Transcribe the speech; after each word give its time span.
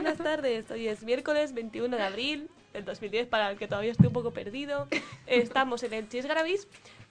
Buenas 0.00 0.18
tardes. 0.18 0.70
Hoy 0.70 0.86
es 0.86 1.02
miércoles 1.02 1.52
21 1.54 1.96
de 1.96 2.02
abril 2.02 2.50
del 2.72 2.84
2010, 2.84 3.26
para 3.26 3.50
el 3.50 3.58
que 3.58 3.66
todavía 3.66 3.90
esté 3.90 4.06
un 4.06 4.12
poco 4.12 4.30
perdido. 4.30 4.86
Estamos 5.26 5.82
en 5.82 5.92
el 5.92 6.08
Chis 6.08 6.24
Gravis. 6.24 6.68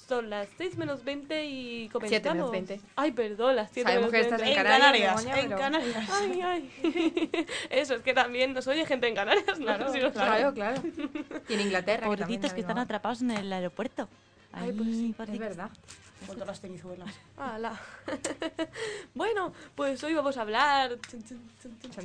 Son 0.08 0.30
las 0.30 0.48
6 0.58 0.78
menos 0.78 1.04
20 1.04 1.46
y 1.48 1.90
comenzamos. 1.90 2.22
7 2.24 2.30
menos 2.34 2.52
20. 2.52 2.80
Ay, 2.96 3.12
perdón, 3.12 3.58
las 3.58 3.72
7 3.72 3.90
Sabemos 3.90 4.12
menos 4.14 4.30
que 4.30 4.34
estás 4.34 4.42
20. 4.42 4.54
en 4.54 4.66
En 4.66 4.72
Canarias, 4.72 5.24
Canarias, 5.26 5.26
demonio, 5.26 5.44
en 5.44 5.50
pero- 5.50 5.60
Canarias. 5.60 6.10
Ay, 6.22 6.42
ay. 6.42 7.46
Eso, 7.72 7.96
es 7.96 8.02
que 8.04 8.14
también 8.14 8.54
nos 8.54 8.66
oye 8.68 8.86
gente 8.86 9.08
en 9.10 9.16
Canarias, 9.16 9.60
¿no? 9.60 9.66
Claro, 9.66 9.92
Si 9.92 10.00
lo 10.00 10.12
Claro, 10.14 10.54
claro. 10.54 10.82
Y 11.50 11.54
en 11.54 11.60
Inglaterra. 11.60 12.04
que 12.04 12.06
Pobrecitos 12.08 12.54
que 12.54 12.60
ha 12.60 12.62
están 12.62 12.78
atrapados 12.78 13.22
en 13.22 13.32
el 13.32 13.52
aeropuerto. 13.52 14.08
Ay, 14.54 14.70
Ay, 14.70 14.78
pues 14.78 14.90
sí, 14.96 15.16
Es 15.34 15.40
verdad. 15.40 15.70
Las 16.46 16.62
cenizuelas. 16.62 17.14
Ala. 17.38 17.80
bueno, 19.14 19.54
pues 19.76 20.04
hoy 20.04 20.14
vamos 20.14 20.38
a 20.38 20.42
hablar. 20.42 20.98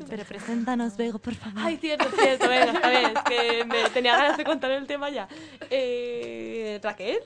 Pero 0.09 0.25
preséntanos, 0.25 0.97
Bego, 0.97 1.19
por 1.19 1.34
favor. 1.34 1.59
Ay, 1.59 1.77
cierto, 1.77 2.11
cierto, 2.11 2.48
venga, 2.48 2.72
esta 2.72 2.89
vez, 2.89 3.12
que 3.27 3.64
me 3.64 3.89
tenía 3.91 4.17
ganas 4.17 4.37
de 4.37 4.45
contar 4.45 4.70
el 4.72 4.87
tema 4.87 5.11
ya. 5.11 5.28
Eh, 5.70 6.81
Raquel. 6.83 7.20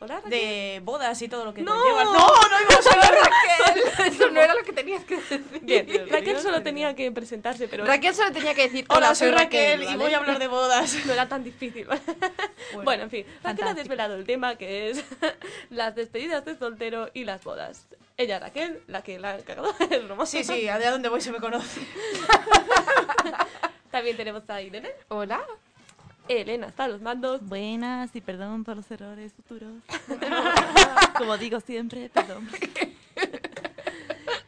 Hola, 0.00 0.16
Raquel. 0.16 0.30
De 0.30 0.80
bodas 0.84 1.20
y 1.22 1.28
todo 1.28 1.44
lo 1.44 1.52
que 1.52 1.62
¡No! 1.62 1.74
conlleva. 1.74 2.04
¡No! 2.04 2.12
¡No 2.12 2.60
íbamos 2.60 2.86
a 2.86 2.92
hablar 2.92 3.14
Raquel, 3.14 4.12
eso 4.12 4.30
no 4.32 4.40
era 4.40 4.54
lo 4.54 4.62
que 4.62 4.72
tenías 4.72 5.04
que 5.04 5.16
decir. 5.16 5.44
Bien, 5.62 6.08
Raquel 6.08 6.38
solo 6.40 6.62
tenía 6.62 6.94
que 6.94 7.10
presentarse, 7.10 7.66
pero 7.68 7.84
Raquel 7.84 8.14
solo 8.14 8.32
tenía 8.32 8.54
que 8.54 8.62
decir, 8.62 8.86
Hola, 8.88 9.14
soy 9.14 9.30
Raquel, 9.30 9.82
y 9.82 9.86
¿vale? 9.86 9.98
voy 9.98 10.14
a 10.14 10.18
hablar 10.18 10.38
de 10.38 10.46
bodas. 10.46 10.96
no 11.06 11.12
era 11.12 11.28
tan 11.28 11.42
difícil. 11.42 11.86
Bueno, 12.84 13.04
en 13.04 13.10
fin, 13.10 13.26
Raquel 13.42 13.66
ha 13.68 13.74
desvelado 13.74 14.14
el 14.14 14.24
tema 14.24 14.56
que 14.56 14.90
es 14.90 15.04
las 15.70 15.94
despedidas 15.94 16.44
de 16.44 16.56
soltero 16.56 17.10
y 17.12 17.24
las 17.24 17.42
bodas. 17.42 17.86
Ella, 18.16 18.38
Raquel, 18.38 18.82
la 18.86 19.02
que 19.02 19.18
la 19.18 19.34
ha 19.34 19.38
cagado, 19.38 19.74
es 19.90 20.04
broma. 20.04 20.26
Sí, 20.26 20.44
sí, 20.44 20.68
allá 20.68 20.90
donde 20.90 21.08
voy 21.08 21.20
se 21.20 21.32
me 21.32 21.38
conoce. 21.38 21.80
También 23.90 24.16
tenemos 24.16 24.42
a 24.48 24.60
Irene. 24.60 24.90
Hola. 25.08 25.40
Elena 26.28 26.68
está 26.68 26.84
a 26.84 26.88
los 26.88 27.00
mandos. 27.00 27.40
Buenas 27.46 28.14
y 28.14 28.20
perdón 28.20 28.64
por 28.64 28.76
los 28.76 28.90
errores 28.90 29.32
futuros. 29.32 29.72
Como 31.18 31.36
digo 31.38 31.60
siempre, 31.60 32.08
perdón. 32.10 32.48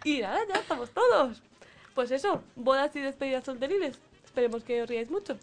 Y 0.03 0.21
nada, 0.21 0.41
ya 0.49 0.55
estamos 0.55 0.91
todos. 0.91 1.43
Pues 1.95 2.11
eso, 2.11 2.43
bodas 2.57 2.95
y 2.97 3.01
despedidas 3.01 3.45
solteriles. 3.45 3.99
Esperemos 4.25 4.65
que 4.65 4.83
os 4.83 4.89
riáis 4.89 5.11
mucho. 5.11 5.37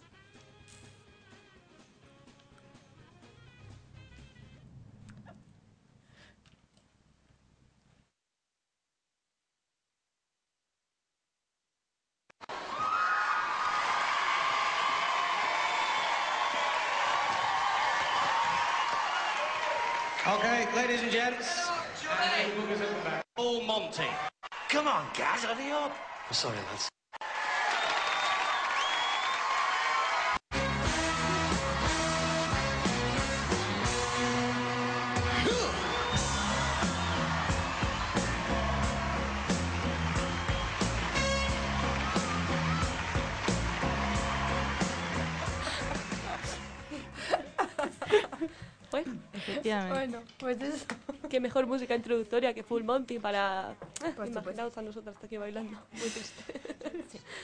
Mejor 51.58 51.68
música 51.68 51.96
introductoria 51.96 52.54
que 52.54 52.62
Full 52.62 52.84
Monty 52.84 53.18
para 53.18 53.74
Por 54.16 54.28
imaginaos 54.28 54.78
a 54.78 54.82
nosotras 54.84 55.16
aquí 55.24 55.38
bailando. 55.38 55.80
Muy 55.92 56.10
triste. 56.10 56.62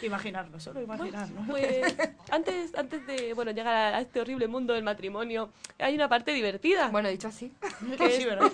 Imaginarlo, 0.06 0.60
solo 0.60 0.82
imaginarlo. 0.82 1.42
Pues 1.48 1.96
antes, 2.30 2.76
antes 2.76 3.08
de 3.08 3.34
bueno 3.34 3.52
llegar 3.52 3.96
a 3.96 4.02
este 4.02 4.22
horrible 4.22 4.48
mundo 4.48 4.74
del 4.74 4.84
matrimonio, 4.84 5.50
hay 5.80 5.96
una 5.96 6.08
parte 6.10 6.32
divertida. 6.32 6.90
Bueno, 6.90 7.10
dicho 7.10 7.28
así. 7.28 7.52
que 7.98 8.12
Sí, 8.12 8.26
¿verdad? 8.26 8.52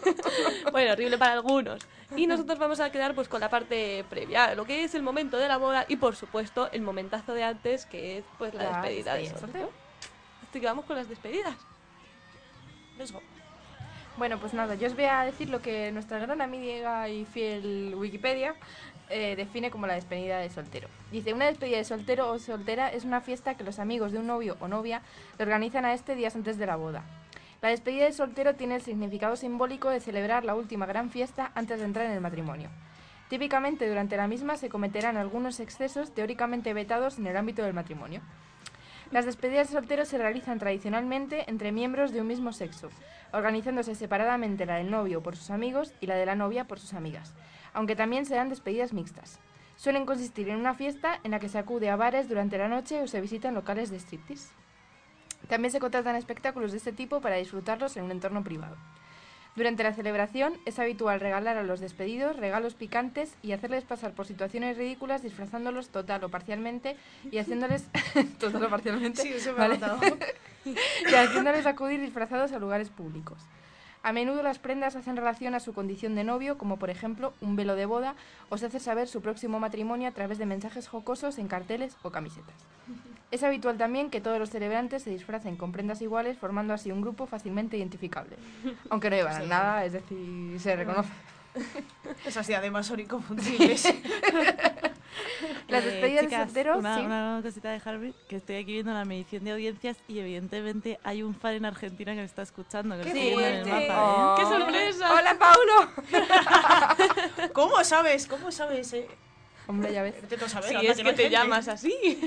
bueno, 0.72 0.94
horrible 0.94 1.18
para 1.18 1.34
algunos. 1.34 1.86
Y 2.16 2.26
nosotros 2.26 2.58
vamos 2.58 2.80
a 2.80 2.90
quedar 2.90 3.14
pues 3.14 3.28
con 3.28 3.42
la 3.42 3.50
parte 3.50 4.06
previa, 4.10 4.56
lo 4.56 4.64
que 4.64 4.86
es 4.86 4.96
el 4.96 5.04
momento 5.04 5.38
de 5.38 5.50
la 5.50 5.58
boda 5.58 5.86
y 5.90 5.98
por 5.98 6.16
supuesto 6.16 6.70
el 6.72 6.84
momentazo 6.84 7.34
de 7.34 7.44
antes 7.44 7.86
que 7.86 8.20
es 8.20 8.26
pues 8.38 8.54
la, 8.54 8.64
La 8.64 8.82
despedida 8.82 9.16
de 9.16 9.26
soltero. 9.38 9.72
Así 10.50 10.62
que 10.62 10.66
vamos 10.66 10.86
con 10.86 10.96
las 10.96 11.10
despedidas. 11.10 11.56
Let's 12.98 13.12
go. 13.12 13.22
Bueno, 14.20 14.38
pues 14.38 14.54
nada, 14.54 14.76
yo 14.76 14.88
os 14.88 14.96
voy 14.96 15.06
a 15.06 15.22
decir 15.22 15.50
lo 15.50 15.62
que 15.62 15.94
nuestra 15.94 16.20
gran 16.20 16.42
amiga 16.42 17.08
y 17.08 17.24
fiel 17.24 17.96
Wikipedia 17.96 18.54
eh, 19.10 19.38
define 19.38 19.72
como 19.72 19.88
la 19.88 19.94
despedida 19.94 20.40
de 20.40 20.50
soltero. 20.50 20.90
Dice, 21.10 21.34
una 21.34 21.46
despedida 21.46 21.78
de 21.78 21.86
soltero 21.86 22.30
o 22.30 22.38
soltera 22.38 22.90
es 22.90 23.06
una 23.06 23.22
fiesta 23.22 23.56
que 23.56 23.64
los 23.64 23.80
amigos 23.80 24.12
de 24.12 24.20
un 24.20 24.28
novio 24.28 24.58
o 24.60 24.68
novia 24.68 25.04
le 25.38 25.46
organizan 25.46 25.86
a 25.86 25.94
este 25.94 26.16
días 26.16 26.36
antes 26.36 26.58
de 26.58 26.66
la 26.66 26.76
boda. 26.76 27.06
La 27.62 27.70
despedida 27.70 28.04
de 28.04 28.12
soltero 28.12 28.56
tiene 28.56 28.76
el 28.76 28.82
significado 28.82 29.38
simbólico 29.38 29.90
de 29.90 30.02
celebrar 30.02 30.44
la 30.44 30.54
última 30.54 30.86
gran 30.86 31.12
fiesta 31.12 31.54
antes 31.56 31.80
de 31.80 31.86
entrar 31.86 32.06
en 32.06 32.12
el 32.12 32.20
matrimonio. 32.20 32.70
Típicamente 33.30 33.88
durante 33.88 34.18
la 34.18 34.28
misma 34.28 34.58
se 34.58 34.68
cometerán 34.68 35.16
algunos 35.16 35.62
excesos 35.62 36.14
teóricamente 36.14 36.74
vetados 36.74 37.20
en 37.20 37.28
el 37.28 37.38
ámbito 37.38 37.64
del 37.64 37.74
matrimonio. 37.74 38.20
Las 39.12 39.26
despedidas 39.26 39.70
de 39.70 39.74
solteros 39.74 40.08
se 40.08 40.20
realizan 40.20 40.60
tradicionalmente 40.60 41.50
entre 41.50 41.72
miembros 41.72 42.12
de 42.14 42.22
un 42.22 42.28
mismo 42.28 42.54
sexo, 42.54 42.90
organizándose 43.34 43.96
separadamente 43.96 44.68
la 44.68 44.76
del 44.76 44.92
novio 44.92 45.24
por 45.24 45.36
sus 45.36 45.50
amigos 45.50 45.94
y 46.00 46.06
la 46.06 46.16
de 46.16 46.28
la 46.28 46.36
novia 46.36 46.66
por 46.66 46.80
sus 46.80 46.94
amigas, 46.94 47.34
aunque 47.74 47.96
también 47.96 48.28
se 48.28 48.36
dan 48.36 48.50
despedidas 48.50 48.94
mixtas. 48.94 49.40
Suelen 49.78 50.06
consistir 50.06 50.50
en 50.50 50.58
una 50.58 50.76
fiesta 50.76 51.20
en 51.24 51.32
la 51.32 51.40
que 51.40 51.50
se 51.50 51.58
acude 51.58 51.90
a 51.90 51.96
bares 51.96 52.30
durante 52.30 52.60
la 52.60 52.68
noche 52.68 53.02
o 53.02 53.08
se 53.08 53.20
visitan 53.20 53.56
locales 53.56 53.90
de 53.90 53.98
striptease. 53.98 54.50
También 55.48 55.72
se 55.72 55.80
contratan 55.80 56.16
espectáculos 56.16 56.72
de 56.72 56.78
este 56.78 56.92
tipo 56.92 57.20
para 57.20 57.38
disfrutarlos 57.38 57.98
en 57.98 58.04
un 58.04 58.12
entorno 58.12 58.44
privado. 58.44 58.76
Durante 59.56 59.84
la 59.84 59.94
celebración 59.94 60.54
es 60.66 60.80
habitual 60.80 61.20
regalar 61.20 61.58
a 61.58 61.64
los 61.64 61.80
despedidos 61.80 62.38
regalos 62.38 62.76
picantes 62.76 63.34
y 63.42 63.52
hacerles 63.52 63.84
pasar 63.84 64.14
por 64.14 64.26
situaciones 64.26 64.78
ridículas 64.78 65.22
disfrazándolos 65.22 65.90
total 65.90 66.24
o 66.24 66.30
parcialmente 66.30 66.96
y 67.32 67.38
haciéndoles 67.40 67.86
total 68.40 68.64
o 68.64 68.70
parcialmente 68.70 69.22
Sí, 69.22 69.30
eso 69.34 69.54
me 69.54 69.66
ha 69.66 69.68
¿vale? 69.68 70.18
y 70.66 71.14
haciéndoles 71.14 71.66
acudir 71.66 72.00
disfrazados 72.00 72.52
a 72.52 72.60
lugares 72.60 72.90
públicos. 72.90 73.40
A 74.02 74.14
menudo 74.14 74.44
las 74.44 74.60
prendas 74.60 74.96
hacen 74.96 75.18
relación 75.18 75.56
a 75.56 75.60
su 75.60 75.74
condición 75.74 76.16
de 76.16 76.24
novio, 76.24 76.58
como 76.58 76.78
por 76.78 76.90
ejemplo 76.90 77.34
un 77.42 77.56
velo 77.56 77.76
de 77.76 77.86
boda, 77.86 78.16
o 78.50 78.58
se 78.58 78.68
hace 78.68 78.80
saber 78.80 79.08
su 79.08 79.22
próximo 79.22 79.60
matrimonio 79.60 80.08
a 80.08 80.12
través 80.12 80.38
de 80.38 80.46
mensajes 80.46 80.88
jocosos 80.88 81.38
en 81.38 81.48
carteles 81.48 81.98
o 82.04 82.12
camisetas. 82.12 82.56
Es 83.32 83.44
habitual 83.44 83.78
también 83.78 84.10
que 84.10 84.22
todos 84.22 84.40
los 84.40 84.50
celebrantes 84.50 85.04
se 85.04 85.12
disfracen 85.12 85.56
con 85.56 85.72
prendas 85.72 86.02
iguales, 86.02 86.40
formando 86.40 86.74
así 86.74 86.92
un 86.92 87.02
grupo 87.02 87.28
fácilmente 87.28 87.78
identificable. 87.78 88.38
Aunque 88.90 89.12
no 89.12 89.18
llevan 89.18 89.48
nada, 89.48 89.86
es 89.86 89.94
decir, 89.94 90.60
se 90.60 90.76
reconoce. 90.76 91.12
Esas 92.26 92.48
diademas 92.48 92.88
son 92.88 93.02
inconfundibles. 93.02 93.94
Las 95.70 95.84
Eh, 95.84 95.88
despedidas 95.88 96.22
de 96.24 96.28
chicas, 96.30 96.44
solteros, 96.46 96.78
una, 96.78 96.98
sí. 96.98 97.02
una 97.06 97.40
cosita 97.44 97.70
de 97.72 97.82
Harvey, 97.84 98.14
que 98.28 98.36
estoy 98.38 98.56
aquí 98.58 98.74
viendo 98.74 98.94
la 98.94 99.06
medición 99.06 99.44
de 99.44 99.52
audiencias 99.52 99.98
y 100.08 100.20
evidentemente 100.20 101.00
hay 101.04 101.24
un 101.24 101.36
fan 101.36 101.54
en 101.56 101.66
Argentina 101.66 102.12
que 102.14 102.20
me 102.20 102.26
está 102.26 102.42
escuchando, 102.42 102.96
que 102.96 103.02
estoy 103.08 103.22
viendo 103.22 103.42
en 103.42 103.56
el 103.56 103.66
mapa, 103.88 104.36
¿eh? 104.38 104.42
¡Qué 104.42 104.46
sorpresa! 104.46 105.14
¡Hola, 105.14 105.38
Paulo! 105.40 105.92
¿Cómo 107.54 107.84
sabes? 107.84 108.28
¿Cómo 108.28 108.52
sabes? 108.52 108.94
Eh? 108.94 109.08
Hombre, 109.68 109.94
ya 109.94 110.02
ves. 110.04 110.16
Intento 110.22 110.50
saber. 110.50 110.76
Anda, 110.78 110.92
es 110.92 110.98
que 110.98 111.04
te 111.04 111.10
gente. 111.10 111.30
llamas 111.30 111.68
así, 111.68 111.94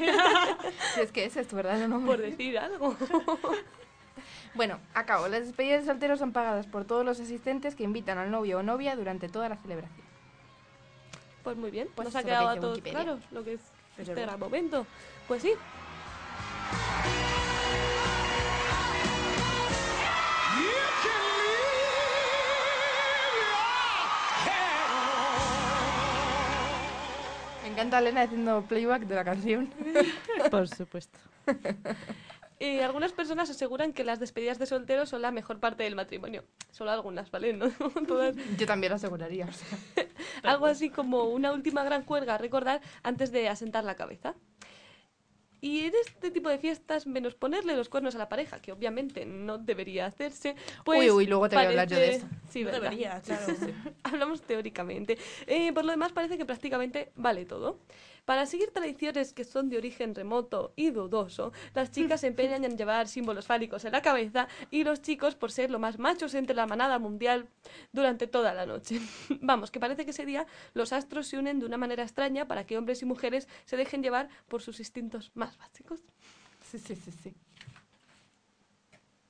Si 0.94 1.00
es 1.00 1.10
que 1.10 1.24
ese 1.24 1.40
es 1.40 1.48
tu 1.48 1.56
verdadero 1.56 1.88
nombre. 1.88 2.16
por 2.16 2.20
decir 2.24 2.56
algo. 2.58 2.96
Bueno, 4.54 4.78
acabo. 4.94 5.28
Las 5.28 5.46
despedidas 5.46 5.80
de 5.80 5.86
solteros 5.86 6.18
son 6.18 6.32
pagadas 6.32 6.66
por 6.66 6.84
todos 6.84 7.04
los 7.04 7.18
asistentes 7.18 7.74
que 7.74 7.84
invitan 7.84 8.18
al 8.18 8.30
novio 8.30 8.58
o 8.58 8.62
novia 8.62 8.94
durante 8.96 9.28
toda 9.28 9.48
la 9.48 9.56
celebración. 9.56 10.11
Pues 11.42 11.56
muy 11.56 11.70
bien, 11.70 11.88
Pues 11.94 12.06
nos 12.06 12.16
ha 12.16 12.22
quedado 12.22 12.44
que 12.44 12.48
a 12.48 12.52
dice 12.52 12.60
todos 12.60 12.76
Wikipedia. 12.78 13.02
claro 13.04 13.18
lo 13.32 13.44
que 13.44 13.52
es 13.54 13.60
Es 13.60 13.98
este 14.00 14.14
verdad. 14.14 14.26
gran 14.28 14.40
momento. 14.40 14.86
Pues 15.28 15.42
sí. 15.42 15.52
Me 27.62 27.68
encanta 27.68 27.98
Elena 28.00 28.22
haciendo 28.22 28.62
playback 28.62 29.02
de 29.02 29.14
la 29.14 29.24
canción. 29.24 29.72
Por 30.50 30.68
supuesto. 30.68 31.18
Eh, 32.58 32.82
algunas 32.82 33.12
personas 33.12 33.50
aseguran 33.50 33.92
que 33.92 34.04
las 34.04 34.20
despedidas 34.20 34.58
de 34.58 34.66
soltero 34.66 35.06
son 35.06 35.22
la 35.22 35.30
mejor 35.30 35.58
parte 35.60 35.82
del 35.84 35.94
matrimonio. 35.96 36.44
Solo 36.70 36.90
algunas, 36.90 37.30
¿vale? 37.30 37.52
No 37.56 37.70
todas. 38.06 38.34
Yo 38.58 38.66
también 38.66 38.90
lo 38.90 38.96
aseguraría. 38.96 39.46
o 39.46 39.52
sea. 39.52 40.06
Algo 40.42 40.66
así 40.66 40.90
como 40.90 41.24
una 41.24 41.52
última 41.52 41.82
gran 41.84 42.02
cuelga 42.04 42.34
a 42.34 42.38
recordar 42.38 42.80
antes 43.02 43.32
de 43.32 43.48
asentar 43.48 43.84
la 43.84 43.94
cabeza. 43.96 44.34
Y 45.64 45.82
en 45.84 45.92
este 46.04 46.32
tipo 46.32 46.48
de 46.48 46.58
fiestas, 46.58 47.06
menos 47.06 47.36
ponerle 47.36 47.76
los 47.76 47.88
cuernos 47.88 48.16
a 48.16 48.18
la 48.18 48.28
pareja, 48.28 48.58
que 48.60 48.72
obviamente 48.72 49.24
no 49.26 49.58
debería 49.58 50.06
hacerse, 50.06 50.56
pues... 50.84 50.98
Uy, 51.02 51.10
uy, 51.10 51.26
luego 51.26 51.48
te 51.48 51.54
voy 51.54 51.64
a 51.66 51.68
hablar 51.68 51.86
yo 51.88 51.98
de 51.98 52.06
parece- 52.06 52.16
esto. 52.24 52.36
Sí, 52.50 52.58
No 52.60 52.64
¿verdad? 52.72 52.80
debería, 52.82 53.20
claro. 53.20 53.46
Hablamos 54.02 54.42
teóricamente. 54.42 55.16
Eh, 55.46 55.72
por 55.72 55.84
lo 55.84 55.92
demás, 55.92 56.10
parece 56.10 56.36
que 56.36 56.44
prácticamente 56.44 57.12
vale 57.14 57.44
todo. 57.44 57.78
Para 58.24 58.46
seguir 58.46 58.70
tradiciones 58.70 59.32
que 59.32 59.44
son 59.44 59.68
de 59.68 59.78
origen 59.78 60.14
remoto 60.14 60.72
y 60.76 60.90
dudoso, 60.90 61.52
las 61.74 61.90
chicas 61.90 62.20
se 62.20 62.26
empeñan 62.28 62.64
en 62.64 62.76
llevar 62.76 63.08
símbolos 63.08 63.46
fálicos 63.46 63.84
en 63.84 63.92
la 63.92 64.00
cabeza 64.00 64.46
y 64.70 64.84
los 64.84 65.02
chicos 65.02 65.34
por 65.34 65.50
ser 65.50 65.70
lo 65.70 65.80
más 65.80 65.98
machos 65.98 66.34
entre 66.34 66.54
la 66.54 66.66
manada 66.66 67.00
mundial 67.00 67.48
durante 67.92 68.28
toda 68.28 68.54
la 68.54 68.64
noche. 68.64 69.00
Vamos, 69.40 69.72
que 69.72 69.80
parece 69.80 70.04
que 70.04 70.12
ese 70.12 70.24
día 70.24 70.46
los 70.72 70.92
astros 70.92 71.26
se 71.26 71.38
unen 71.38 71.58
de 71.58 71.66
una 71.66 71.78
manera 71.78 72.04
extraña 72.04 72.46
para 72.46 72.64
que 72.64 72.78
hombres 72.78 73.02
y 73.02 73.06
mujeres 73.06 73.48
se 73.64 73.76
dejen 73.76 74.02
llevar 74.02 74.28
por 74.46 74.62
sus 74.62 74.78
instintos 74.78 75.32
más 75.34 75.58
básicos. 75.58 76.00
Sí, 76.70 76.78
sí, 76.78 76.94
sí, 76.94 77.10
sí. 77.10 77.34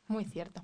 Muy 0.06 0.26
cierto. 0.26 0.62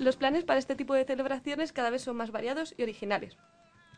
Los 0.00 0.16
planes 0.16 0.44
para 0.44 0.58
este 0.58 0.74
tipo 0.76 0.94
de 0.94 1.04
celebraciones 1.04 1.72
cada 1.72 1.90
vez 1.90 2.02
son 2.02 2.16
más 2.16 2.30
variados 2.30 2.74
y 2.78 2.82
originales. 2.82 3.36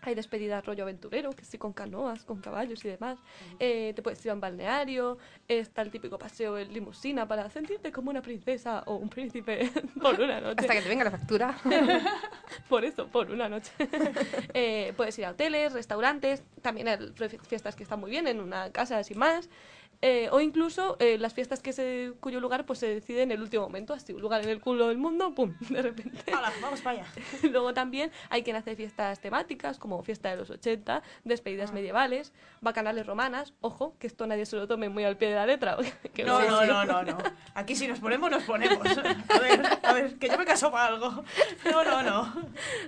Hay 0.04 0.16
despedidas 0.16 0.66
rollo 0.66 0.82
aventurero, 0.82 1.30
que 1.30 1.44
sí 1.44 1.58
con 1.58 1.72
canoas, 1.72 2.24
con 2.24 2.40
caballos 2.40 2.84
y 2.84 2.88
demás. 2.88 3.18
Eh, 3.60 3.92
te 3.94 4.02
puedes 4.02 4.24
ir 4.24 4.32
a 4.32 4.34
un 4.34 4.40
balneario. 4.40 5.16
Está 5.46 5.82
el 5.82 5.90
típico 5.90 6.18
paseo 6.18 6.58
en 6.58 6.72
limusina 6.72 7.26
para 7.28 7.48
sentirte 7.50 7.92
como 7.92 8.10
una 8.10 8.20
princesa 8.20 8.82
o 8.86 8.96
un 8.96 9.08
príncipe 9.08 9.70
por 10.02 10.20
una 10.20 10.40
noche. 10.40 10.56
Hasta 10.60 10.74
que 10.74 10.82
te 10.82 10.88
venga 10.88 11.04
la 11.04 11.12
factura. 11.12 11.56
Por 12.68 12.84
eso, 12.84 13.06
por 13.08 13.30
una 13.30 13.48
noche. 13.48 13.72
Eh, 14.54 14.92
puedes 14.96 15.18
ir 15.18 15.24
a 15.24 15.30
hoteles, 15.30 15.72
restaurantes, 15.72 16.42
también 16.60 16.88
hay 16.88 16.98
fiestas 17.48 17.74
que 17.74 17.82
están 17.82 18.00
muy 18.00 18.10
bien 18.10 18.26
en 18.26 18.40
una 18.40 18.70
casa 18.70 19.02
sin 19.02 19.18
más. 19.18 19.48
Eh, 20.04 20.28
o 20.32 20.40
incluso 20.40 20.96
eh, 20.98 21.16
las 21.16 21.32
fiestas 21.32 21.60
que 21.60 21.72
se, 21.72 22.12
cuyo 22.18 22.40
lugar 22.40 22.66
pues 22.66 22.80
se 22.80 22.88
decide 22.88 23.22
en 23.22 23.30
el 23.30 23.40
último 23.40 23.62
momento, 23.62 23.94
así 23.94 24.12
un 24.12 24.20
lugar 24.20 24.42
en 24.42 24.48
el 24.48 24.60
culo 24.60 24.88
del 24.88 24.98
mundo, 24.98 25.32
¡pum! 25.32 25.54
De 25.70 25.80
repente. 25.80 26.32
Hala, 26.32 26.52
vamos 26.60 26.80
para 26.80 26.98
allá. 27.02 27.06
Luego 27.50 27.72
también 27.72 28.10
hay 28.28 28.42
quien 28.42 28.56
hace 28.56 28.74
fiestas 28.74 29.20
temáticas, 29.20 29.78
como 29.78 30.02
fiesta 30.02 30.30
de 30.30 30.36
los 30.38 30.50
80, 30.50 31.02
despedidas 31.22 31.70
Ah. 31.70 31.74
medievales, 31.74 32.32
bacanales 32.60 33.06
romanas. 33.06 33.54
Ojo, 33.60 33.94
que 34.00 34.08
esto 34.08 34.26
nadie 34.26 34.44
se 34.44 34.56
lo 34.56 34.66
tome 34.66 34.88
muy 34.88 35.04
al 35.04 35.16
pie 35.16 35.28
de 35.28 35.36
la 35.36 35.46
letra. 35.46 35.76
que 36.14 36.24
No, 36.24 36.40
no, 36.42 36.66
no, 36.66 36.84
no, 36.84 37.02
no. 37.04 37.18
Aquí 37.54 37.76
si 37.76 37.86
nos 37.86 38.00
ponemos, 38.00 38.28
nos 38.28 38.42
ponemos. 38.42 38.84
A 39.28 39.38
ver, 39.38 39.62
a 39.84 39.92
ver, 39.92 40.18
que 40.18 40.28
yo 40.28 40.36
me 40.36 40.44
caso 40.44 40.72
para 40.72 40.86
algo. 40.86 41.22
No, 41.70 41.84
no, 41.84 42.02
no. 42.02 42.34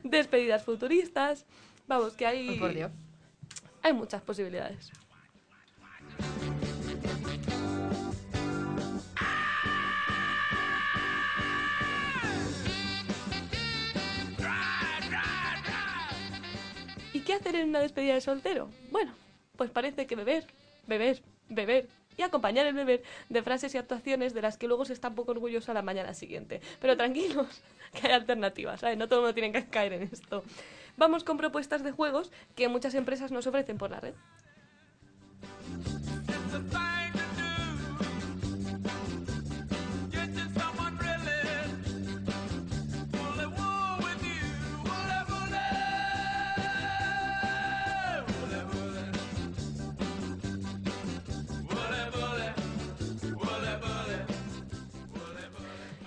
Despedidas 0.03 0.65
futuristas. 0.65 1.47
Vamos, 1.87 2.15
que 2.15 2.27
hay, 2.27 2.49
Ay, 2.49 2.59
por 2.59 2.75
Dios. 2.75 2.91
hay 3.83 3.93
muchas 3.93 4.21
posibilidades. 4.23 4.91
Qué 17.25 17.35
hacer 17.35 17.57
en 17.57 17.71
una 17.71 17.81
despedida 17.81 18.15
de 18.15 18.21
soltero? 18.21 18.71
Bueno, 18.91 19.13
pues 19.57 19.71
parece 19.71 20.07
que 20.07 20.17
beber, 20.17 20.47
beber, 20.87 21.23
beber 21.49 21.89
y 22.17 22.23
acompañar 22.23 22.67
el 22.67 22.75
beber 22.75 23.03
de 23.29 23.43
frases 23.43 23.75
y 23.75 23.79
actuaciones 23.79 24.35
de 24.35 24.43
las 24.43 24.57
que 24.57 24.69
luego 24.69 24.85
se 24.85 24.93
está 24.93 25.09
un 25.09 25.15
poco 25.15 25.33
orgulloso 25.33 25.71
a 25.73 25.75
la 25.75 25.83
mañana 25.83 26.15
siguiente. 26.15 26.61
Pero 26.81 26.97
tranquilos, 26.97 27.63
que 27.93 28.07
hay 28.07 28.13
alternativas, 28.13 28.81
¿sabes? 28.81 28.99
No 28.99 29.09
todo 29.09 29.21
el 29.21 29.23
mundo 29.25 29.35
tiene 29.35 29.53
que 29.53 29.67
caer 29.69 29.95
en 29.95 30.03
esto. 30.05 30.45
Vamos 30.97 31.25
con 31.25 31.37
propuestas 31.37 31.83
de 31.83 31.91
juegos 31.91 32.31
que 32.55 32.69
muchas 32.69 32.95
empresas 32.95 33.33
nos 33.33 33.47
ofrecen 33.47 33.79
por 33.79 33.91
la 33.91 34.01
red. 34.01 34.15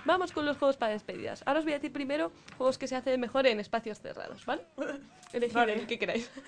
Vamos 0.07 0.31
con 0.31 0.45
los 0.45 0.57
juegos 0.57 0.77
para 0.77 0.94
despedidas. 0.94 1.44
Ahora 1.45 1.59
os 1.59 1.65
voy 1.65 1.74
a 1.74 1.75
decir 1.75 1.92
primero 1.92 2.31
juegos 2.57 2.77
que 2.77 2.88
se 2.88 2.95
hacen 2.95 3.19
mejor 3.19 3.45
en 3.45 3.59
espacios 3.59 4.00
cerrados, 4.00 4.45
¿vale? 4.45 4.62
Elegid 5.33 5.54
Vale. 5.54 5.74
el 5.74 5.86
que 5.86 6.00
queráis. 6.00 6.31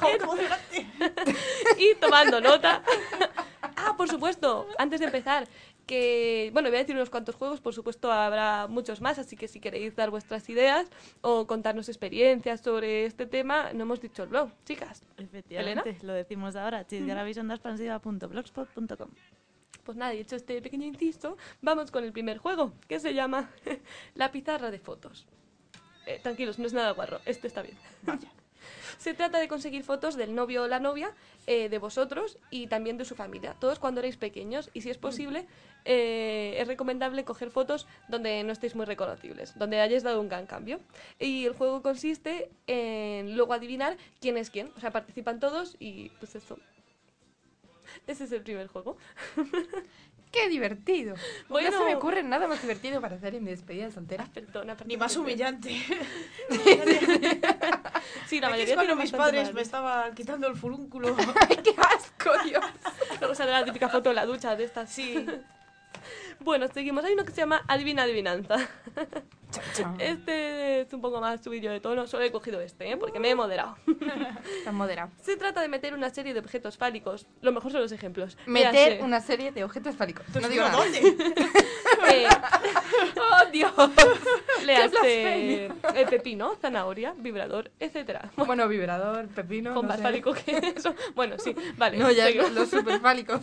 Y 1.78 1.94
tomando 1.96 2.40
nota. 2.40 2.82
Ah, 3.76 3.94
por 3.96 4.08
supuesto, 4.08 4.66
antes 4.78 5.00
de 5.00 5.06
empezar, 5.06 5.46
que, 5.86 6.48
bueno, 6.54 6.70
voy 6.70 6.76
a 6.76 6.78
decir 6.80 6.96
unos 6.96 7.10
cuantos 7.10 7.34
juegos, 7.34 7.60
por 7.60 7.74
supuesto 7.74 8.10
habrá 8.10 8.68
muchos 8.68 9.02
más, 9.02 9.18
así 9.18 9.36
que 9.36 9.46
si 9.46 9.60
queréis 9.60 9.94
dar 9.94 10.08
vuestras 10.10 10.48
ideas 10.48 10.88
o 11.20 11.46
contarnos 11.46 11.90
experiencias 11.90 12.62
sobre 12.62 13.04
este 13.04 13.26
tema, 13.26 13.74
no 13.74 13.82
hemos 13.82 14.00
dicho 14.00 14.22
el 14.22 14.30
blog, 14.30 14.48
chicas. 14.64 15.02
Efectivamente, 15.18 15.98
lo 16.02 16.14
decimos 16.14 16.56
ahora, 16.56 16.86
chisgaravisiondaspansiva.blogspot.com. 16.86 19.10
Pues 19.82 19.96
nada, 19.96 20.12
hecho 20.12 20.36
este 20.36 20.62
pequeño 20.62 20.86
inciso, 20.86 21.36
vamos 21.60 21.90
con 21.90 22.04
el 22.04 22.12
primer 22.12 22.38
juego, 22.38 22.72
que 22.88 23.00
se 23.00 23.12
llama 23.12 23.50
La 24.14 24.30
pizarra 24.32 24.70
de 24.70 24.78
fotos. 24.78 25.26
Eh, 26.06 26.20
tranquilos, 26.22 26.58
no 26.58 26.66
es 26.66 26.72
nada 26.72 26.90
guarro, 26.92 27.20
este 27.24 27.48
está 27.48 27.62
bien. 27.62 27.76
Se 28.98 29.12
trata 29.12 29.38
de 29.38 29.48
conseguir 29.48 29.82
fotos 29.82 30.16
del 30.16 30.34
novio 30.34 30.62
o 30.62 30.68
la 30.68 30.80
novia, 30.80 31.12
eh, 31.46 31.68
de 31.68 31.78
vosotros 31.78 32.38
y 32.50 32.68
también 32.68 32.96
de 32.96 33.04
su 33.04 33.14
familia, 33.14 33.54
todos 33.58 33.78
cuando 33.78 34.00
erais 34.00 34.16
pequeños. 34.16 34.70
Y 34.72 34.80
si 34.80 34.90
es 34.90 34.98
posible, 34.98 35.46
eh, 35.84 36.56
es 36.58 36.66
recomendable 36.66 37.24
coger 37.24 37.50
fotos 37.50 37.86
donde 38.08 38.42
no 38.44 38.52
estéis 38.52 38.74
muy 38.74 38.86
reconocibles, 38.86 39.58
donde 39.58 39.80
hayáis 39.80 40.02
dado 40.02 40.20
un 40.20 40.28
gran 40.28 40.46
cambio. 40.46 40.80
Y 41.18 41.44
el 41.44 41.54
juego 41.54 41.82
consiste 41.82 42.50
en 42.66 43.36
luego 43.36 43.52
adivinar 43.52 43.96
quién 44.20 44.38
es 44.38 44.50
quién. 44.50 44.70
O 44.76 44.80
sea, 44.80 44.90
participan 44.90 45.40
todos 45.40 45.76
y 45.78 46.10
pues 46.20 46.34
eso. 46.34 46.58
Ese 48.06 48.24
es 48.24 48.32
el 48.32 48.42
primer 48.42 48.66
juego. 48.68 48.96
¡Qué 50.32 50.48
divertido! 50.48 51.14
Bueno. 51.48 51.70
No 51.70 51.78
se 51.78 51.84
me 51.84 51.94
ocurre 51.94 52.22
nada 52.24 52.48
más 52.48 52.60
divertido 52.60 53.00
para 53.00 53.14
hacer 53.14 53.36
en 53.36 53.44
mi 53.44 53.50
despedida 53.50 53.84
de 53.86 53.92
soltera. 53.92 54.24
Perdona, 54.34 54.74
perdona. 54.74 54.88
Ni 54.88 54.96
más 54.96 55.16
humillante. 55.16 55.70
Sí, 58.26 58.40
la 58.40 58.48
Aquí 58.48 58.54
mayoría 58.54 58.74
es 58.74 58.76
cuando 58.76 58.96
mis 58.96 59.12
padres 59.12 59.44
mal. 59.44 59.54
me 59.54 59.62
estaban 59.62 60.14
quitando 60.14 60.46
el 60.46 60.56
furúnculo. 60.56 61.14
¡Ay, 61.48 61.56
qué 61.62 61.74
asco, 61.78 62.30
Dios! 62.44 62.64
Luego 63.20 63.34
sale 63.34 63.50
la 63.52 63.64
típica 63.64 63.88
foto 63.88 64.08
de 64.10 64.14
la 64.14 64.26
ducha 64.26 64.56
de 64.56 64.64
estas. 64.64 64.90
Sí. 64.90 65.24
Bueno, 66.44 66.68
seguimos. 66.68 67.02
Hay 67.04 67.14
uno 67.14 67.24
que 67.24 67.32
se 67.32 67.40
llama 67.40 67.64
Adivina 67.66 68.02
Adivinanza. 68.02 68.68
Este 69.98 70.80
es 70.80 70.92
un 70.92 71.00
poco 71.00 71.20
más 71.20 71.42
subido 71.42 71.72
de 71.72 71.80
tono. 71.80 72.06
Solo 72.06 72.24
he 72.24 72.32
cogido 72.32 72.60
este, 72.60 72.90
¿eh? 72.90 72.96
porque 72.96 73.18
me 73.20 73.30
he 73.30 73.34
moderado. 73.34 73.76
Tan 74.64 74.74
moderado. 74.74 75.10
Se 75.22 75.36
trata 75.36 75.60
de 75.60 75.68
meter 75.68 75.94
una 75.94 76.10
serie 76.10 76.34
de 76.34 76.40
objetos 76.40 76.76
fálicos. 76.76 77.26
Lo 77.40 77.52
mejor 77.52 77.72
son 77.72 77.80
los 77.80 77.92
ejemplos. 77.92 78.36
Meter 78.46 78.72
Véase, 78.72 79.02
una 79.02 79.20
serie 79.20 79.52
de 79.52 79.64
objetos 79.64 79.96
fálicos. 79.96 80.24
No 80.40 80.48
digo 80.48 80.64
nada. 80.64 80.84
eh, 82.10 82.28
¡Oh, 83.16 83.50
Dios! 83.50 83.72
léase 84.64 84.88
blasfemia! 84.88 85.74
el 85.94 86.06
pepino, 86.08 86.56
zanahoria, 86.60 87.14
vibrador, 87.16 87.70
etcétera. 87.78 88.30
Bueno, 88.36 88.68
vibrador, 88.68 89.28
pepino. 89.28 89.74
Con 89.74 89.86
no 89.86 89.88
más 89.88 90.00
fálico 90.00 90.32
que 90.32 90.74
eso. 90.76 90.94
Bueno, 91.14 91.36
sí, 91.38 91.54
vale. 91.76 91.98
No, 91.98 92.10
ya 92.10 92.26
seguimos. 92.26 92.52
los 92.52 92.68
super 92.70 93.00
fálicos. 93.00 93.40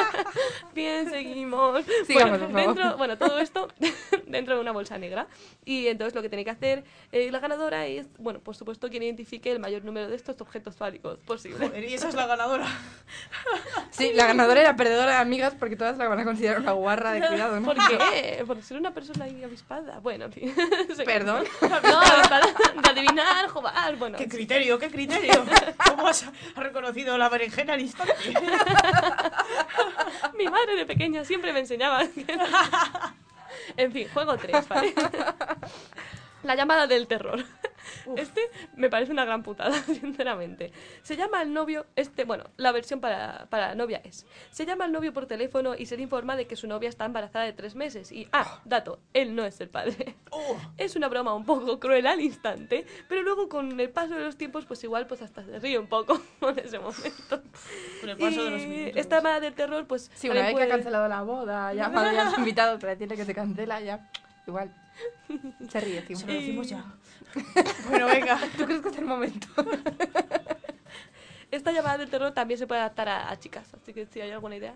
Bien, 0.74 1.08
seguimos. 1.08 1.84
Sigamos, 2.06 2.25
bueno, 2.30 2.46
por 2.46 2.52
favor. 2.52 2.74
dentro, 2.74 2.96
bueno, 2.96 3.18
todo 3.18 3.38
esto 3.38 3.68
dentro 4.26 4.54
de 4.54 4.60
una 4.60 4.72
bolsa 4.72 4.98
negra. 4.98 5.26
Y 5.64 5.88
entonces 5.88 6.14
lo 6.14 6.22
que 6.22 6.28
tiene 6.28 6.44
que 6.44 6.50
hacer 6.50 6.84
eh, 7.12 7.30
la 7.30 7.40
ganadora 7.40 7.86
es, 7.86 8.06
bueno, 8.18 8.40
por 8.40 8.56
supuesto, 8.56 8.88
quien 8.88 9.02
identifique 9.02 9.50
el 9.50 9.58
mayor 9.58 9.84
número 9.84 10.08
de 10.08 10.16
estos 10.16 10.40
objetos 10.40 10.76
fálicos 10.76 11.18
posible. 11.20 11.68
Joder, 11.68 11.84
y 11.84 11.94
esa 11.94 12.08
es 12.08 12.14
la 12.14 12.26
ganadora. 12.26 12.66
Sí, 13.90 14.12
la 14.14 14.26
ganadora 14.26 14.60
y 14.60 14.64
la 14.64 14.76
perdedora 14.76 15.12
de 15.12 15.18
amigas 15.18 15.54
porque 15.58 15.76
todas 15.76 15.96
la 15.96 16.08
van 16.08 16.20
a 16.20 16.24
considerar 16.24 16.60
una 16.60 16.72
guarra 16.72 17.12
de 17.12 17.26
cuidado, 17.26 17.60
¿no? 17.60 17.66
¿Por 17.66 17.76
qué? 17.76 18.44
Por 18.46 18.62
ser 18.62 18.76
una 18.76 18.92
persona 18.92 19.24
ahí 19.24 19.42
avispada. 19.42 20.00
Bueno, 20.00 20.30
sí. 20.32 20.52
Perdón. 21.04 21.44
No, 21.62 21.80
para 22.28 22.46
de 22.46 22.90
adivinar, 22.90 23.48
jugar, 23.48 23.96
bueno. 23.96 24.18
¿Qué 24.18 24.28
criterio? 24.28 24.78
¿Qué 24.78 24.90
criterio? 24.90 25.44
¿Cómo 25.88 26.08
has 26.08 26.26
reconocido 26.54 27.16
la 27.18 27.28
berenjena 27.28 27.74
al 27.74 27.80
instante? 27.80 28.14
Mi 30.38 30.46
madre 30.46 30.76
de 30.76 30.86
pequeña 30.86 31.24
siempre 31.24 31.52
me 31.52 31.60
enseñaba. 31.60 32.04
en 33.76 33.92
fin, 33.92 34.08
juego 34.12 34.36
3, 34.36 34.68
¿vale? 34.68 34.94
La 36.42 36.54
llamada 36.54 36.86
del 36.86 37.06
terror. 37.06 37.44
Este 38.16 38.40
me 38.76 38.88
parece 38.90 39.12
una 39.12 39.24
gran 39.24 39.42
putada, 39.42 39.72
sinceramente. 39.84 40.72
Se 41.02 41.16
llama 41.16 41.40
al 41.40 41.52
novio, 41.52 41.86
este, 41.96 42.24
bueno, 42.24 42.44
la 42.56 42.72
versión 42.72 43.00
para, 43.00 43.46
para 43.50 43.68
la 43.68 43.74
novia 43.74 44.00
es. 44.04 44.26
Se 44.50 44.66
llama 44.66 44.84
al 44.86 44.92
novio 44.92 45.12
por 45.12 45.26
teléfono 45.26 45.74
y 45.76 45.86
se 45.86 45.96
le 45.96 46.02
informa 46.02 46.36
de 46.36 46.46
que 46.46 46.56
su 46.56 46.66
novia 46.66 46.88
está 46.88 47.04
embarazada 47.04 47.44
de 47.44 47.52
tres 47.52 47.74
meses. 47.74 48.12
Y, 48.12 48.28
ah, 48.32 48.60
dato, 48.64 49.00
él 49.14 49.34
no 49.34 49.44
es 49.44 49.60
el 49.60 49.68
padre. 49.68 50.16
Oh, 50.30 50.56
Es 50.76 50.96
una 50.96 51.08
broma 51.08 51.34
un 51.34 51.44
poco 51.44 51.78
cruel 51.80 52.06
al 52.06 52.20
instante, 52.20 52.86
pero 53.08 53.22
luego 53.22 53.48
con 53.48 53.78
el 53.80 53.90
paso 53.90 54.14
de 54.14 54.24
los 54.24 54.36
tiempos, 54.36 54.64
pues 54.66 54.82
igual 54.84 55.06
pues 55.06 55.22
hasta 55.22 55.44
se 55.44 55.58
ríe 55.58 55.78
un 55.78 55.86
poco 55.88 56.20
en 56.42 56.58
ese 56.58 56.78
momento. 56.78 57.42
con 58.00 58.10
el 58.10 58.16
paso 58.16 58.44
de 58.44 58.50
los 58.50 58.62
Y 58.62 58.66
minutos. 58.66 58.96
esta 58.96 59.16
llamada 59.16 59.40
del 59.40 59.54
terror, 59.54 59.86
pues... 59.86 60.10
Sí, 60.14 60.28
una 60.28 60.40
vez 60.40 60.44
también 60.50 60.56
que 60.56 60.62
ha 60.62 60.66
puede- 60.66 60.68
cancelado 60.70 61.08
la 61.08 61.22
boda, 61.22 61.74
ya 61.74 61.88
me 61.90 61.98
habías 62.00 62.36
invitado 62.38 62.78
para 62.78 62.92
decirle 62.92 63.16
que 63.16 63.24
se 63.24 63.34
cancela, 63.34 63.80
ya. 63.80 64.10
Igual. 64.46 64.72
Se 65.70 65.80
ríe, 65.80 66.02
tío. 66.02 66.16
Se 66.16 66.26
lo 66.26 66.32
decimos 66.32 66.68
ya. 66.68 66.84
Bueno, 67.88 68.06
venga. 68.06 68.38
¿Tú 68.56 68.64
crees 68.64 68.80
que 68.80 68.88
es 68.88 68.98
el 68.98 69.04
momento? 69.04 69.46
Esta 71.50 71.70
llamada 71.72 71.98
del 71.98 72.10
terror 72.10 72.32
también 72.32 72.58
se 72.58 72.66
puede 72.66 72.80
adaptar 72.80 73.08
a, 73.08 73.30
a 73.30 73.38
chicas, 73.38 73.72
así 73.74 73.92
que 73.92 74.06
si 74.06 74.20
hay 74.20 74.30
alguna 74.30 74.56
idea. 74.56 74.74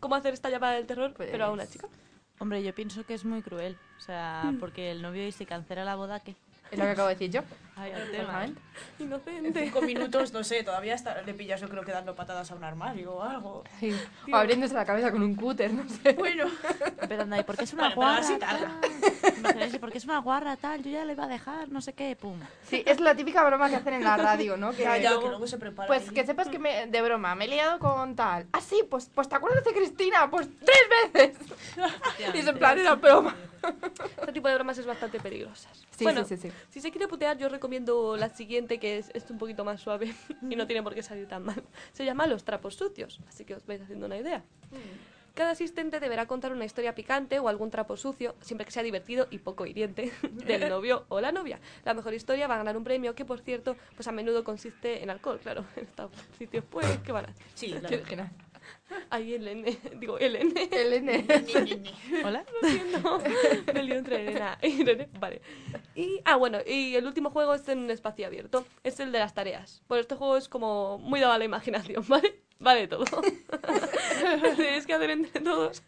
¿Cómo 0.00 0.14
hacer 0.14 0.32
esta 0.34 0.48
llamada 0.50 0.74
del 0.74 0.86
terror, 0.86 1.14
pero 1.16 1.44
a 1.44 1.50
una 1.50 1.62
Pues- 1.64 1.72
chica? 1.72 1.88
Hombre, 2.40 2.62
yo 2.62 2.72
pienso 2.74 3.04
que 3.04 3.14
es 3.14 3.24
muy 3.24 3.42
cruel. 3.42 3.76
O 3.96 4.00
sea, 4.00 4.54
porque 4.60 4.92
el 4.92 5.02
novio 5.02 5.26
y 5.26 5.32
se 5.32 5.44
cancela 5.44 5.84
la 5.84 5.96
boda, 5.96 6.20
¿qué? 6.20 6.36
Es 6.70 6.78
lo 6.78 6.84
que 6.84 6.90
acabo 6.90 7.08
de 7.08 7.14
decir 7.14 7.30
yo. 7.30 7.40
Ay. 7.76 7.92
Exactamente. 7.92 8.60
En 8.98 9.06
Inocente. 9.06 9.64
cinco 9.64 9.80
minutos, 9.82 10.32
no 10.32 10.42
sé, 10.42 10.64
todavía 10.64 10.94
está- 10.94 11.22
le 11.22 11.32
pillas 11.32 11.60
yo 11.60 11.68
creo 11.68 11.84
que 11.84 11.92
dando 11.92 12.14
patadas 12.16 12.50
a 12.50 12.56
un 12.56 12.64
armario 12.64 13.12
o 13.14 13.22
algo. 13.22 13.62
Sí. 13.78 13.94
O 14.32 14.36
abriéndose 14.36 14.74
la 14.74 14.84
cabeza 14.84 15.12
con 15.12 15.22
un 15.22 15.36
cúter, 15.36 15.72
no 15.72 15.88
sé. 15.88 16.12
Bueno, 16.14 16.46
Empezando 17.00 17.36
ahí, 17.36 17.44
porque 17.44 17.62
es 17.64 17.72
una 17.72 17.94
Bueno, 17.94 17.94
pero 17.94 18.06
guarra. 18.08 18.20
así 18.20 18.36
tarda. 18.38 18.80
tal. 19.70 19.78
Porque 19.80 19.98
es 19.98 20.04
una 20.04 20.18
guarra 20.18 20.56
tal, 20.56 20.82
yo 20.82 20.90
ya 20.90 21.04
le 21.04 21.12
iba 21.12 21.24
a 21.24 21.28
dejar, 21.28 21.68
no 21.68 21.80
sé 21.80 21.92
qué, 21.92 22.16
pum. 22.16 22.38
Sí, 22.64 22.82
es 22.84 22.98
la 23.00 23.14
típica 23.14 23.44
broma 23.44 23.70
que 23.70 23.76
hacen 23.76 23.94
en 23.94 24.02
la 24.04 24.16
radio, 24.16 24.56
¿no? 24.56 24.72
Que, 24.72 24.82
ya, 24.82 24.96
ya, 24.98 25.10
que 25.20 25.28
luego 25.28 25.46
se 25.46 25.56
prepara. 25.58 25.86
Pues 25.86 26.08
ahí. 26.08 26.14
que 26.14 26.26
sepas 26.26 26.48
que 26.48 26.58
me, 26.58 26.88
de 26.88 27.00
broma, 27.02 27.36
me 27.36 27.44
he 27.44 27.48
liado 27.48 27.78
con 27.78 28.16
tal. 28.16 28.46
Ah, 28.52 28.60
sí, 28.60 28.82
pues, 28.90 29.08
pues 29.14 29.28
te 29.28 29.36
acuerdas 29.36 29.62
de 29.64 29.72
Cristina, 29.72 30.28
pues 30.28 30.48
tres 30.64 31.12
veces. 31.12 31.38
Y 32.34 32.38
es 32.38 32.46
en 32.46 32.58
plan, 32.58 32.76
era 32.76 32.96
broma. 32.96 33.36
Este 34.18 34.32
tipo 34.32 34.48
de 34.48 34.54
bromas 34.54 34.78
es 34.78 34.86
bastante 34.86 35.20
peligrosas. 35.20 35.86
Sí, 35.96 36.04
bueno, 36.04 36.24
sí, 36.24 36.36
sí, 36.36 36.50
si 36.70 36.80
se 36.80 36.90
quiere 36.90 37.08
putear, 37.08 37.38
yo 37.38 37.48
recomiendo 37.48 38.16
la 38.16 38.28
siguiente, 38.28 38.78
que 38.78 38.98
es, 38.98 39.10
es 39.14 39.30
un 39.30 39.38
poquito 39.38 39.64
más 39.64 39.80
suave 39.80 40.14
y 40.50 40.56
no 40.56 40.66
tiene 40.66 40.82
por 40.82 40.94
qué 40.94 41.02
salir 41.02 41.26
tan 41.26 41.44
mal. 41.44 41.62
Se 41.92 42.04
llama 42.04 42.26
Los 42.26 42.44
trapos 42.44 42.74
sucios, 42.74 43.20
así 43.28 43.44
que 43.44 43.54
os 43.54 43.66
vais 43.66 43.80
haciendo 43.80 44.06
una 44.06 44.16
idea. 44.16 44.44
Cada 45.34 45.52
asistente 45.52 46.00
deberá 46.00 46.26
contar 46.26 46.52
una 46.52 46.64
historia 46.64 46.96
picante 46.96 47.38
o 47.38 47.48
algún 47.48 47.70
trapo 47.70 47.96
sucio, 47.96 48.34
siempre 48.40 48.64
que 48.64 48.72
sea 48.72 48.82
divertido 48.82 49.28
y 49.30 49.38
poco 49.38 49.66
hiriente, 49.66 50.10
del 50.32 50.68
novio 50.68 51.04
o 51.08 51.20
la 51.20 51.30
novia. 51.30 51.60
La 51.84 51.94
mejor 51.94 52.12
historia 52.12 52.48
va 52.48 52.54
a 52.54 52.58
ganar 52.58 52.76
un 52.76 52.82
premio 52.82 53.14
que, 53.14 53.24
por 53.24 53.38
cierto, 53.40 53.76
pues 53.94 54.08
a 54.08 54.12
menudo 54.12 54.42
consiste 54.42 55.02
en 55.02 55.10
alcohol, 55.10 55.38
claro. 55.40 55.64
En 55.76 55.84
estos 55.84 56.10
sitios, 56.36 56.64
pues, 56.68 56.86
¿qué 57.04 57.12
van 57.12 57.26
a 57.26 57.28
hacer? 57.28 57.46
Sí, 57.54 57.68
la 57.68 57.88
Qué 58.88 58.94
original. 58.94 59.06
Ahí 59.10 59.34
el 59.34 59.48
N, 59.48 59.78
digo, 60.00 60.18
el 60.18 60.36
N. 60.36 60.68
El 60.70 60.92
N. 60.92 61.26
¿Hola? 62.24 62.44
Lo 62.62 62.68
siento. 62.68 63.22
Me 63.72 63.82
lío 63.82 63.96
entre 63.96 64.22
Elena 64.22 64.58
y 64.62 64.80
Irene. 64.80 65.08
Vale. 65.18 65.40
Y, 65.94 66.20
ah, 66.24 66.36
bueno, 66.36 66.58
y 66.66 66.96
el 66.96 67.06
último 67.06 67.30
juego 67.30 67.54
es 67.54 67.68
en 67.68 67.78
un 67.78 67.90
espacio 67.90 68.26
abierto. 68.26 68.66
Es 68.84 69.00
el 69.00 69.12
de 69.12 69.18
las 69.18 69.34
tareas. 69.34 69.82
Bueno, 69.88 70.00
este 70.00 70.14
juego 70.14 70.36
es 70.36 70.48
como 70.48 70.98
muy 70.98 71.20
dado 71.20 71.32
a 71.32 71.38
la 71.38 71.44
imaginación, 71.44 72.04
¿vale? 72.08 72.42
Vale 72.58 72.88
todo. 72.88 73.04
Tenéis 74.56 74.86
que 74.86 74.94
hacer 74.94 75.10
entre 75.10 75.40
todos. 75.40 75.82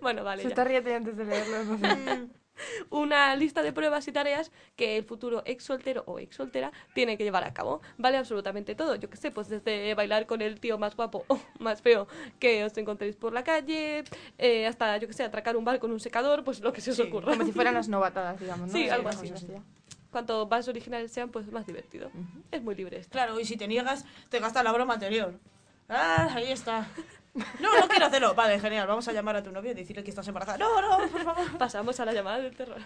bueno, 0.00 0.24
vale. 0.24 0.42
Se 0.42 0.48
ya. 0.48 0.52
está 0.52 0.64
riendo 0.64 0.94
antes 0.94 1.16
de 1.16 1.24
leerlo, 1.24 1.64
no 1.64 1.78
sé. 1.78 2.28
Una 2.90 3.34
lista 3.36 3.62
de 3.62 3.72
pruebas 3.72 4.06
y 4.08 4.12
tareas 4.12 4.50
que 4.76 4.96
el 4.96 5.04
futuro 5.04 5.42
ex 5.44 5.64
soltero 5.64 6.02
o 6.06 6.18
ex 6.18 6.36
soltera 6.36 6.72
tiene 6.94 7.16
que 7.16 7.24
llevar 7.24 7.44
a 7.44 7.52
cabo. 7.54 7.80
Vale 7.98 8.16
absolutamente 8.16 8.74
todo. 8.74 8.94
Yo 8.96 9.08
qué 9.10 9.16
sé, 9.16 9.30
pues 9.30 9.48
desde 9.48 9.94
bailar 9.94 10.26
con 10.26 10.42
el 10.42 10.60
tío 10.60 10.78
más 10.78 10.96
guapo 10.96 11.24
o 11.28 11.38
más 11.58 11.82
feo 11.82 12.06
que 12.38 12.64
os 12.64 12.76
encontréis 12.76 13.16
por 13.16 13.32
la 13.32 13.44
calle, 13.44 14.04
eh, 14.38 14.66
hasta, 14.66 14.96
yo 14.98 15.06
qué 15.06 15.14
sé, 15.14 15.24
atracar 15.24 15.56
un 15.56 15.64
bar 15.64 15.78
con 15.78 15.92
un 15.92 16.00
secador, 16.00 16.44
pues 16.44 16.60
lo 16.60 16.72
que 16.72 16.80
se 16.80 16.90
os 16.90 16.96
Sí, 16.96 17.02
ocurra. 17.02 17.32
Como 17.32 17.44
si 17.44 17.52
fueran 17.52 17.74
las 17.74 17.88
novatadas, 17.88 18.38
digamos, 18.40 18.68
¿no? 18.68 18.72
Sí, 18.72 18.88
algo 18.88 19.08
Vamos, 19.08 19.30
así. 19.30 19.46
Cuanto 20.10 20.46
más 20.46 20.68
originales 20.68 21.10
sean, 21.10 21.30
pues 21.30 21.50
más 21.50 21.66
divertido. 21.66 22.10
Es 22.50 22.62
muy 22.62 22.74
libre 22.74 22.98
esto. 22.98 23.12
Claro, 23.12 23.40
y 23.40 23.46
si 23.46 23.56
te 23.56 23.66
niegas, 23.66 24.04
te 24.28 24.40
gastas 24.40 24.62
la 24.62 24.70
broma 24.72 24.94
anterior. 24.94 25.38
Ah, 25.88 26.28
ahí 26.34 26.52
está. 26.52 26.86
No, 27.34 27.80
no 27.80 27.88
quiero 27.88 28.06
hacerlo. 28.06 28.34
Vale, 28.34 28.60
genial. 28.60 28.86
Vamos 28.86 29.08
a 29.08 29.12
llamar 29.12 29.36
a 29.36 29.42
tu 29.42 29.50
novio 29.50 29.70
y 29.70 29.74
decirle 29.74 30.04
que 30.04 30.10
estás 30.10 30.28
embarazada. 30.28 30.58
No, 30.58 30.82
no, 30.82 31.08
por 31.08 31.22
favor. 31.22 31.58
Pasamos 31.58 31.98
a 31.98 32.04
la 32.04 32.12
llamada 32.12 32.38
del 32.38 32.54
terror. 32.54 32.80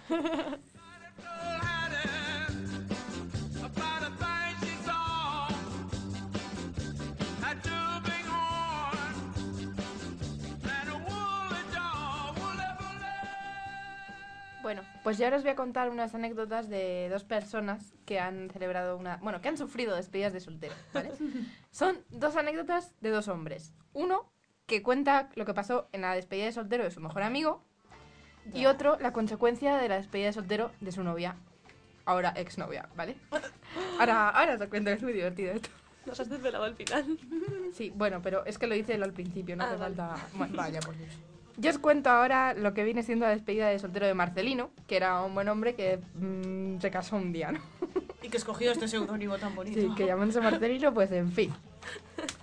Bueno, 14.62 14.82
pues 15.04 15.16
yo 15.16 15.26
ahora 15.26 15.36
os 15.36 15.44
voy 15.44 15.52
a 15.52 15.54
contar 15.54 15.90
unas 15.90 16.12
anécdotas 16.16 16.68
de 16.68 17.08
dos 17.08 17.22
personas 17.22 17.94
que 18.04 18.18
han 18.18 18.50
celebrado 18.50 18.96
una... 18.96 19.16
Bueno, 19.18 19.40
que 19.40 19.46
han 19.46 19.56
sufrido 19.56 19.94
despedidas 19.94 20.32
de 20.32 20.40
soltero, 20.40 20.74
¿vale? 20.92 21.12
Son 21.70 22.04
dos 22.10 22.34
anécdotas 22.34 22.92
de 23.00 23.10
dos 23.10 23.28
hombres. 23.28 23.72
Uno 23.92 24.32
que 24.66 24.82
cuenta 24.82 25.28
lo 25.34 25.44
que 25.44 25.54
pasó 25.54 25.88
en 25.92 26.00
la 26.02 26.14
despedida 26.14 26.46
de 26.46 26.52
soltero 26.52 26.84
de 26.84 26.90
su 26.90 27.00
mejor 27.00 27.22
amigo 27.22 27.62
y 28.52 28.66
otro 28.66 28.96
la 29.00 29.12
consecuencia 29.12 29.76
de 29.76 29.88
la 29.88 29.96
despedida 29.96 30.26
de 30.26 30.32
soltero 30.32 30.72
de 30.80 30.92
su 30.92 31.02
novia. 31.02 31.36
Ahora 32.04 32.32
exnovia, 32.36 32.88
¿vale? 32.96 33.16
Ahora, 33.98 34.28
ahora 34.30 34.54
os 34.54 34.68
cuento, 34.68 34.90
es 34.90 35.02
muy 35.02 35.12
divertido 35.12 35.52
esto. 35.54 35.70
Nos 36.04 36.20
has 36.20 36.28
desvelado 36.28 36.62
al 36.64 36.76
final. 36.76 37.18
Sí, 37.74 37.92
bueno, 37.96 38.20
pero 38.22 38.44
es 38.46 38.58
que 38.58 38.68
lo 38.68 38.76
hice 38.76 38.94
al 38.94 39.12
principio, 39.12 39.56
no 39.56 39.64
Ah, 39.64 39.66
hace 39.70 39.76
vale. 39.76 39.96
falta... 39.96 40.28
Bueno, 40.34 40.56
Vaya, 40.56 40.78
por 40.80 40.96
Dios. 40.96 41.10
Yo 41.56 41.70
os 41.70 41.78
cuento 41.78 42.10
ahora 42.10 42.54
lo 42.54 42.74
que 42.74 42.84
viene 42.84 43.02
siendo 43.02 43.24
la 43.24 43.32
despedida 43.32 43.68
de 43.68 43.78
soltero 43.80 44.06
de 44.06 44.14
Marcelino, 44.14 44.70
que 44.86 44.96
era 44.96 45.22
un 45.22 45.34
buen 45.34 45.48
hombre 45.48 45.74
que 45.74 45.98
mm, 46.14 46.78
se 46.80 46.90
casó 46.92 47.16
un 47.16 47.32
día, 47.32 47.50
¿no? 47.50 47.60
Y 48.22 48.28
que 48.28 48.36
escogió 48.36 48.70
este 48.70 48.86
seudónimo 48.86 49.38
tan 49.38 49.54
bonito. 49.56 49.80
Sí, 49.80 49.88
que 49.96 50.06
llamándose 50.06 50.40
Marcelino, 50.40 50.92
pues 50.94 51.10
en 51.12 51.32
fin. 51.32 51.52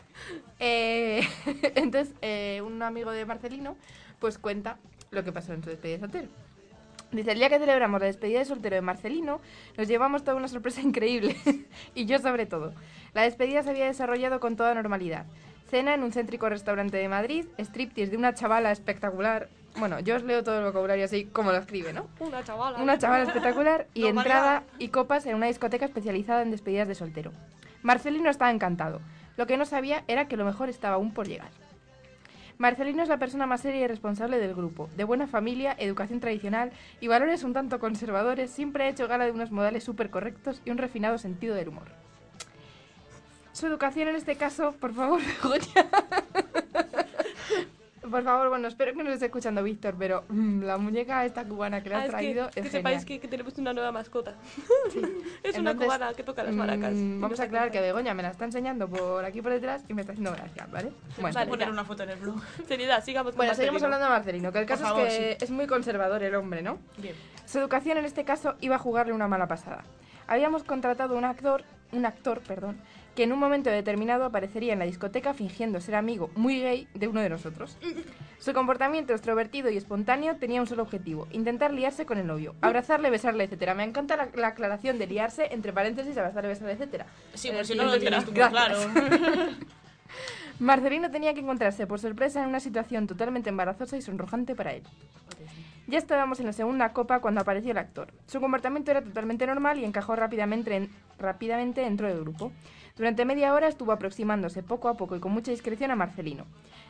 Eh, 0.65 1.27
entonces, 1.75 2.15
eh, 2.21 2.61
un 2.65 2.81
amigo 2.81 3.11
de 3.11 3.25
Marcelino, 3.25 3.75
pues 4.19 4.37
cuenta 4.37 4.77
lo 5.11 5.21
que 5.25 5.33
pasó 5.33 5.51
en 5.51 5.61
su 5.61 5.69
despedida 5.69 5.97
de 5.97 5.99
soltero. 5.99 6.27
Dice, 7.11 7.33
el 7.33 7.37
día 7.37 7.49
que 7.49 7.59
celebramos 7.59 7.99
la 7.99 8.07
despedida 8.07 8.39
de 8.39 8.45
soltero 8.45 8.75
de 8.75 8.81
Marcelino, 8.81 9.41
nos 9.77 9.87
llevamos 9.89 10.23
toda 10.23 10.37
una 10.37 10.47
sorpresa 10.47 10.79
increíble. 10.79 11.35
y 11.95 12.05
yo 12.05 12.17
sobre 12.19 12.45
todo. 12.45 12.73
La 13.13 13.23
despedida 13.23 13.61
se 13.61 13.71
había 13.71 13.85
desarrollado 13.85 14.39
con 14.39 14.55
toda 14.55 14.73
normalidad. 14.73 15.25
Cena 15.69 15.95
en 15.95 16.01
un 16.01 16.13
céntrico 16.13 16.47
restaurante 16.47 16.95
de 16.95 17.09
Madrid, 17.09 17.45
striptease 17.59 18.11
de 18.11 18.17
una 18.17 18.33
chavala 18.33 18.71
espectacular. 18.71 19.49
Bueno, 19.75 19.99
yo 19.99 20.15
os 20.15 20.23
leo 20.23 20.43
todo 20.43 20.59
el 20.59 20.63
vocabulario 20.63 21.03
así 21.03 21.25
como 21.25 21.51
lo 21.51 21.57
escribe, 21.57 21.91
¿no? 21.91 22.07
Una 22.19 22.41
chavala. 22.41 22.81
Una 22.81 22.97
chavala 22.97 23.23
espectacular 23.23 23.87
y 23.93 24.05
entrada 24.05 24.63
y 24.79 24.87
copas 24.89 25.25
en 25.25 25.35
una 25.35 25.47
discoteca 25.47 25.85
especializada 25.85 26.41
en 26.41 26.51
despedidas 26.51 26.87
de 26.87 26.95
soltero. 26.95 27.33
Marcelino 27.81 28.29
estaba 28.29 28.49
encantado. 28.49 29.01
Lo 29.37 29.47
que 29.47 29.57
no 29.57 29.65
sabía 29.65 30.03
era 30.07 30.27
que 30.27 30.37
lo 30.37 30.45
mejor 30.45 30.69
estaba 30.69 30.95
aún 30.95 31.13
por 31.13 31.27
llegar. 31.27 31.49
Marcelino 32.57 33.01
es 33.01 33.09
la 33.09 33.17
persona 33.17 33.47
más 33.47 33.61
seria 33.61 33.81
y 33.81 33.87
responsable 33.87 34.37
del 34.37 34.53
grupo. 34.53 34.89
De 34.95 35.03
buena 35.03 35.27
familia, 35.27 35.75
educación 35.77 36.19
tradicional 36.19 36.71
y 37.01 37.07
valores 37.07 37.43
un 37.43 37.53
tanto 37.53 37.79
conservadores, 37.79 38.51
siempre 38.51 38.83
ha 38.83 38.89
hecho 38.89 39.07
gala 39.07 39.25
de 39.25 39.31
unos 39.31 39.51
modales 39.51 39.83
súper 39.83 40.09
correctos 40.09 40.61
y 40.63 40.69
un 40.69 40.77
refinado 40.77 41.17
sentido 41.17 41.55
del 41.55 41.69
humor. 41.69 41.87
Su 43.53 43.67
educación 43.67 44.07
en 44.07 44.15
este 44.15 44.35
caso, 44.35 44.73
por 44.79 44.93
favor, 44.93 45.21
Begoña. 45.43 45.89
Por 48.09 48.23
favor, 48.23 48.49
bueno, 48.49 48.67
espero 48.67 48.93
que 48.93 49.03
nos 49.03 49.13
esté 49.13 49.25
escuchando 49.27 49.63
Víctor, 49.63 49.95
pero 49.97 50.25
mm, 50.27 50.63
la 50.63 50.77
muñeca 50.77 51.25
esta 51.25 51.45
cubana 51.45 51.81
que 51.81 51.89
le 51.89 51.95
Ah, 51.95 51.99
has 51.99 52.03
es 52.05 52.09
que, 52.11 52.15
traído 52.17 52.49
que 52.49 52.59
es 52.59 52.65
sepáis 52.71 52.97
genial. 52.99 53.05
que, 53.05 53.19
que 53.21 53.27
tenemos 53.29 53.57
una 53.57 53.73
nueva 53.73 53.91
mascota. 53.91 54.35
es 55.43 55.57
una 55.57 55.75
cubana 55.75 56.13
que 56.13 56.23
toca 56.23 56.43
las 56.43 56.53
maracas. 56.53 56.93
Mm, 56.93 57.21
vamos 57.21 57.39
a 57.39 57.43
aclarar 57.43 57.71
que. 57.71 57.79
Begoña 57.81 58.13
me 58.13 58.23
la 58.23 58.29
está 58.29 58.45
enseñando 58.45 58.87
por 58.89 59.23
aquí 59.25 59.41
por 59.41 59.51
detrás 59.51 59.83
y 59.87 59.93
me 59.93 60.01
está 60.01 60.13
haciendo 60.13 60.31
gracia, 60.31 60.67
¿vale? 60.71 60.91
Bueno, 61.19 61.33
Vale, 61.35 61.49
poner 61.49 61.67
ya. 61.67 61.73
una 61.73 61.83
foto 61.85 62.03
en 62.03 62.09
el 62.11 62.19
blog. 62.19 62.41
Seriedad, 62.67 63.03
sigamos 63.03 63.31
con 63.31 63.37
bueno 63.37 63.53
seguimos 63.55 63.81
hablando 63.83 64.05
de 64.05 64.11
Marcelino, 64.11 64.51
que 64.51 64.59
el 64.59 64.65
caso 64.65 64.83
favor, 64.83 65.07
es 65.07 65.37
que 65.37 65.45
es 65.45 65.51
muy 65.51 65.67
conservador 65.67 66.23
el 66.23 66.35
hombre, 66.35 66.61
¿no? 66.61 66.77
Bien. 66.97 67.15
Su 67.45 67.59
educación 67.59 67.97
en 67.97 68.05
este 68.05 68.23
caso 68.25 68.55
iba 68.61 68.75
a 68.75 68.79
jugarle 68.79 69.13
una 69.13 69.27
mala 69.27 69.47
pasada. 69.47 69.83
Habíamos 70.27 70.63
contratado 70.63 71.15
un 71.17 71.25
actor 71.25 71.63
un 71.91 72.05
actor, 72.07 72.39
perdón, 72.41 72.77
que 73.15 73.23
en 73.23 73.31
un 73.31 73.39
momento 73.39 73.69
determinado 73.69 74.25
aparecería 74.25 74.73
en 74.73 74.79
la 74.79 74.85
discoteca 74.85 75.33
fingiendo 75.33 75.79
ser 75.81 75.95
amigo 75.95 76.31
muy 76.35 76.59
gay 76.61 76.87
de 76.93 77.07
uno 77.07 77.21
de 77.21 77.29
nosotros. 77.29 77.77
Su 78.39 78.53
comportamiento 78.53 79.13
extrovertido 79.13 79.69
y 79.69 79.77
espontáneo 79.77 80.35
tenía 80.35 80.59
un 80.59 80.67
solo 80.67 80.83
objetivo, 80.83 81.27
intentar 81.31 81.71
liarse 81.73 82.05
con 82.05 82.17
el 82.17 82.27
novio, 82.27 82.55
abrazarle, 82.61 83.09
besarle, 83.09 83.43
etcétera. 83.45 83.73
Me 83.75 83.83
encanta 83.83 84.17
la, 84.17 84.29
la 84.35 84.47
aclaración 84.47 84.97
de 84.97 85.07
liarse, 85.07 85.47
entre 85.53 85.71
paréntesis, 85.73 86.17
abrazarle, 86.17 86.49
besarle, 86.49 86.73
etcétera. 86.73 87.05
Sí, 87.35 87.49
por 87.49 87.57
el 87.59 87.65
si 87.65 87.75
no 87.75 87.83
lo 87.83 87.91
siguiente 87.93 88.09
tienes 88.21 88.25
tú 88.25 88.33
claro. 88.51 88.77
Marcelino 90.59 91.09
tenía 91.09 91.33
que 91.33 91.39
encontrarse 91.39 91.87
por 91.87 91.99
sorpresa 91.99 92.41
en 92.43 92.49
una 92.49 92.59
situación 92.59 93.07
totalmente 93.07 93.49
embarazosa 93.49 93.97
y 93.97 94.01
sonrojante 94.01 94.55
para 94.55 94.73
él. 94.73 94.83
Ya 95.87 95.97
estábamos 95.97 96.39
en 96.39 96.45
la 96.45 96.53
segunda 96.53 96.93
copa 96.93 97.19
cuando 97.19 97.41
apareció 97.41 97.71
el 97.71 97.77
actor. 97.77 98.07
Su 98.27 98.39
comportamiento 98.39 98.91
era 98.91 99.01
totalmente 99.01 99.45
normal 99.47 99.79
y 99.79 99.85
encajó 99.85 100.15
rápidamente, 100.15 100.75
en- 100.75 100.89
rápidamente 101.19 101.81
dentro 101.81 102.07
del 102.07 102.21
grupo. 102.21 102.51
Durante 102.95 103.25
media 103.25 103.53
hora 103.53 103.67
estuvo 103.67 103.91
aproximándose 103.91 104.61
poco 104.61 104.87
a 104.87 104.93
poco 104.95 105.15
y 105.15 105.19
con 105.19 105.31
mucha 105.31 105.51
discreción 105.51 105.89
a 105.89 105.95
Marcelino. 105.95 106.45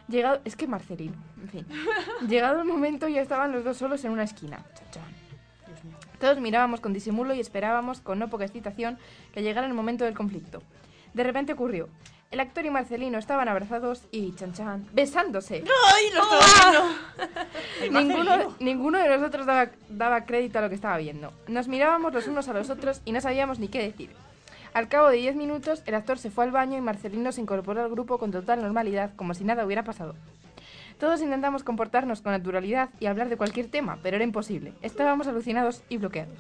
Llegado, 0.10 0.41
es 0.43 0.57
que 0.57 0.67
Marcelino, 0.67 1.15
en 1.41 1.50
fin. 1.50 1.65
Llegado 2.27 2.60
el 2.60 2.67
momento 2.67 3.07
ya 3.07 3.22
estaban 3.22 3.53
los 3.53 3.63
dos 3.63 3.77
solos 3.77 4.03
en 4.03 4.12
una 4.12 4.24
esquina. 4.24 4.65
Todos 6.19 6.39
mirábamos 6.39 6.81
con 6.81 6.93
disimulo 6.93 7.33
y 7.33 7.39
esperábamos 7.39 8.01
con 8.01 8.19
no 8.19 8.29
poca 8.29 8.43
excitación 8.43 8.98
que 9.33 9.43
llegara 9.43 9.67
el 9.67 9.74
momento 9.74 10.03
del 10.03 10.13
conflicto. 10.13 10.62
De 11.13 11.24
repente 11.24 11.53
ocurrió. 11.53 11.89
El 12.31 12.39
actor 12.39 12.65
y 12.65 12.72
Marcelino 12.72 13.19
estaban 13.19 13.48
abrazados 13.48 14.07
y 14.10 14.33
chan 14.33 14.53
chan, 14.53 14.88
besándose. 14.91 15.63
¡Ay, 15.93 16.05
lo 16.13 16.24
estaba 16.24 16.72
viendo! 16.72 16.95
Ay, 17.81 17.89
Ninguno, 18.07 18.55
ninguno 18.60 18.98
de 18.98 19.07
nosotros 19.17 19.45
daba, 19.45 19.69
daba 19.88 20.25
crédito 20.25 20.57
a 20.57 20.63
lo 20.63 20.69
que 20.69 20.75
estaba 20.75 20.98
viendo. 20.98 21.31
Nos 21.48 21.67
mirábamos 21.67 22.12
los 22.12 22.27
unos 22.27 22.48
a 22.48 22.53
los 22.53 22.72
otros 22.72 23.01
y 23.05 23.12
no 23.12 23.22
sabíamos 23.22 23.60
ni 23.60 23.67
qué 23.67 23.83
decir. 23.83 24.10
Al 24.73 24.87
cabo 24.87 25.09
de 25.09 25.17
10 25.17 25.35
minutos, 25.35 25.83
el 25.85 25.93
actor 25.93 26.17
se 26.17 26.31
fue 26.31 26.45
al 26.45 26.51
baño 26.51 26.75
y 26.77 26.81
Marcelino 26.81 27.31
se 27.31 27.41
incorporó 27.41 27.83
al 27.83 27.91
grupo 27.91 28.17
con 28.17 28.31
total 28.31 28.59
normalidad, 28.59 29.11
como 29.15 29.35
si 29.35 29.43
nada 29.43 29.65
hubiera 29.65 29.83
pasado. 29.83 30.15
Todos 30.99 31.21
intentamos 31.21 31.63
comportarnos 31.63 32.21
con 32.21 32.31
naturalidad 32.31 32.89
y 32.99 33.05
hablar 33.05 33.29
de 33.29 33.37
cualquier 33.37 33.67
tema, 33.67 33.99
pero 34.01 34.15
era 34.15 34.23
imposible. 34.23 34.73
Estábamos 34.81 35.27
alucinados 35.27 35.83
y 35.89 35.97
bloqueados. 35.97 36.39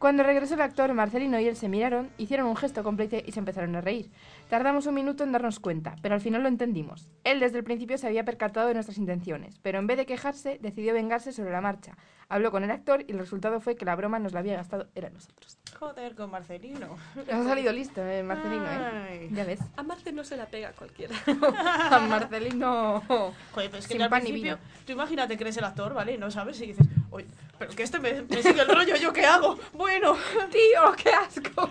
Cuando 0.00 0.24
regresó 0.24 0.54
el 0.54 0.62
actor, 0.62 0.92
Marcelino 0.92 1.38
y 1.38 1.46
él 1.46 1.54
se 1.54 1.68
miraron, 1.68 2.10
hicieron 2.18 2.46
un 2.46 2.56
gesto 2.56 2.82
cómplice 2.82 3.22
y 3.24 3.30
se 3.30 3.38
empezaron 3.38 3.76
a 3.76 3.80
reír. 3.80 4.10
Tardamos 4.50 4.84
un 4.86 4.94
minuto 4.94 5.22
en 5.22 5.30
darnos 5.30 5.60
cuenta, 5.60 5.94
pero 6.02 6.16
al 6.16 6.20
final 6.20 6.42
lo 6.42 6.48
entendimos. 6.48 7.08
Él 7.22 7.38
desde 7.38 7.58
el 7.58 7.62
principio 7.62 7.96
se 7.98 8.08
había 8.08 8.24
percatado 8.24 8.66
de 8.66 8.74
nuestras 8.74 8.98
intenciones, 8.98 9.60
pero 9.62 9.78
en 9.78 9.86
vez 9.86 9.96
de 9.96 10.06
quejarse, 10.06 10.58
decidió 10.60 10.92
vengarse 10.92 11.30
sobre 11.30 11.52
la 11.52 11.60
marcha. 11.60 11.96
Habló 12.28 12.50
con 12.50 12.64
el 12.64 12.72
actor 12.72 13.04
y 13.06 13.12
el 13.12 13.20
resultado 13.20 13.60
fue 13.60 13.76
que 13.76 13.84
la 13.84 13.94
broma 13.94 14.18
nos 14.18 14.32
la 14.32 14.40
había 14.40 14.56
gastado 14.56 14.88
era 14.96 15.08
nosotros. 15.08 15.56
Joder, 15.78 16.16
con 16.16 16.32
Marcelino. 16.32 16.96
Nos 17.14 17.28
ha 17.32 17.44
salido 17.44 17.72
listo, 17.72 18.04
eh, 18.04 18.24
Marcelino, 18.24 18.66
¿eh? 18.66 19.28
Ya 19.30 19.44
ves. 19.44 19.60
A 19.76 19.84
Marce 19.84 20.10
no 20.12 20.24
se 20.24 20.36
la 20.36 20.46
pega 20.46 20.72
cualquiera. 20.72 21.14
A 21.92 22.00
Marcelino... 22.00 23.02
Joder, 23.06 23.32
pero 23.54 23.76
es 23.78 23.86
que 23.86 23.92
Sin 23.92 24.02
al 24.02 24.10
pan 24.10 24.22
principio, 24.22 24.56
vino. 24.56 24.68
tú 24.84 24.92
imagínate 24.92 25.36
que 25.36 25.44
eres 25.44 25.56
el 25.58 25.64
actor, 25.64 25.94
¿vale? 25.94 26.18
No 26.18 26.28
sabes 26.28 26.60
y 26.60 26.66
dices, 26.66 26.88
oye, 27.10 27.26
pero 27.56 27.70
que 27.70 27.84
este 27.84 28.00
me, 28.00 28.22
me 28.22 28.42
sigue 28.42 28.62
el 28.62 28.68
rollo, 28.68 28.96
¿yo 28.96 29.12
qué 29.12 29.24
hago? 29.24 29.56
Bueno, 29.74 30.16
¡Tío, 30.50 30.92
qué 31.00 31.10
asco! 31.10 31.70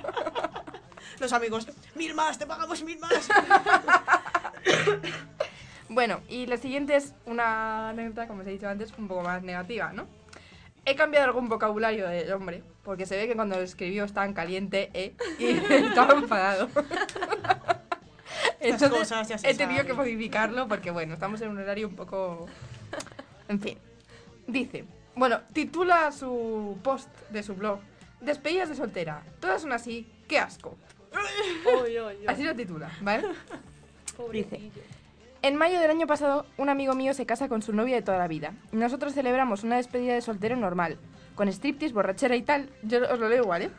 Los 1.20 1.34
amigos, 1.34 1.68
mil 1.96 2.14
más, 2.14 2.38
te 2.38 2.46
pagamos 2.46 2.84
mil 2.84 3.00
más. 3.00 3.30
Bueno, 5.92 6.22
y 6.30 6.46
la 6.46 6.58
siguiente 6.58 6.96
es 6.96 7.16
una 7.26 7.90
anécdota, 7.90 8.28
como 8.28 8.42
os 8.42 8.48
he 8.48 8.52
dicho 8.52 8.70
antes, 8.70 8.94
un 8.96 9.08
poco 9.08 9.24
más 9.24 9.42
negativa, 9.42 9.92
¿no? 9.92 10.06
He 10.86 10.96
cambiado 10.96 11.26
algún 11.26 11.50
vocabulario 11.50 12.08
del 12.08 12.32
hombre, 12.32 12.62
porque 12.84 13.08
se 13.08 13.18
ve 13.18 13.28
que 13.28 13.36
cuando 13.36 13.56
lo 13.56 13.64
escribió 13.64 14.04
estaba 14.04 14.28
en 14.28 14.34
caliente, 14.34 14.92
¿eh? 14.94 15.16
Y 15.40 15.46
estaba 15.74 16.14
enfadado. 16.14 16.70
Entonces, 18.60 18.90
cosas 18.92 19.28
ya 19.30 19.38
se 19.40 19.50
he 19.50 19.56
tenido 19.56 19.84
que 19.84 19.94
modificarlo 19.94 20.68
porque, 20.68 20.92
bueno, 20.92 21.16
estamos 21.16 21.42
en 21.42 21.50
un 21.50 21.58
horario 21.58 21.88
un 21.88 21.96
poco... 21.96 22.46
En 23.48 23.60
fin. 23.60 23.80
Dice, 24.46 24.86
bueno, 25.16 25.42
titula 25.54 26.12
su 26.12 26.78
post 26.84 27.10
de 27.32 27.42
su 27.42 27.56
blog, 27.56 27.80
Despedidas 28.22 28.70
de 28.70 28.76
soltera. 28.76 29.24
Todas 29.40 29.62
son 29.62 29.72
así, 29.72 30.06
qué 30.28 30.40
asco. 30.40 30.78
Oy, 31.66 31.98
oy, 31.98 32.18
oy. 32.18 32.26
Así 32.28 32.44
lo 32.44 32.56
titula, 32.56 32.92
¿vale? 33.02 33.24
Pobrecillo. 34.16 34.82
En 35.42 35.56
mayo 35.56 35.80
del 35.80 35.92
año 35.92 36.06
pasado, 36.06 36.46
un 36.58 36.68
amigo 36.68 36.96
mío 36.96 37.14
se 37.14 37.26
casa 37.26 37.48
con 37.48 37.62
su 37.62 37.72
novia 37.72 37.96
de 37.96 38.02
toda 38.02 38.18
la 38.18 38.28
vida. 38.28 38.54
Nosotros 38.72 39.14
celebramos 39.14 39.64
una 39.64 39.78
despedida 39.78 40.14
de 40.14 40.22
soltero 40.22 40.58
normal, 40.58 40.98
con 41.36 41.48
striptease, 41.48 41.94
borrachera 41.94 42.36
y 42.36 42.42
tal. 42.42 42.70
Yo 42.84 43.00
os 43.10 43.20
lo 43.20 43.30
leo 43.30 43.44
igual, 43.44 43.62
¿eh? 43.62 43.72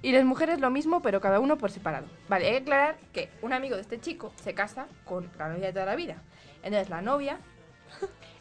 Y 0.00 0.12
las 0.12 0.24
mujeres 0.24 0.60
lo 0.60 0.70
mismo, 0.70 1.02
pero 1.02 1.20
cada 1.20 1.40
uno 1.40 1.58
por 1.58 1.72
separado. 1.72 2.06
Vale, 2.28 2.46
hay 2.46 2.52
que 2.52 2.58
aclarar 2.58 2.96
que 3.12 3.30
un 3.42 3.52
amigo 3.52 3.74
de 3.74 3.82
este 3.82 4.00
chico 4.00 4.32
se 4.36 4.54
casa 4.54 4.86
con 5.04 5.28
la 5.38 5.48
novia 5.48 5.66
de 5.66 5.72
toda 5.72 5.86
la 5.86 5.96
vida. 5.96 6.22
Entonces 6.62 6.88
la 6.88 7.02
novia 7.02 7.38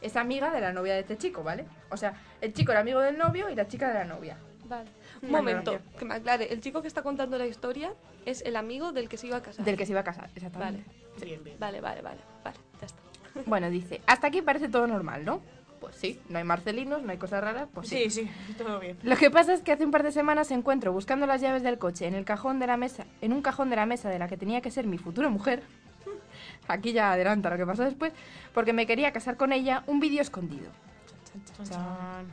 es 0.02 0.16
amiga 0.16 0.52
de 0.52 0.62
la 0.62 0.72
novia 0.72 0.94
de 0.94 1.00
este 1.00 1.18
chico, 1.18 1.44
¿vale? 1.44 1.66
O 1.90 1.98
sea, 1.98 2.14
el 2.42 2.54
chico 2.54 2.72
era 2.72 2.82
amigo 2.82 3.00
del 3.00 3.18
novio 3.18 3.50
y 3.50 3.56
la 3.56 3.68
chica 3.68 3.88
de 3.88 3.96
la 3.96 4.06
novia. 4.06 4.38
Vale. 4.72 4.90
Un 5.22 5.32
momento, 5.32 5.80
que 6.00 6.06
me 6.06 6.14
aclare. 6.16 6.54
El 6.54 6.62
chico 6.62 6.82
que 6.82 6.88
está 6.88 7.02
contando 7.04 7.38
la 7.38 7.46
historia 7.46 7.94
es 8.26 8.42
el 8.44 8.56
amigo 8.56 8.94
del 8.94 9.10
que 9.10 9.18
se 9.18 9.28
iba 9.28 9.36
a 9.38 9.42
casar. 9.42 9.66
Del 9.66 9.76
que 9.76 9.86
se 9.86 9.92
iba 9.92 10.00
a 10.00 10.04
casar, 10.06 10.30
exactamente. 10.34 10.86
Vale, 10.88 11.26
Bien, 11.26 11.44
bien. 11.44 11.58
vale, 11.60 11.82
vale, 11.82 12.02
vale. 12.02 12.20
Vale, 12.44 12.58
ya 12.80 12.86
está. 12.86 13.02
Bueno, 13.46 13.70
dice, 13.70 14.02
hasta 14.08 14.28
aquí 14.28 14.42
parece 14.42 14.70
todo 14.70 14.88
normal, 14.88 15.26
¿no? 15.26 15.42
Pues 15.82 15.96
sí, 15.96 16.22
no 16.30 16.38
hay 16.38 16.44
marcelinos, 16.46 17.02
no 17.02 17.12
hay 17.12 17.18
cosas 17.18 17.42
raras, 17.42 17.68
pues 17.74 17.90
sí. 17.90 18.10
Sí, 18.10 18.22
sí, 18.24 18.54
todo 18.58 18.80
bien. 18.80 18.98
Lo 19.04 19.18
que 19.18 19.30
pasa 19.30 19.54
es 19.54 19.62
que 19.62 19.74
hace 19.74 19.84
un 19.84 19.92
par 19.92 20.04
de 20.04 20.14
semanas 20.14 20.52
encuentro 20.52 20.94
buscando 20.94 21.26
las 21.28 21.42
llaves 21.42 21.64
del 21.64 21.78
coche 21.78 22.08
en 22.08 22.16
el 22.16 22.24
cajón 22.24 22.60
de 22.60 22.68
la 22.68 22.78
mesa, 22.78 23.06
en 23.20 23.34
un 23.34 23.42
cajón 23.42 23.70
de 23.70 23.76
la 23.76 23.86
mesa 23.86 24.10
de 24.10 24.20
la 24.20 24.30
que 24.30 24.38
tenía 24.38 24.62
que 24.62 24.72
ser 24.72 24.88
mi 24.88 24.98
futura 24.98 25.28
mujer. 25.28 25.64
Aquí 26.70 26.94
ya 26.94 27.12
adelanta 27.12 27.50
lo 27.50 27.58
que 27.58 27.66
pasó 27.66 27.84
después, 27.84 28.14
porque 28.54 28.72
me 28.72 28.86
quería 28.88 29.12
casar 29.12 29.36
con 29.36 29.52
ella, 29.52 29.84
un 29.88 30.00
vídeo 30.00 30.22
escondido. 30.22 30.70
Chan. 31.68 32.26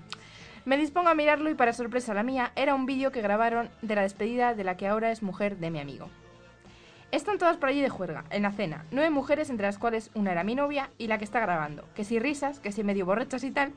Me 0.69 0.77
dispongo 0.77 1.09
a 1.09 1.15
mirarlo 1.15 1.49
y 1.49 1.55
para 1.55 1.73
sorpresa 1.73 2.13
la 2.13 2.23
mía 2.23 2.53
era 2.55 2.75
un 2.75 2.85
vídeo 2.85 3.11
que 3.11 3.23
grabaron 3.23 3.71
de 3.81 3.95
la 3.95 4.03
despedida 4.03 4.55
de 4.55 4.65
la 4.65 4.77
que 4.77 4.87
ahora 4.87 5.11
es 5.11 5.23
mujer 5.23 5.57
de 5.57 5.71
mi 5.71 5.81
amigo. 5.81 6.11
Están 7.11 7.39
todas 7.39 7.57
por 7.57 7.71
allí 7.71 7.81
de 7.81 7.89
juerga, 7.89 8.25
en 8.29 8.43
la 8.43 8.53
cena. 8.53 8.85
Nueve 8.91 9.09
mujeres, 9.09 9.49
entre 9.49 9.67
las 9.67 9.79
cuales 9.79 10.11
una 10.13 10.31
era 10.31 10.45
mi 10.45 10.55
novia 10.55 10.91
y 10.99 11.07
la 11.07 11.17
que 11.17 11.25
está 11.25 11.41
grabando. 11.41 11.87
Que 11.95 12.05
si 12.05 12.19
risas, 12.19 12.61
que 12.61 12.71
si 12.71 12.85
medio 12.85 13.07
borrachas 13.07 13.45
y 13.45 13.51
tal. 13.51 13.73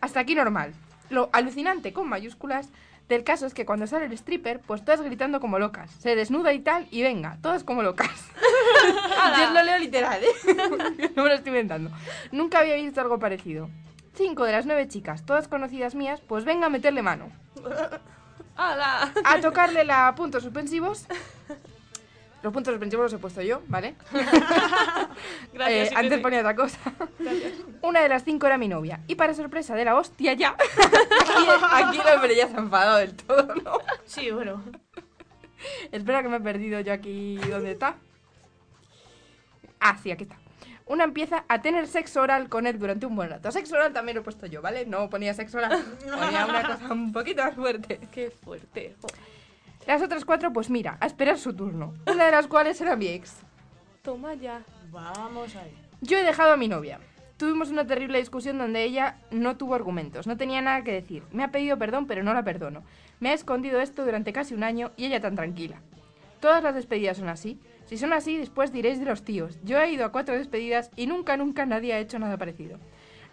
Hasta 0.00 0.20
aquí 0.20 0.34
normal. 0.34 0.72
Lo 1.10 1.28
alucinante, 1.34 1.92
con 1.92 2.08
mayúsculas, 2.08 2.70
del 3.10 3.24
caso 3.24 3.44
es 3.44 3.52
que 3.52 3.66
cuando 3.66 3.86
sale 3.86 4.06
el 4.06 4.12
stripper, 4.14 4.60
pues 4.60 4.82
todas 4.86 5.02
gritando 5.02 5.38
como 5.38 5.58
locas. 5.58 5.90
Se 5.90 6.16
desnuda 6.16 6.54
y 6.54 6.60
tal, 6.60 6.88
y 6.90 7.02
venga, 7.02 7.36
todas 7.42 7.62
como 7.62 7.82
locas. 7.82 8.08
Yo 9.36 9.48
os 9.48 9.52
lo 9.52 9.62
leo 9.64 9.78
literal, 9.78 10.18
¿eh? 10.24 11.10
no 11.14 11.24
me 11.24 11.28
lo 11.28 11.34
estoy 11.34 11.50
inventando. 11.50 11.90
Nunca 12.30 12.60
había 12.60 12.76
visto 12.76 13.02
algo 13.02 13.18
parecido. 13.18 13.68
Cinco 14.14 14.44
de 14.44 14.52
las 14.52 14.66
nueve 14.66 14.88
chicas, 14.88 15.24
todas 15.24 15.48
conocidas 15.48 15.94
mías, 15.94 16.20
pues 16.20 16.44
venga 16.44 16.66
a 16.66 16.70
meterle 16.70 17.02
mano. 17.02 17.30
¡Hala! 18.56 19.12
A 19.24 19.40
tocarle 19.40 19.84
la 19.84 20.14
puntos 20.14 20.42
suspensivos. 20.42 21.06
Los 22.42 22.52
puntos 22.52 22.72
suspensivos 22.72 23.04
los 23.04 23.12
he 23.14 23.18
puesto 23.18 23.40
yo, 23.40 23.62
¿vale? 23.68 23.94
Gracias. 25.52 25.92
Eh, 25.92 25.94
antes 25.94 26.20
ponía 26.20 26.40
otra 26.40 26.56
cosa. 26.56 26.78
Una 27.80 28.00
de 28.00 28.08
las 28.08 28.24
cinco 28.24 28.46
era 28.46 28.58
mi 28.58 28.68
novia. 28.68 29.00
Y 29.06 29.14
para 29.14 29.32
sorpresa 29.32 29.74
de 29.74 29.84
la 29.84 29.96
hostia 29.96 30.34
ya. 30.34 30.50
Aquí, 30.50 31.48
aquí 31.72 32.00
el 32.00 32.14
hombre 32.14 32.36
ya 32.36 32.48
se 32.48 32.56
ha 32.56 32.58
enfadado 32.58 32.98
del 32.98 33.14
todo, 33.14 33.54
¿no? 33.54 33.78
Sí, 34.04 34.30
bueno. 34.30 34.62
Espera 35.92 36.22
que 36.22 36.28
me 36.28 36.36
he 36.36 36.40
perdido 36.40 36.80
yo 36.80 36.92
aquí. 36.92 37.36
¿Dónde 37.48 37.72
está? 37.72 37.94
Ah, 39.78 39.96
sí, 40.02 40.10
aquí 40.10 40.24
está. 40.24 40.41
Una 40.92 41.04
empieza 41.04 41.46
a 41.48 41.62
tener 41.62 41.86
sexo 41.86 42.20
oral 42.20 42.50
con 42.50 42.66
él 42.66 42.78
durante 42.78 43.06
un 43.06 43.16
buen 43.16 43.30
rato. 43.30 43.50
Sexo 43.50 43.76
oral 43.76 43.94
también 43.94 44.16
lo 44.16 44.20
he 44.20 44.24
puesto 44.24 44.44
yo, 44.44 44.60
¿vale? 44.60 44.84
No 44.84 45.08
ponía 45.08 45.32
sexo 45.32 45.56
oral. 45.56 45.82
Ponía 46.04 46.44
una 46.44 46.62
cosa 46.66 46.92
un 46.92 47.12
poquito 47.14 47.42
más 47.42 47.54
fuerte. 47.54 47.98
Qué 48.12 48.30
fuerte. 48.30 48.94
Jo. 49.00 49.08
Las 49.86 50.02
otras 50.02 50.26
cuatro, 50.26 50.52
pues 50.52 50.68
mira, 50.68 50.98
a 51.00 51.06
esperar 51.06 51.38
su 51.38 51.54
turno. 51.56 51.94
Una 52.06 52.26
de 52.26 52.32
las 52.32 52.46
cuales 52.46 52.78
era 52.82 52.94
mi 52.94 53.06
ex. 53.06 53.36
Toma 54.02 54.34
ya. 54.34 54.64
Vamos 54.90 55.56
ahí. 55.56 55.74
Yo 56.02 56.18
he 56.18 56.24
dejado 56.24 56.52
a 56.52 56.56
mi 56.58 56.68
novia. 56.68 57.00
Tuvimos 57.38 57.70
una 57.70 57.86
terrible 57.86 58.18
discusión 58.18 58.58
donde 58.58 58.84
ella 58.84 59.16
no 59.30 59.56
tuvo 59.56 59.74
argumentos, 59.74 60.26
no 60.26 60.36
tenía 60.36 60.60
nada 60.60 60.84
que 60.84 60.92
decir. 60.92 61.22
Me 61.32 61.42
ha 61.42 61.50
pedido 61.50 61.78
perdón, 61.78 62.06
pero 62.06 62.22
no 62.22 62.34
la 62.34 62.44
perdono. 62.44 62.84
Me 63.18 63.30
ha 63.30 63.32
escondido 63.32 63.80
esto 63.80 64.04
durante 64.04 64.34
casi 64.34 64.52
un 64.52 64.62
año 64.62 64.92
y 64.98 65.06
ella 65.06 65.22
tan 65.22 65.36
tranquila. 65.36 65.80
Todas 66.40 66.62
las 66.62 66.74
despedidas 66.74 67.16
son 67.16 67.30
así. 67.30 67.58
Si 67.92 67.98
son 67.98 68.14
así, 68.14 68.38
después 68.38 68.72
diréis 68.72 68.98
de 69.00 69.04
los 69.04 69.22
tíos. 69.22 69.58
Yo 69.64 69.78
he 69.78 69.92
ido 69.92 70.06
a 70.06 70.12
cuatro 70.12 70.34
despedidas 70.34 70.90
y 70.96 71.06
nunca, 71.06 71.36
nunca 71.36 71.66
nadie 71.66 71.92
ha 71.92 71.98
hecho 71.98 72.18
nada 72.18 72.38
parecido. 72.38 72.78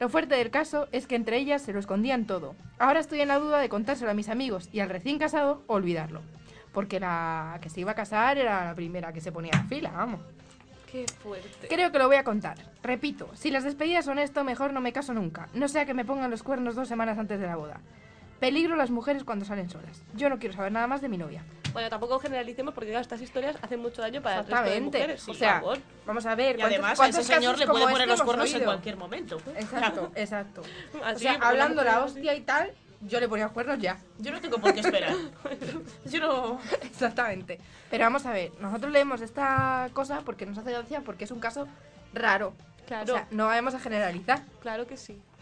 Lo 0.01 0.09
fuerte 0.09 0.35
del 0.35 0.51
caso 0.51 0.89
es 0.91 1.07
que 1.07 1.15
entre 1.15 1.37
ellas 1.37 1.61
se 1.61 1.71
lo 1.71 1.79
escondían 1.79 2.27
todo. 2.27 2.55
Ahora 2.77 2.99
estoy 2.99 3.21
en 3.21 3.29
la 3.29 3.39
duda 3.39 3.59
de 3.59 3.69
contárselo 3.69 4.11
a 4.11 4.13
mis 4.13 4.27
amigos 4.27 4.67
y 4.73 4.81
al 4.81 4.89
recién 4.89 5.17
casado 5.17 5.63
olvidarlo. 5.67 6.23
Porque 6.73 6.99
la 6.99 7.57
que 7.61 7.69
se 7.69 7.79
iba 7.79 7.91
a 7.91 7.95
casar 7.95 8.37
era 8.37 8.65
la 8.65 8.75
primera 8.75 9.13
que 9.13 9.21
se 9.21 9.31
ponía 9.31 9.53
en 9.53 9.69
fila, 9.69 9.91
vamos. 9.91 10.19
Qué 10.91 11.05
fuerte. 11.07 11.69
Creo 11.69 11.93
que 11.93 11.99
lo 11.99 12.07
voy 12.07 12.17
a 12.17 12.25
contar. 12.25 12.57
Repito, 12.83 13.29
si 13.35 13.51
las 13.51 13.63
despedidas 13.63 14.03
son 14.03 14.19
esto, 14.19 14.43
mejor 14.43 14.73
no 14.73 14.81
me 14.81 14.91
caso 14.91 15.13
nunca. 15.13 15.47
No 15.53 15.69
sea 15.69 15.85
que 15.85 15.93
me 15.93 16.03
pongan 16.03 16.31
los 16.31 16.43
cuernos 16.43 16.75
dos 16.75 16.89
semanas 16.89 17.17
antes 17.17 17.39
de 17.39 17.47
la 17.47 17.55
boda. 17.55 17.79
Peligro 18.39 18.75
las 18.75 18.89
mujeres 18.89 19.23
cuando 19.23 19.45
salen 19.45 19.69
solas. 19.69 20.01
Yo 20.15 20.29
no 20.29 20.39
quiero 20.39 20.55
saber 20.55 20.71
nada 20.71 20.87
más 20.87 21.01
de 21.01 21.09
mi 21.09 21.17
novia. 21.17 21.43
Bueno, 21.73 21.89
tampoco 21.89 22.19
generalicemos 22.19 22.73
porque 22.73 22.89
claro, 22.89 23.01
estas 23.01 23.21
historias 23.21 23.57
hacen 23.61 23.79
mucho 23.79 24.01
daño 24.01 24.21
para 24.21 24.39
el 24.39 24.41
resto 24.47 24.55
de 24.55 24.61
Exactamente. 24.61 24.97
mujeres. 24.97 25.23
o 25.23 25.25
por 25.27 25.35
sea, 25.35 25.53
favor. 25.59 25.77
vamos 26.05 26.25
a 26.25 26.35
ver. 26.35 26.55
Y 26.55 26.59
¿cuántos- 26.59 26.73
además 26.79 26.99
a 26.99 27.07
ese 27.09 27.23
señor 27.23 27.57
le 27.59 27.67
puede 27.67 27.83
poner 27.85 28.01
este 28.01 28.09
los 28.11 28.21
cuernos 28.23 28.53
en 28.53 28.63
cualquier 28.63 28.97
momento. 28.97 29.37
Exacto, 29.55 30.11
exacto. 30.15 30.61
o 31.15 31.19
sea, 31.19 31.33
hablando 31.41 31.83
la 31.83 32.03
hostia 32.03 32.33
y 32.33 32.41
tal, 32.41 32.71
yo 33.01 33.19
le 33.19 33.27
ponía 33.29 33.49
cuernos 33.49 33.77
ya. 33.79 33.99
Yo 34.17 34.31
no 34.31 34.41
tengo 34.41 34.57
por 34.57 34.73
qué 34.73 34.79
esperar. 34.79 35.13
Yo 36.05 36.19
no... 36.19 36.59
Exactamente. 36.81 37.59
Pero 37.89 38.03
vamos 38.05 38.25
a 38.25 38.31
ver, 38.33 38.51
nosotros 38.59 38.91
leemos 38.91 39.21
esta 39.21 39.89
cosa 39.93 40.21
porque 40.25 40.45
nos 40.45 40.57
hace 40.57 40.71
gracia, 40.71 41.01
porque 41.01 41.23
es 41.25 41.31
un 41.31 41.39
caso 41.39 41.67
raro. 42.13 42.53
Claro, 42.87 43.13
O 43.13 43.15
sea, 43.17 43.27
no 43.31 43.45
vamos 43.45 43.73
a 43.75 43.79
generalizar. 43.79 44.41
claro 44.61 44.87
que 44.87 44.97
sí. 44.97 45.21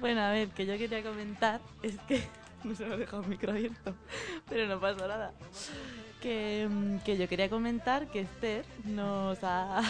Bueno, 0.00 0.22
a 0.22 0.30
ver, 0.30 0.48
que 0.48 0.64
yo 0.64 0.78
quería 0.78 1.02
comentar 1.02 1.60
es 1.82 1.96
que 2.08 2.22
no 2.64 2.74
se 2.74 2.86
me 2.86 2.94
ha 2.94 2.96
dejado 2.96 3.22
el 3.22 3.28
micro 3.28 3.52
abierto, 3.52 3.94
pero 4.48 4.66
no 4.66 4.80
pasa 4.80 5.06
nada. 5.06 5.32
Que, 6.20 6.66
mm, 6.70 6.98
que 6.98 7.16
yo 7.16 7.28
quería 7.28 7.48
comentar 7.48 8.08
que 8.08 8.20
Esther 8.20 8.64
nos 8.84 9.38
ha 9.42 9.82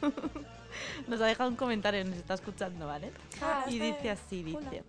nos 1.08 1.20
ha 1.20 1.26
dejado 1.26 1.50
un 1.50 1.56
comentario, 1.56 2.04
nos 2.04 2.16
está 2.16 2.34
escuchando, 2.34 2.86
¿vale? 2.86 3.12
y 3.68 3.78
dice 3.78 4.10
así, 4.10 4.42
dice. 4.42 4.84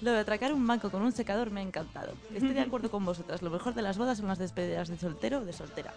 Lo 0.00 0.12
de 0.12 0.20
atracar 0.20 0.52
un 0.52 0.64
banco 0.64 0.90
con 0.90 1.02
un 1.02 1.12
secador 1.12 1.50
me 1.50 1.60
ha 1.60 1.62
encantado. 1.62 2.12
Estoy 2.32 2.52
de 2.52 2.60
acuerdo 2.60 2.88
con 2.90 3.04
vosotras. 3.04 3.42
Lo 3.42 3.50
mejor 3.50 3.74
de 3.74 3.82
las 3.82 3.98
bodas 3.98 4.18
son 4.18 4.28
las 4.28 4.38
despedidas 4.38 4.88
de 4.88 4.96
soltero 4.96 5.38
o 5.38 5.44
de 5.44 5.52
soltera. 5.52 5.92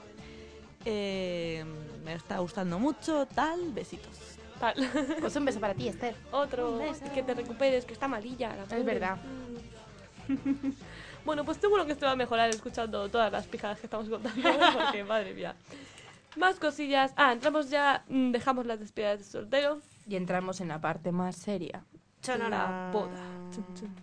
Eh, 0.85 1.63
me 2.03 2.13
está 2.13 2.39
gustando 2.39 2.79
mucho, 2.79 3.27
tal, 3.27 3.71
besitos. 3.71 4.40
Tal. 4.61 4.75
Pues 5.19 5.35
un 5.35 5.45
beso 5.45 5.59
para 5.59 5.73
ti, 5.73 5.87
Esther. 5.87 6.15
Otro, 6.31 6.79
que 7.13 7.23
te 7.23 7.33
recuperes, 7.33 7.83
que 7.83 7.93
está 7.93 8.07
malilla. 8.07 8.55
la 8.55 8.63
pobre. 8.65 8.83
verdad. 8.83 9.17
Mm. 10.27 10.69
bueno, 11.25 11.43
pues 11.43 11.57
seguro 11.57 11.85
que 11.87 11.93
esto 11.93 12.05
va 12.05 12.11
a 12.11 12.15
mejorar 12.15 12.49
escuchando 12.51 13.09
todas 13.09 13.31
las 13.31 13.47
pijadas 13.47 13.79
que 13.79 13.87
estamos 13.87 14.07
contando, 14.07 14.41
porque 14.73 15.03
madre 15.03 15.33
mía. 15.33 15.55
Más 16.37 16.59
cosillas. 16.59 17.11
Ah, 17.17 17.33
entramos 17.33 17.71
ya, 17.71 18.03
mm, 18.07 18.31
dejamos 18.31 18.67
las 18.67 18.79
despedidas 18.79 19.17
de 19.19 19.25
soltero. 19.25 19.81
Y 20.07 20.15
entramos 20.15 20.61
en 20.61 20.67
la 20.67 20.79
parte 20.79 21.11
más 21.11 21.35
seria. 21.35 21.83
La 22.27 22.91
boda. 22.93 23.19
Chun, 23.51 23.65
chun. 23.73 23.95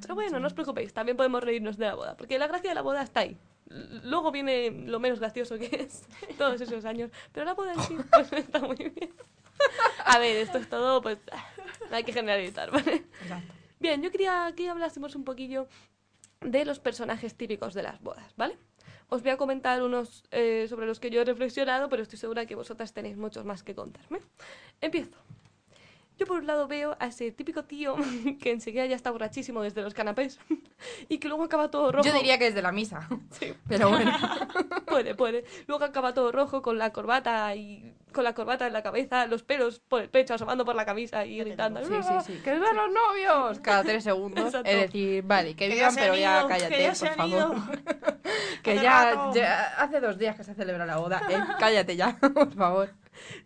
Pero 0.00 0.14
bueno, 0.14 0.38
no 0.38 0.46
os 0.46 0.54
preocupéis, 0.54 0.92
también 0.92 1.16
podemos 1.16 1.42
reírnos 1.42 1.76
de 1.76 1.86
la 1.86 1.94
boda, 1.94 2.16
porque 2.16 2.38
la 2.38 2.46
gracia 2.46 2.70
de 2.70 2.74
la 2.74 2.82
boda 2.82 3.02
está 3.02 3.20
ahí. 3.20 3.36
Luego 4.04 4.30
viene 4.32 4.70
lo 4.70 5.00
menos 5.00 5.18
gracioso 5.18 5.58
que 5.58 5.66
es 5.66 6.04
todos 6.38 6.60
esos 6.60 6.84
años, 6.84 7.10
pero 7.32 7.46
la 7.46 7.54
boda 7.54 7.72
en 7.72 7.80
sí 7.80 7.96
pues, 8.10 8.32
está 8.32 8.60
muy 8.60 8.76
bien. 8.76 9.12
A 10.04 10.18
ver, 10.18 10.36
esto 10.36 10.58
es 10.58 10.68
todo, 10.68 11.00
pues 11.00 11.18
hay 11.90 12.04
que 12.04 12.12
generalizar, 12.12 12.70
¿vale? 12.70 13.04
Exacto. 13.22 13.54
Bien, 13.78 14.02
yo 14.02 14.10
quería 14.10 14.52
que 14.56 14.68
hablásemos 14.68 15.14
un 15.16 15.24
poquillo 15.24 15.66
de 16.40 16.64
los 16.64 16.78
personajes 16.78 17.34
típicos 17.36 17.74
de 17.74 17.82
las 17.82 18.00
bodas, 18.00 18.34
¿vale? 18.36 18.56
Os 19.08 19.22
voy 19.22 19.30
a 19.30 19.36
comentar 19.36 19.82
unos 19.82 20.24
eh, 20.30 20.66
sobre 20.68 20.86
los 20.86 20.98
que 20.98 21.10
yo 21.10 21.20
he 21.20 21.24
reflexionado, 21.24 21.88
pero 21.88 22.02
estoy 22.02 22.18
segura 22.18 22.46
que 22.46 22.54
vosotras 22.54 22.92
tenéis 22.92 23.16
muchos 23.16 23.44
más 23.44 23.62
que 23.62 23.74
contarme. 23.74 24.20
Empiezo. 24.80 25.18
Yo 26.18 26.26
por 26.26 26.38
un 26.38 26.46
lado 26.46 26.68
veo 26.68 26.96
a 27.00 27.06
ese 27.06 27.32
típico 27.32 27.64
tío 27.64 27.96
que 28.40 28.52
enseguida 28.52 28.86
ya 28.86 28.96
está 28.96 29.10
borrachísimo 29.10 29.62
desde 29.62 29.82
los 29.82 29.94
canapés 29.94 30.38
y 31.08 31.18
que 31.18 31.28
luego 31.28 31.44
acaba 31.44 31.70
todo 31.70 31.90
rojo. 31.92 32.06
Yo 32.06 32.12
diría 32.12 32.38
que 32.38 32.48
es 32.48 32.54
de 32.54 32.62
la 32.62 32.72
misa. 32.72 33.08
Sí. 33.32 33.54
Pero 33.66 33.88
bueno. 33.88 34.12
Puede, 34.86 35.14
puede. 35.14 35.44
Luego 35.66 35.84
acaba 35.84 36.12
todo 36.12 36.32
rojo 36.32 36.60
con 36.60 36.76
la 36.76 36.92
corbata 36.92 37.54
y 37.56 37.94
con 38.12 38.24
la 38.24 38.34
corbata 38.34 38.66
en 38.66 38.74
la 38.74 38.82
cabeza, 38.82 39.26
los 39.26 39.42
pelos 39.42 39.80
por 39.80 40.02
el 40.02 40.10
pecho 40.10 40.34
asomando 40.34 40.66
por 40.66 40.74
la 40.74 40.84
camisa 40.84 41.24
y 41.24 41.38
gritando. 41.38 41.82
Sí, 41.82 41.94
sí, 42.02 42.14
sí. 42.26 42.40
¡Que 42.44 42.52
vivan 42.52 42.76
los 42.76 42.90
novios! 42.92 43.60
Cada 43.60 43.82
tres 43.82 44.04
segundos. 44.04 44.46
Exacto. 44.46 44.68
Es 44.68 44.80
decir, 44.82 45.24
vale, 45.24 45.54
que 45.54 45.68
Que 45.68 45.74
vivan, 45.74 45.94
pero 45.94 46.14
ya 46.14 46.40
ido, 46.40 46.48
cállate, 46.48 46.76
que 46.76 46.82
ya 46.82 46.92
por 46.92 47.08
favor. 47.14 47.56
que 48.62 48.74
ya, 48.76 49.30
ya 49.34 49.64
hace 49.78 50.00
dos 50.00 50.18
días 50.18 50.36
que 50.36 50.44
se 50.44 50.54
celebra 50.54 50.84
la 50.84 50.98
boda. 50.98 51.22
¿eh? 51.30 51.38
Cállate 51.58 51.96
ya, 51.96 52.18
por 52.18 52.52
favor. 52.54 52.90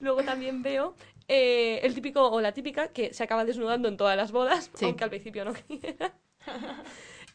Luego 0.00 0.22
también 0.24 0.62
veo 0.62 0.96
eh, 1.28 1.80
el 1.82 1.94
típico 1.94 2.28
o 2.30 2.40
la 2.40 2.52
típica 2.52 2.88
que 2.88 3.12
se 3.14 3.22
acaba 3.24 3.44
desnudando 3.44 3.88
en 3.88 3.96
todas 3.96 4.16
las 4.16 4.32
bodas, 4.32 4.70
Sí. 4.74 4.84
aunque 4.86 5.04
al 5.04 5.10
principio 5.10 5.44
no 5.44 5.52
quiera. 5.54 6.12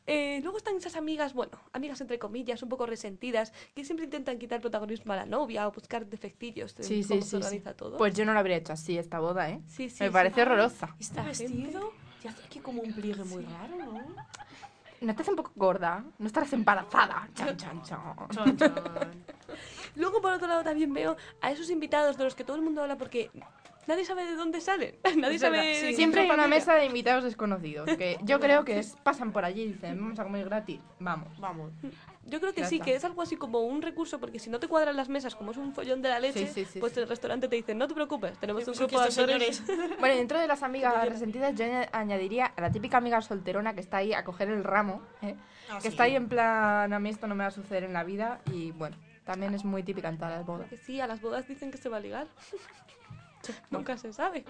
Eh, 0.08 0.40
luego 0.42 0.58
están 0.58 0.76
esas 0.76 0.96
amigas, 0.96 1.34
bueno, 1.34 1.52
amigas 1.74 2.02
entre 2.02 2.18
comillas, 2.18 2.64
un 2.64 2.70
poco 2.70 2.88
resentidas, 2.88 3.54
que 3.76 3.86
siempre 3.86 4.06
intentan 4.06 4.40
quitar 4.40 4.60
protagonismo 4.60 5.14
a 5.14 5.16
la 5.16 5.26
novia 5.28 5.68
o 5.68 5.72
buscar 5.72 6.08
defectillos 6.08 6.76
en 6.80 6.84
Sí, 6.86 7.04
sí, 7.04 7.10
cómo 7.10 7.22
sí, 7.22 7.30
se 7.30 7.36
organiza 7.38 7.70
sí. 7.70 7.76
todo. 7.78 7.98
Pues 7.98 8.16
yo 8.16 8.26
no 8.26 8.34
lo 8.34 8.40
habría 8.40 8.58
hecho 8.58 8.74
así 8.74 8.98
esta 8.98 9.20
boda, 9.20 9.52
¿eh? 9.52 9.62
sí, 9.68 9.90
sí, 9.92 10.04
Me 10.04 10.08
sí. 10.10 10.14
parece 10.14 10.42
horrorosa. 10.42 10.88
Gente- 11.00 11.22
vestido 11.22 11.94
y 12.24 12.28
hace 12.28 12.44
aquí 12.46 12.60
como 12.60 12.82
un 12.82 12.92
pliegue 12.94 13.24
muy 13.26 13.46
raro, 13.46 13.78
¿no? 13.78 14.16
¿No 15.02 15.12
estás 15.12 15.28
un 15.30 15.36
poco 15.36 15.52
gorda? 15.56 16.04
¿No 16.18 16.26
estarás 16.28 16.52
embarazada? 16.54 17.30
Chan, 17.36 17.56
chan, 17.56 17.82
chan. 17.84 18.00
Chan, 18.32 18.58
chan. 18.58 18.74
Luego, 19.96 20.20
por 20.20 20.34
otro 20.34 20.48
lado, 20.48 20.64
también 20.64 20.92
veo 20.94 21.16
a 21.42 21.52
esos 21.52 21.70
invitados 21.70 22.18
de 22.18 22.24
los 22.24 22.34
que 22.34 22.44
todo 22.44 22.56
el 22.58 22.64
mundo 22.64 22.82
habla 22.82 22.98
porque 22.98 23.30
nadie 23.88 24.06
sabe 24.06 24.26
de 24.26 24.36
dónde 24.36 24.62
salen. 24.62 24.96
nadie 25.18 25.36
Es 25.36 25.42
sabe 25.42 25.78
quién 25.82 25.96
Siempre 25.96 26.22
hay 26.22 26.30
una 26.30 26.48
mesa 26.48 26.76
de 26.76 26.86
invitados 26.86 27.24
desconocidos 27.24 27.88
que 27.98 28.18
yo 28.24 28.40
creo 28.40 28.64
que 28.66 28.80
es, 28.80 28.96
pasan 29.04 29.32
por 29.32 29.46
allí 29.46 29.64
y 29.64 29.68
dicen, 29.74 30.00
vamos 30.00 30.20
a 30.20 30.24
comer 30.24 30.46
gratis, 30.46 30.80
vamos. 31.00 31.40
Vamos. 31.40 31.72
Yo 32.26 32.40
creo 32.40 32.54
que 32.54 32.62
Ya 32.62 32.68
sí, 32.68 32.76
está. 32.76 32.86
que 32.86 32.96
es 32.96 33.04
algo 33.04 33.22
así 33.24 33.36
como 33.36 33.62
un 33.62 33.82
recurso, 33.82 34.20
porque 34.20 34.38
si 34.40 34.50
no 34.50 34.60
te 34.60 34.68
cuadran 34.68 34.96
las 34.96 35.10
mesas, 35.10 35.36
como 35.36 35.52
es 35.52 35.58
un 35.58 35.74
follón 35.74 36.02
de 36.02 36.10
la 36.10 36.20
leche, 36.20 36.48
Sí, 36.48 36.54
sí, 36.54 36.66
sí, 36.74 36.80
pues 36.80 36.94
sí. 36.94 37.00
el 37.00 37.08
restaurante 37.10 37.48
te 37.48 37.56
dice, 37.56 37.74
no 37.74 37.88
te 37.88 37.94
preocupes, 37.96 38.38
tenemos 38.38 38.62
un 38.68 38.74
Pues 38.76 38.80
grupo 38.80 39.02
de 39.02 39.12
señores. 39.12 39.64
Bueno, 40.00 40.16
dentro 40.16 40.40
de 40.40 40.48
las 40.48 40.62
amigas 40.64 41.08
resentidas 41.10 41.56
yo 41.56 41.66
aña- 41.66 41.90
añadiría 41.92 42.46
a 42.56 42.62
la 42.62 42.72
típica 42.72 42.98
amiga 42.98 43.22
solterona 43.22 43.74
que 43.74 43.82
está 43.82 43.98
ahí 43.98 44.14
a 44.14 44.24
coger 44.24 44.50
el 44.50 44.64
ramo, 44.64 45.02
¿eh? 45.22 45.36
Ah, 45.70 45.76
que 45.78 45.84
sí. 45.84 45.88
está 45.90 46.04
ahí 46.04 46.16
en 46.16 46.28
plan, 46.30 46.94
a 46.94 47.00
mí 47.00 47.10
esto 47.10 47.28
no 47.28 47.34
me 47.36 47.44
va 47.44 47.48
a 47.48 47.52
suceder 47.52 47.84
en 47.86 47.94
la 47.94 48.04
vida 48.04 48.42
y 48.52 48.72
bueno, 48.72 48.96
también 49.26 49.54
es 49.56 49.64
muy 49.66 49.82
típica 49.84 50.10
en 50.10 50.18
todas 50.18 50.34
las 50.38 50.46
bodas. 50.46 50.70
Que 50.70 50.78
sí, 50.78 51.00
a 51.02 51.08
las 51.08 51.22
bodas 51.22 51.48
dicen 51.48 51.72
que 51.72 51.78
se 51.78 51.90
va 51.90 51.98
a 51.98 52.02
ligar. 52.02 52.28
Nunca 53.70 53.98
se 53.98 54.14
sabe. 54.14 54.46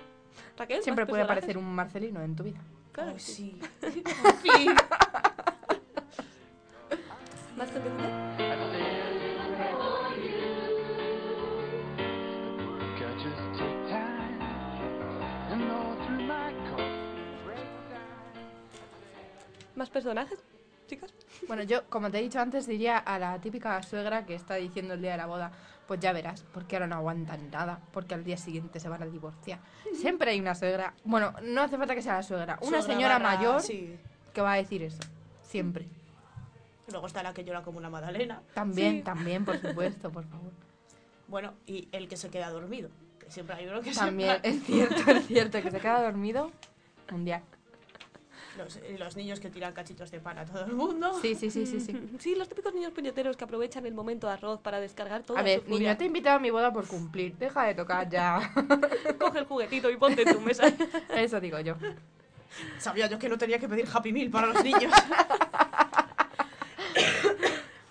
Raquel, 0.58 0.82
Siempre 0.84 1.06
¿más 1.06 1.10
puede 1.10 1.24
aparecer 1.24 1.58
un 1.58 1.74
Marcelino 1.74 2.22
en 2.22 2.36
tu 2.36 2.44
vida. 2.44 2.60
Claro 2.92 3.10
Ay, 3.10 3.16
que 3.16 3.22
sí. 3.22 3.60
sí. 4.44 4.68
¿Más 19.76 19.90
personajes, 19.90 20.40
chicas? 20.88 21.12
Bueno, 21.48 21.64
yo, 21.64 21.86
como 21.90 22.12
te 22.12 22.20
he 22.20 22.22
dicho 22.22 22.40
antes, 22.40 22.68
diría 22.68 22.98
a 22.98 23.18
la 23.18 23.40
típica 23.42 23.82
suegra 23.82 24.26
que 24.26 24.36
está 24.36 24.56
diciendo 24.56 24.94
el 24.94 25.02
día 25.02 25.12
de 25.14 25.18
la 25.18 25.26
boda, 25.26 25.52
pues 25.92 26.00
ya 26.00 26.14
verás, 26.14 26.46
porque 26.54 26.78
ahora 26.78 26.88
no 26.88 26.96
aguantan 26.96 27.52
nada, 27.52 27.82
porque 27.92 28.14
al 28.14 28.24
día 28.24 28.38
siguiente 28.38 28.80
se 28.80 28.88
van 28.88 29.04
a 29.04 29.06
divorciar. 29.08 29.60
Siempre 29.94 30.32
hay 30.32 30.40
una 30.40 30.56
suegra, 30.56 30.94
bueno, 31.04 31.34
no 31.44 31.60
hace 31.64 31.78
falta 31.78 31.94
que 31.96 32.02
sea 32.02 32.14
la 32.14 32.24
suegra, 32.24 32.58
una 32.62 32.78
Suegra 32.80 32.94
señora 32.94 33.20
barra- 33.20 33.36
mayor 33.36 33.62
Sí. 33.62 33.98
que 34.34 34.40
va 34.42 34.54
a 34.54 34.56
decir 34.56 34.84
eso, 34.84 35.02
siempre. 35.42 35.90
Luego 36.90 37.08
está 37.08 37.22
la 37.24 37.34
que 37.34 37.44
llora 37.44 37.62
como 37.62 37.78
una 37.78 37.90
magdalena. 37.90 38.42
También, 38.54 39.00
Sí. 39.00 39.04
también, 39.04 39.44
por 39.44 39.58
supuesto, 39.62 40.10
por 40.14 40.24
favor. 40.24 40.52
Bueno, 41.28 41.56
y 41.66 41.90
el 41.92 42.08
que 42.08 42.16
se 42.16 42.30
queda 42.30 42.50
dormido. 42.52 42.90
Que 43.20 43.30
siempre 43.30 43.58
hay 43.58 43.68
uno 43.68 43.82
que 43.82 43.92
También, 43.92 44.42
se 44.42 44.48
es 44.48 44.64
cierto, 44.64 45.12
es 45.12 45.28
cierto, 45.28 45.62
que 45.62 45.72
se 45.72 45.80
queda 45.82 46.02
dormido, 46.02 46.52
mundial. 47.12 47.44
Los, 48.58 48.80
y 48.90 48.98
los 48.98 49.16
niños 49.16 49.40
que 49.40 49.50
tiran 49.50 49.74
cachitos 49.74 50.12
de 50.12 50.20
pan 50.20 50.38
a 50.38 50.46
todo 50.46 50.66
el 50.66 50.74
mundo. 50.74 51.14
Sí, 51.22 51.36
sí, 51.36 51.50
sí, 51.50 51.66
sí, 51.66 51.80
sí. 51.80 52.10
Sí, 52.20 52.36
los 52.36 52.50
típicos 52.50 52.74
niños 52.74 52.92
puñeteros 52.92 53.38
que 53.38 53.44
aprovechan 53.44 53.86
el 53.86 53.94
momento 53.94 54.28
de 54.28 54.34
arroz 54.34 54.60
para 54.60 54.80
descargar 54.80 55.24
todo. 55.24 55.38
A 55.38 55.42
ver, 55.42 55.68
niño, 55.68 55.96
te 55.98 56.04
he 56.04 56.08
invitado 56.08 56.38
a 56.38 56.40
mi 56.40 56.50
boda 56.50 56.72
por 56.72 56.88
cumplir, 56.88 57.38
deja 57.38 57.64
de 57.64 57.76
tocar 57.76 58.10
ya. 58.10 58.52
Coge 59.20 59.40
el 59.40 59.46
juguetito 59.46 59.90
y 59.90 59.98
ponte 59.98 60.24
en 60.24 60.34
tu 60.34 60.42
mesa. 60.42 60.68
Eso 61.16 61.40
digo 61.40 61.60
yo. 61.60 61.76
Sabía 62.78 63.08
yo 63.08 63.18
que 63.18 63.30
no 63.30 63.38
tenía 63.38 63.60
que 63.60 63.70
pedir 63.70 63.88
Happy 63.92 64.12
Meal 64.12 64.30
para 64.30 64.48
los 64.48 64.64
niños. 64.64 64.92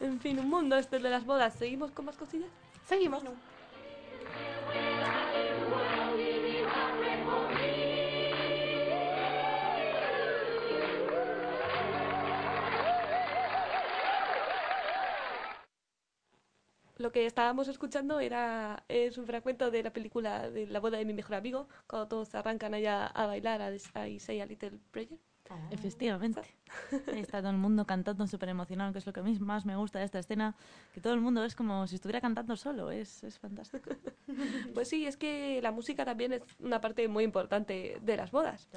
En 0.00 0.20
fin, 0.20 0.38
un 0.38 0.48
mundo 0.50 0.76
este 0.76 0.98
de 0.98 1.08
las 1.08 1.24
bodas. 1.24 1.54
¿Seguimos 1.54 1.90
con 1.92 2.04
más 2.04 2.16
cosillas? 2.16 2.50
Seguimos. 2.86 3.22
Lo 17.00 17.12
que 17.12 17.24
estábamos 17.24 17.66
escuchando 17.68 18.20
era 18.20 18.84
es 18.86 19.16
un 19.16 19.24
fragmento 19.24 19.70
de 19.70 19.82
la 19.82 19.90
película 19.90 20.50
de 20.50 20.66
la 20.66 20.80
boda 20.80 20.98
de 20.98 21.06
mi 21.06 21.14
mejor 21.14 21.36
amigo, 21.36 21.66
cuando 21.86 22.08
todos 22.08 22.34
arrancan 22.34 22.74
allá 22.74 23.06
a 23.06 23.26
bailar 23.26 23.62
a, 23.62 23.72
a 23.94 24.08
I 24.08 24.18
Say 24.18 24.42
a 24.42 24.44
Little 24.44 24.78
Prayer. 24.90 25.18
Efectivamente. 25.70 26.42
Ahí 27.12 27.20
está 27.20 27.40
todo 27.40 27.50
el 27.50 27.56
mundo 27.56 27.86
cantando 27.86 28.26
súper 28.26 28.50
emocionado, 28.50 28.92
que 28.92 28.98
es 28.98 29.06
lo 29.06 29.14
que 29.14 29.20
a 29.20 29.22
mí 29.22 29.36
más 29.40 29.64
me 29.64 29.76
gusta 29.76 29.98
de 29.98 30.04
esta 30.04 30.18
escena, 30.18 30.54
que 30.92 31.00
todo 31.00 31.14
el 31.14 31.20
mundo 31.20 31.42
es 31.42 31.56
como 31.56 31.86
si 31.86 31.94
estuviera 31.96 32.20
cantando 32.20 32.54
solo, 32.54 32.90
es, 32.90 33.24
es 33.24 33.38
fantástico. 33.38 33.90
Pues 34.74 34.88
sí, 34.88 35.06
es 35.06 35.16
que 35.16 35.60
la 35.62 35.72
música 35.72 36.04
también 36.04 36.34
es 36.34 36.42
una 36.60 36.80
parte 36.80 37.08
muy 37.08 37.24
importante 37.24 37.98
de 38.00 38.16
las 38.16 38.30
bodas. 38.30 38.68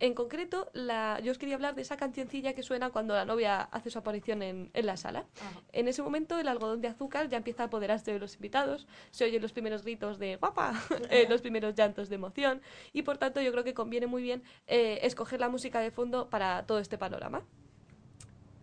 En 0.00 0.14
concreto, 0.14 0.70
la, 0.72 1.20
yo 1.20 1.30
os 1.30 1.38
quería 1.38 1.54
hablar 1.54 1.74
de 1.74 1.82
esa 1.82 1.96
cancioncilla 1.96 2.52
que 2.52 2.62
suena 2.62 2.90
cuando 2.90 3.14
la 3.14 3.24
novia 3.24 3.62
hace 3.62 3.90
su 3.90 3.98
aparición 3.98 4.42
en, 4.42 4.70
en 4.74 4.86
la 4.86 4.96
sala. 4.96 5.26
En 5.72 5.86
ese 5.86 6.02
momento, 6.02 6.38
el 6.38 6.48
algodón 6.48 6.80
de 6.80 6.88
azúcar 6.88 7.28
ya 7.28 7.36
empieza 7.36 7.62
a 7.62 7.66
apoderarse 7.66 8.12
de 8.12 8.18
los 8.18 8.34
invitados, 8.34 8.86
se 9.12 9.24
oyen 9.24 9.40
los 9.40 9.52
primeros 9.52 9.82
gritos 9.82 10.18
de 10.18 10.36
guapa, 10.36 10.74
eh, 11.10 11.26
los 11.28 11.42
primeros 11.42 11.74
llantos 11.74 12.08
de 12.08 12.16
emoción, 12.16 12.60
y 12.92 13.02
por 13.02 13.18
tanto, 13.18 13.40
yo 13.40 13.52
creo 13.52 13.64
que 13.64 13.74
conviene 13.74 14.06
muy 14.06 14.22
bien 14.22 14.42
eh, 14.66 14.98
escoger 15.02 15.40
la 15.40 15.48
música 15.48 15.80
de 15.80 15.90
fondo 15.90 16.28
para 16.28 16.66
todo 16.66 16.80
este 16.80 16.98
panorama. 16.98 17.42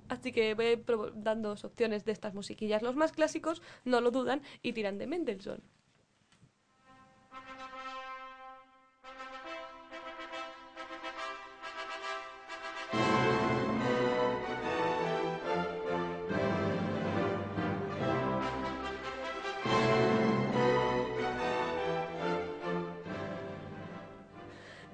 Así 0.09 0.33
que 0.33 0.53
voy 0.55 0.83
dando 1.15 1.53
opciones 1.53 2.03
de 2.03 2.11
estas 2.11 2.33
musiquillas. 2.33 2.81
Los 2.81 2.97
más 2.97 3.13
clásicos 3.13 3.61
no 3.85 4.01
lo 4.01 4.11
dudan 4.11 4.41
y 4.61 4.73
tiran 4.73 4.97
de 4.97 5.07
Mendelssohn. 5.07 5.63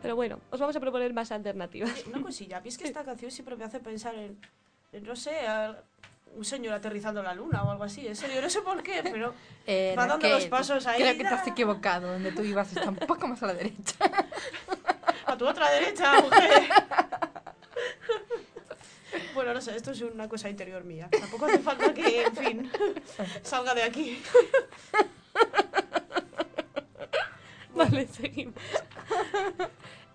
Pero 0.08 0.16
bueno, 0.16 0.40
os 0.52 0.60
vamos 0.62 0.74
a 0.74 0.80
proponer 0.80 1.14
más 1.14 1.34
alternativas. 1.34 1.92
Una 2.08 2.22
cosilla, 2.22 2.62
es 2.64 2.78
que 2.78 2.86
esta 2.86 3.04
canción 3.04 3.30
siempre 3.30 3.58
me 3.58 3.66
hace 3.66 3.82
pensar 3.82 4.16
en, 4.16 4.40
en, 4.94 5.04
no 5.04 5.18
sé, 5.18 5.46
a 5.46 5.84
un 6.34 6.46
señor 6.46 6.76
aterrizando 6.76 7.20
en 7.20 7.26
la 7.26 7.34
luna 7.34 7.62
o 7.66 7.72
algo 7.72 7.84
así. 7.84 8.08
En 8.08 8.16
serio, 8.16 8.42
no 8.42 8.50
sé 8.50 8.62
por 8.62 8.82
qué, 8.82 9.02
pero 9.04 9.34
Eh, 9.68 9.96
va 10.00 10.08
dando 10.08 10.30
los 10.30 10.46
pasos 10.46 10.88
ahí. 10.88 11.02
Creo 11.02 11.18
que 11.18 11.24
te 11.24 11.28
has 11.28 11.46
equivocado. 11.46 12.14
Donde 12.14 12.32
tú 12.32 12.42
ibas 12.42 12.72
está 12.72 12.88
un 12.88 12.96
poco 12.96 13.28
más 13.28 13.44
a 13.44 13.48
la 13.48 13.56
derecha. 13.56 13.96
A 15.26 15.38
tu 15.38 15.46
otra 15.46 15.70
derecha, 15.72 16.22
mujer. 16.22 16.70
Bueno, 19.34 19.54
no 19.54 19.60
sé, 19.62 19.76
esto 19.76 19.92
es 19.92 20.02
una 20.02 20.30
cosa 20.30 20.50
interior 20.50 20.86
mía. 20.86 21.10
Tampoco 21.12 21.48
hace 21.48 21.60
falta 21.60 21.94
que, 21.94 22.24
en 22.24 22.36
fin, 22.36 22.72
salga 23.44 23.76
de 23.76 23.84
aquí. 23.84 24.24
Vale, 27.92 28.08
seguimos. 28.12 28.56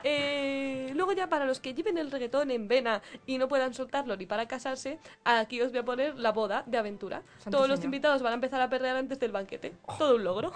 Eh, 0.05 0.91
luego 0.97 1.13
ya 1.13 1.29
para 1.29 1.45
los 1.45 1.61
que 1.61 1.75
lleven 1.75 1.97
el 1.97 2.11
reggaetón 2.11 2.51
en 2.51 2.67
vena 2.67 3.03
y 3.25 3.39
no 3.39 3.47
puedan 3.47 3.73
soltarlo 3.73 4.17
ni 4.17 4.27
para 4.27 4.49
casarse, 4.49 4.99
aquí 5.23 5.63
os 5.63 5.71
voy 5.71 5.79
a 5.79 5.85
poner 5.85 6.19
la 6.19 6.33
boda 6.33 6.65
de 6.67 6.77
aventura. 6.77 7.23
Santo 7.39 7.57
Todos 7.57 7.69
los 7.69 7.85
invitados 7.85 8.21
van 8.21 8.33
a 8.33 8.35
empezar 8.35 8.61
a 8.61 8.69
perrear 8.69 8.97
antes 8.97 9.21
del 9.21 9.31
banquete. 9.31 9.77
Todo 9.97 10.17
un 10.17 10.25
logro. 10.25 10.51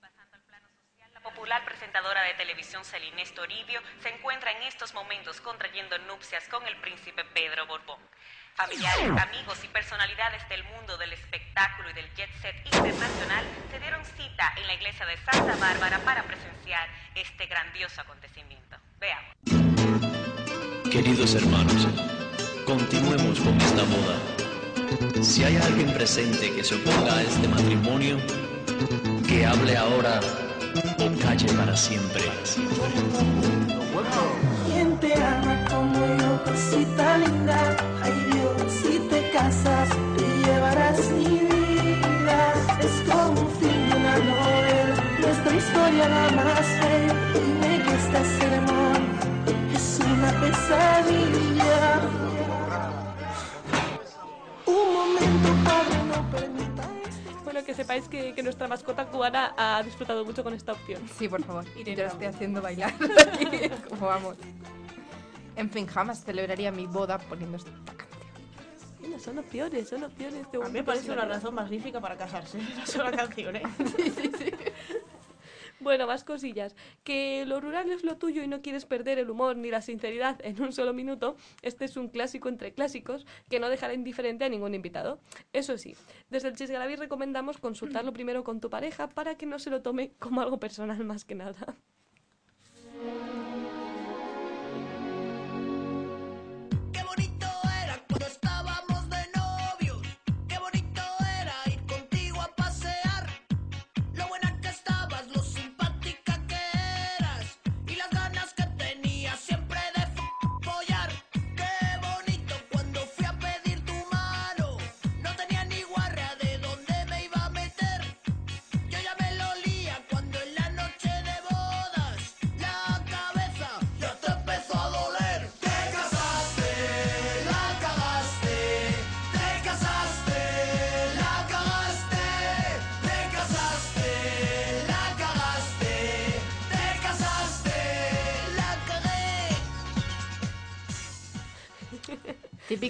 Pasando 0.00 0.34
al 0.34 0.42
plano 0.42 0.66
social, 0.70 1.10
la 1.14 1.20
popular 1.20 1.64
presentadora 1.92 2.22
de 2.22 2.34
televisión 2.34 2.82
Celinés 2.86 3.34
Toribio 3.34 3.78
se 4.02 4.08
encuentra 4.08 4.50
en 4.52 4.62
estos 4.62 4.94
momentos 4.94 5.42
contrayendo 5.42 5.98
nupcias 6.08 6.48
con 6.48 6.66
el 6.66 6.74
príncipe 6.76 7.22
Pedro 7.34 7.66
Borbón. 7.66 8.00
Familiares, 8.54 9.10
amigos 9.20 9.62
y 9.62 9.68
personalidades 9.68 10.48
del 10.48 10.64
mundo 10.64 10.96
del 10.96 11.12
espectáculo 11.12 11.90
y 11.90 11.92
del 11.92 12.08
jet 12.14 12.30
set 12.40 12.56
internacional 12.64 13.44
se 13.70 13.78
dieron 13.78 14.02
cita 14.06 14.54
en 14.56 14.66
la 14.68 14.74
iglesia 14.74 15.04
de 15.04 15.18
Santa 15.18 15.54
Bárbara 15.56 15.98
para 15.98 16.22
presenciar 16.22 16.88
este 17.14 17.44
grandioso 17.44 18.00
acontecimiento. 18.00 18.78
Veamos. 18.98 19.34
Queridos 20.90 21.34
hermanos, 21.34 21.88
continuemos 22.64 23.38
con 23.38 23.60
esta 23.60 23.82
boda. 23.82 25.22
Si 25.22 25.44
hay 25.44 25.56
alguien 25.58 25.92
presente 25.92 26.54
que 26.54 26.64
se 26.64 26.74
oponga 26.74 27.18
a 27.18 27.22
este 27.22 27.48
matrimonio, 27.48 28.18
que 29.28 29.44
hable 29.44 29.76
ahora 29.76 30.20
calle 31.22 31.48
para 31.54 31.76
siempre. 31.76 32.22
¿Quién 34.66 34.98
te 34.98 35.14
ama 35.14 35.64
como 35.70 35.98
yo, 36.18 36.44
cosita 36.44 37.18
linda? 37.18 37.76
Ay 38.02 38.12
Dios, 38.32 38.72
si 38.72 38.98
te 39.10 39.30
casas, 39.30 39.88
te 40.16 40.26
llevarás 40.44 41.10
mi 41.10 41.38
vida. 41.40 42.54
Es 42.80 42.94
como 43.10 43.40
un 43.40 43.50
fin 43.60 43.88
de 43.88 43.96
una 43.96 44.16
novela, 44.18 44.96
nuestra 45.20 45.54
historia 45.56 46.08
la 46.08 46.30
más 46.36 46.66
bella. 46.80 47.14
Dime 47.34 47.82
que 47.84 47.94
esta 47.94 48.20
ceremonia 48.38 49.20
es 49.74 49.86
una 50.00 50.30
pesadilla. 50.40 52.00
Un 54.66 54.86
momento, 54.96 55.48
padre, 55.64 55.96
no 56.10 56.18
permita 56.30 56.82
esto. 56.82 56.91
Bueno, 57.52 57.66
que 57.66 57.74
sepáis 57.74 58.08
que, 58.08 58.32
que 58.34 58.42
nuestra 58.42 58.66
mascota 58.66 59.04
cubana 59.04 59.52
ha 59.58 59.82
disfrutado 59.82 60.24
mucho 60.24 60.42
con 60.42 60.54
esta 60.54 60.72
opción. 60.72 61.02
Sí, 61.18 61.28
por 61.28 61.44
favor. 61.44 61.66
Irene, 61.76 61.98
Yo 61.98 62.04
lo 62.04 62.08
estoy 62.08 62.26
haciendo 62.26 62.62
bailar. 62.62 62.94
Como 63.90 64.06
vamos. 64.06 64.38
En 65.56 65.68
fin, 65.68 65.86
jamás 65.86 66.24
celebraría 66.24 66.72
mi 66.72 66.86
boda 66.86 67.18
poniendo 67.18 67.58
esta 67.58 67.70
canción. 67.70 68.08
Bueno, 69.00 69.18
son 69.18 69.38
opciones, 69.38 69.86
son 69.86 70.04
opciones. 70.04 70.50
de 70.50 70.62
A 70.62 70.64
mí 70.64 70.72
me 70.72 70.82
parece 70.82 71.10
una 71.10 71.26
razón 71.26 71.54
magnífica 71.54 72.00
para 72.00 72.16
casarse. 72.16 72.56
No 72.74 72.84
es 72.84 72.96
una 72.96 73.10
canción, 73.10 73.56
¿eh? 73.56 73.62
Bueno, 75.82 76.06
más 76.06 76.22
cosillas. 76.22 76.76
Que 77.02 77.44
lo 77.44 77.60
rural 77.60 77.90
es 77.90 78.04
lo 78.04 78.16
tuyo 78.16 78.42
y 78.44 78.46
no 78.46 78.62
quieres 78.62 78.86
perder 78.86 79.18
el 79.18 79.28
humor 79.30 79.56
ni 79.56 79.68
la 79.68 79.82
sinceridad 79.82 80.38
en 80.44 80.62
un 80.62 80.72
solo 80.72 80.92
minuto. 80.94 81.36
Este 81.60 81.84
es 81.84 81.96
un 81.96 82.08
clásico 82.08 82.48
entre 82.48 82.72
clásicos 82.72 83.26
que 83.50 83.58
no 83.58 83.68
dejará 83.68 83.92
indiferente 83.92 84.44
a 84.44 84.48
ningún 84.48 84.76
invitado. 84.76 85.18
Eso 85.52 85.76
sí, 85.78 85.96
desde 86.30 86.48
el 86.48 86.56
Chisgalaví 86.56 86.94
recomendamos 86.94 87.58
consultarlo 87.58 88.12
primero 88.12 88.44
con 88.44 88.60
tu 88.60 88.70
pareja 88.70 89.08
para 89.08 89.34
que 89.34 89.46
no 89.46 89.58
se 89.58 89.70
lo 89.70 89.82
tome 89.82 90.12
como 90.20 90.40
algo 90.40 90.60
personal 90.60 91.04
más 91.04 91.24
que 91.24 91.34
nada. 91.34 91.76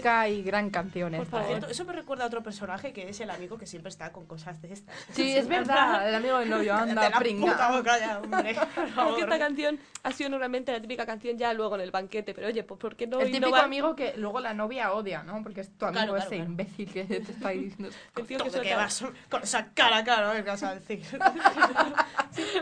Típica 0.02 0.28
y 0.28 0.42
gran 0.42 0.70
canción 0.70 1.12
Por. 1.30 1.42
¿eh? 1.42 1.44
cierto, 1.46 1.66
eso 1.68 1.84
me 1.84 1.92
recuerda 1.92 2.24
a 2.24 2.26
otro 2.26 2.42
personaje 2.42 2.92
que 2.92 3.08
es 3.08 3.20
el 3.20 3.30
amigo 3.30 3.56
que 3.56 3.66
siempre 3.66 3.88
está 3.88 4.10
con 4.10 4.26
cosas 4.26 4.60
de 4.60 4.72
estas. 4.72 4.94
Sí, 5.12 5.36
es 5.36 5.46
verdad. 5.56 6.08
El 6.08 6.14
amigo 6.16 6.38
del 6.38 6.50
novio 6.50 6.74
anda 6.74 7.08
la 7.08 7.18
pringa. 7.18 7.52
puta 7.52 7.70
boca 7.70 7.98
ya, 7.98 8.18
hombre. 8.18 8.54
Por 8.74 8.74
Porque 8.74 8.90
favor. 8.92 9.18
esta 9.20 9.38
canción 9.38 9.78
ha 10.02 10.12
sido 10.12 10.30
normalmente 10.30 10.72
la 10.72 10.80
típica 10.80 11.06
canción 11.06 11.38
ya 11.38 11.52
luego 11.54 11.76
en 11.76 11.82
el 11.82 11.90
banquete, 11.92 12.34
pero 12.34 12.48
oye, 12.48 12.64
pues 12.64 12.80
¿por 12.80 12.96
qué 12.96 13.06
no 13.06 13.20
El 13.20 13.26
típico 13.26 13.46
innovar? 13.48 13.64
amigo 13.64 13.94
que 13.94 14.14
luego 14.16 14.40
la 14.40 14.54
novia 14.54 14.92
odia, 14.92 15.22
¿no? 15.22 15.40
Porque 15.42 15.60
es 15.60 15.70
tu 15.78 15.84
amigo 15.86 15.92
Claro, 16.00 16.12
claro, 16.14 16.26
ese 16.26 16.36
claro. 16.36 16.50
imbécil 16.50 16.92
que 16.92 17.04
te 17.04 17.18
está 17.32 17.50
diciendo. 17.50 17.88
El 18.16 18.26
tío 18.26 18.38
que 18.38 18.50
que 18.62 18.74
vas 18.74 19.04
con 19.28 19.42
esa 19.42 19.72
cara, 19.72 20.02
claro, 20.02 20.32
¿qué 20.34 20.42
vas 20.50 20.62
a 20.62 20.74
decir? 20.74 21.02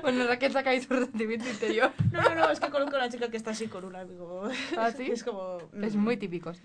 Bueno, 0.03 0.26
Raquel 0.26 0.53
saca 0.53 0.70
ahí 0.70 0.81
su 0.81 0.94
sentimiento 0.94 1.48
interior. 1.48 1.92
No, 2.11 2.22
no, 2.22 2.35
no, 2.35 2.50
es 2.50 2.59
que 2.61 2.70
conozco 2.70 2.96
a 2.96 3.00
una 3.00 3.09
chica 3.09 3.31
que 3.31 3.37
está 3.37 3.50
así 3.53 3.68
con 3.68 3.85
un 3.85 3.94
amigo. 3.96 4.48
¿Ah, 4.76 4.90
sí? 4.90 5.11
Es 5.11 5.22
como... 5.22 5.59
Es 5.81 5.94
mm. 5.94 5.98
muy 5.98 6.16
típico. 6.16 6.53
sí. 6.53 6.62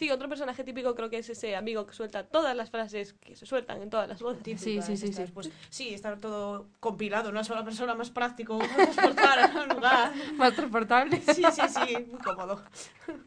Sí, 0.00 0.10
otro 0.10 0.30
personaje 0.30 0.64
típico 0.64 0.94
creo 0.94 1.10
que 1.10 1.18
es 1.18 1.28
ese 1.28 1.54
amigo 1.54 1.84
que 1.84 1.92
suelta 1.92 2.24
todas 2.26 2.56
las 2.56 2.70
frases 2.70 3.12
que 3.12 3.36
se 3.36 3.44
sueltan 3.44 3.82
en 3.82 3.90
todas 3.90 4.08
las 4.08 4.22
bodas. 4.22 4.40
Sí, 4.42 4.56
sí, 4.56 4.80
sí, 4.80 5.12
sí. 5.12 5.24
Pues 5.34 5.50
sí, 5.68 5.92
está 5.92 6.16
todo 6.16 6.68
compilado, 6.80 7.28
una 7.28 7.44
sola 7.44 7.62
persona 7.62 7.94
más 7.94 8.08
práctico, 8.08 8.56
más 8.56 8.74
transportar 8.74 9.38
a 9.40 9.62
un 9.62 9.68
lugar. 9.68 10.12
Más 10.38 10.54
transportable. 10.54 11.20
Sí, 11.20 11.42
sí, 11.52 11.62
sí, 11.68 12.06
muy 12.10 12.18
cómodo. 12.20 12.62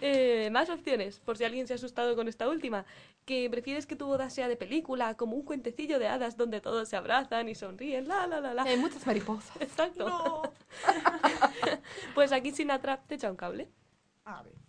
Eh, 0.00 0.50
más 0.50 0.70
opciones, 0.70 1.20
por 1.20 1.38
si 1.38 1.44
alguien 1.44 1.68
se 1.68 1.72
ha 1.72 1.76
asustado 1.76 2.16
con 2.16 2.26
esta 2.26 2.48
última. 2.48 2.84
Que 3.24 3.48
prefieres 3.48 3.86
que 3.86 3.94
tu 3.94 4.06
boda 4.06 4.28
sea 4.28 4.48
de 4.48 4.56
película, 4.56 5.16
como 5.16 5.36
un 5.36 5.44
cuentecillo 5.44 5.98
de 6.00 6.08
hadas 6.08 6.36
donde 6.36 6.60
todos 6.60 6.88
se 6.88 6.96
abrazan 6.96 7.48
y 7.48 7.54
sonríen, 7.54 8.08
la 8.08 8.26
la 8.26 8.40
la 8.40 8.54
la. 8.54 8.64
Hay 8.64 8.76
muchas 8.76 9.06
mariposas. 9.06 9.56
Exacto. 9.60 10.08
No. 10.08 10.42
Pues 12.14 12.32
aquí 12.32 12.50
Sinatra 12.50 13.02
te 13.06 13.14
echa 13.14 13.30
un 13.30 13.36
cable. 13.36 13.68
A 14.24 14.42
ver. 14.42 14.63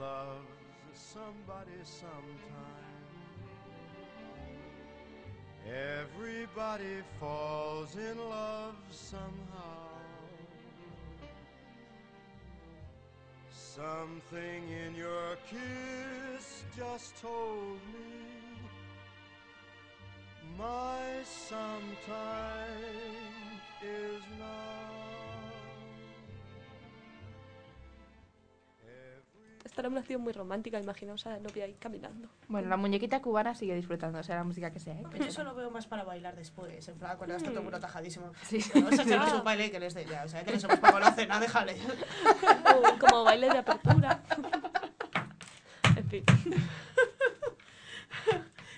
Loves 0.00 0.48
somebody 0.94 1.78
sometime. 1.84 2.90
Everybody 5.68 7.02
falls 7.18 7.96
in 7.96 8.16
love 8.30 8.76
somehow. 8.90 9.90
Something 13.52 14.62
in 14.86 14.94
your 14.94 15.36
kiss 15.50 16.64
just 16.74 17.20
told 17.20 17.78
me 17.92 18.58
my 20.58 21.22
sometime 21.24 22.08
is 23.82 24.22
now. 24.38 24.99
Esta 29.70 29.82
era 29.82 29.88
una 29.88 30.00
acción 30.00 30.20
muy 30.20 30.32
romántica, 30.32 30.80
imaginaos 30.80 31.24
a 31.28 31.30
la 31.30 31.38
novia 31.38 31.64
ahí 31.64 31.74
caminando. 31.74 32.28
Bueno, 32.48 32.68
la 32.68 32.76
muñequita 32.76 33.22
cubana 33.22 33.54
sigue 33.54 33.76
disfrutando, 33.76 34.20
sea 34.24 34.34
la 34.34 34.42
música 34.42 34.72
que 34.72 34.80
sea. 34.80 34.94
¿eh? 34.94 35.04
Yo 35.16 35.24
eso 35.26 35.44
lo 35.44 35.54
veo 35.54 35.70
más 35.70 35.86
para 35.86 36.02
bailar 36.02 36.34
después, 36.34 36.88
en 36.88 36.98
plan, 36.98 37.16
cuando 37.16 37.34
ya 37.34 37.36
está 37.36 37.50
todo 37.50 37.60
el 37.60 37.64
mundo 37.66 37.78
tajadísimo. 37.78 38.32
Sí. 38.42 38.58
O 38.74 38.90
sea, 38.90 39.04
que 39.04 39.36
un 39.36 39.44
baile 39.44 39.70
que 39.70 39.78
les 39.78 39.94
dé 39.94 40.04
ya, 40.06 40.24
o 40.24 40.28
sea, 40.28 40.42
que 40.42 40.50
les 40.50 40.64
hemos 40.64 40.80
pagado 40.80 40.98
la 40.98 41.12
cena, 41.12 41.38
déjale. 41.38 41.76
O 42.74 42.98
como 42.98 43.22
baile 43.22 43.48
de 43.48 43.58
apertura. 43.58 44.20
En 45.96 46.08
fin. 46.08 46.24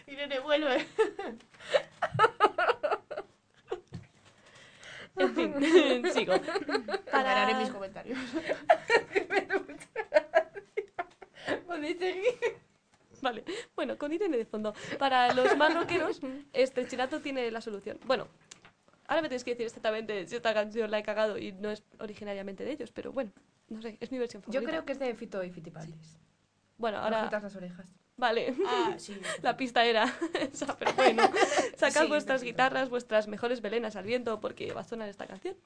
Irene, 0.07 0.41
vuelve. 0.41 0.87
En 5.17 5.35
fin, 5.35 5.55
sigo. 6.15 6.35
Pararé 7.11 7.55
mis 7.55 7.71
comentarios. 7.71 8.19
Seguir. 12.03 12.35
Vale, 13.23 13.45
bueno, 13.77 13.97
con 13.97 14.13
Irene 14.13 14.37
de 14.37 14.45
fondo. 14.45 14.75
Para 14.99 15.33
los 15.33 15.57
más 15.57 15.73
rockeros, 15.73 16.21
este 16.53 16.87
Chirato 16.89 17.21
tiene 17.21 17.49
la 17.53 17.61
solución. 17.61 18.01
Bueno, 18.05 18.27
ahora 19.07 19.23
me 19.23 19.29
tenéis 19.29 19.45
que 19.45 19.53
decir 19.53 19.67
exactamente 19.67 20.27
si 20.27 20.35
esta 20.35 20.53
canción 20.53 20.91
la 20.91 20.99
he 20.99 21.03
cagado 21.05 21.39
y 21.39 21.53
no 21.53 21.71
es 21.71 21.85
originariamente 22.01 22.65
de 22.65 22.73
ellos, 22.73 22.91
pero 22.91 23.13
bueno, 23.13 23.31
no 23.69 23.81
sé, 23.81 23.97
es 24.01 24.11
mi 24.11 24.19
versión 24.19 24.43
favorita. 24.43 24.61
Yo 24.61 24.69
creo 24.69 24.85
que 24.85 24.93
es 24.93 24.99
de 24.99 25.15
Fito 25.15 25.45
y 25.45 25.51
Fitipaldis. 25.51 26.19
Bueno, 26.79 26.99
Ahora 26.99 27.31
las 27.31 27.55
orejas. 27.55 27.95
Vale. 28.17 28.55
Ah, 28.67 28.95
sí. 28.99 29.17
La 29.43 29.57
pista 29.57 29.85
era 29.85 30.13
esa, 30.41 30.77
pero 30.77 30.93
bueno. 30.95 31.23
Sacad 31.77 32.03
Sí, 32.03 32.09
vuestras 32.09 32.43
guitarras, 32.43 32.89
vuestras 32.89 33.29
mejores 33.29 33.61
belenas 33.61 33.97
al 33.97 34.05
viento 34.05 34.41
porque 34.41 34.73
va 34.73 34.81
a 34.83 34.85
sonar 34.85 35.09
esta 35.09 35.27
canción. 35.27 35.57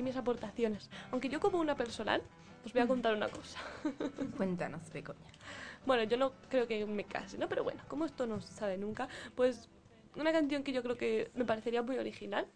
Aquí 0.00 0.02
mis 0.02 0.16
aportaciones. 0.16 0.88
Aunque 1.12 1.28
yo 1.28 1.40
como 1.40 1.58
una 1.60 1.76
personal, 1.76 2.22
os 2.64 2.72
voy 2.72 2.80
a 2.82 2.86
contar 2.86 3.14
una 3.14 3.28
cosa. 3.28 3.58
Cuéntanos, 4.36 4.90
Begoña. 4.92 5.20
Bueno, 5.84 6.04
yo 6.04 6.16
no 6.16 6.32
creo 6.48 6.66
que 6.66 6.86
me 6.86 7.04
case, 7.04 7.36
¿no? 7.38 7.48
Pero 7.48 7.64
bueno, 7.64 7.82
como 7.88 8.06
esto 8.06 8.26
no 8.26 8.40
se 8.40 8.52
sabe 8.54 8.78
nunca, 8.78 9.08
pues 9.34 9.68
una 10.16 10.32
canción 10.32 10.62
que 10.62 10.72
yo 10.72 10.82
creo 10.82 10.96
que 10.96 11.30
me 11.34 11.44
parecería 11.44 11.82
muy 11.82 11.98
original. 11.98 12.46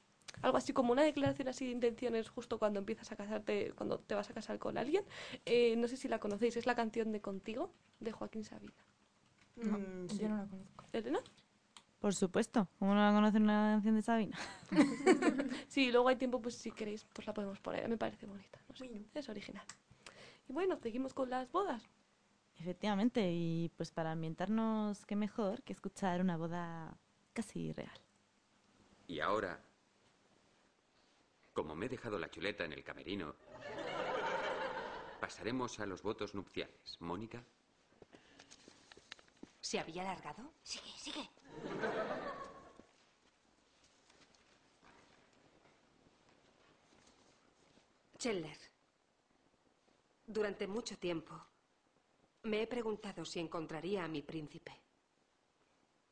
Algo 0.43 0.57
así 0.57 0.73
como 0.73 0.93
una 0.93 1.03
declaración 1.03 1.49
así 1.49 1.67
de 1.67 1.73
intenciones 1.73 2.29
justo 2.29 2.59
cuando 2.59 2.79
empiezas 2.81 3.13
a 3.13 3.17
casarte, 3.17 3.73
cuando 3.77 3.99
te 3.99 4.15
vas 4.15 4.29
a 4.31 4.35
casar 4.35 4.59
con 4.59 4.79
alguien. 4.79 5.05
Eh, 5.45 5.77
no 5.77 5.87
sé 5.87 5.97
si 5.97 6.09
la 6.09 6.19
conocéis, 6.19 6.57
es 6.57 6.67
la 6.67 6.75
canción 6.75 7.13
de 7.13 7.21
Contigo, 7.21 7.71
de 8.01 8.13
Joaquín 8.13 8.45
Sabina. 8.45 8.73
No, 9.57 9.79
Mm, 9.79 10.09
sí. 10.09 10.19
yo 10.19 10.29
no 10.29 10.37
la 10.39 10.47
conozco. 10.47 10.85
¿Elena? 10.93 11.21
Por 12.05 12.15
supuesto. 12.15 12.69
¿Cómo 12.79 12.93
no 12.93 13.01
va 13.01 13.09
a 13.09 13.15
conocer 13.15 13.41
una 13.41 13.73
canción 13.73 13.95
de 13.95 14.03
Sabina? 14.03 14.39
Sí, 15.69 15.91
luego 15.91 16.09
hay 16.09 16.17
tiempo, 16.17 16.39
pues 16.39 16.55
si 16.55 16.71
queréis, 16.71 17.07
pues 17.07 17.27
la 17.27 17.33
podemos 17.33 17.59
poner. 17.61 17.89
Me 17.89 17.97
parece 17.97 18.27
bonita, 18.27 18.61
no 18.69 18.77
sé, 18.77 19.07
es 19.15 19.29
original. 19.31 19.65
Y 20.47 20.53
bueno, 20.53 20.77
seguimos 20.77 21.15
con 21.15 21.31
las 21.31 21.51
bodas. 21.51 21.83
Efectivamente, 22.59 23.33
y 23.33 23.71
pues 23.79 23.91
para 23.91 24.13
ambientarnos, 24.13 25.07
qué 25.07 25.17
mejor 25.17 25.63
que 25.63 25.73
escuchar 25.73 26.21
una 26.21 26.37
boda 26.37 26.95
casi 27.33 27.73
real. 27.73 27.99
Y 29.07 29.21
ahora, 29.21 29.59
como 31.55 31.75
me 31.75 31.87
he 31.87 31.89
dejado 31.89 32.19
la 32.19 32.31
chuleta 32.31 32.67
en 32.67 32.75
el 32.75 32.85
camerino, 32.85 33.35
pasaremos 35.21 35.81
a 35.81 35.87
los 35.87 36.03
votos 36.03 36.35
nupciales. 36.35 36.99
Mónica, 37.01 37.43
¿Se 39.65 39.79
había 39.81 40.03
alargado? 40.03 40.53
Sigue, 40.63 40.93
sigue. 40.99 41.31
Chandler, 48.19 48.57
durante 50.27 50.67
mucho 50.67 50.97
tiempo 50.97 51.35
me 52.45 52.63
he 52.63 52.67
preguntado 52.67 53.25
si 53.25 53.39
encontraría 53.39 54.05
a 54.05 54.09
mi 54.09 54.23
príncipe, 54.23 54.73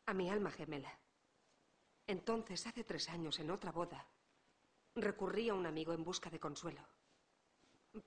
a 0.07 0.13
mi 0.13 0.29
alma 0.29 0.51
gemela. 0.51 0.93
Entonces, 2.07 2.67
hace 2.67 2.85
tres 2.85 3.09
años, 3.09 3.39
en 3.39 3.51
otra 3.51 3.73
boda, 3.73 4.07
recurrí 4.95 5.49
a 5.49 5.55
un 5.55 5.65
amigo 5.65 5.95
en 5.95 6.05
busca 6.05 6.29
de 6.29 6.39
consuelo. 6.39 6.83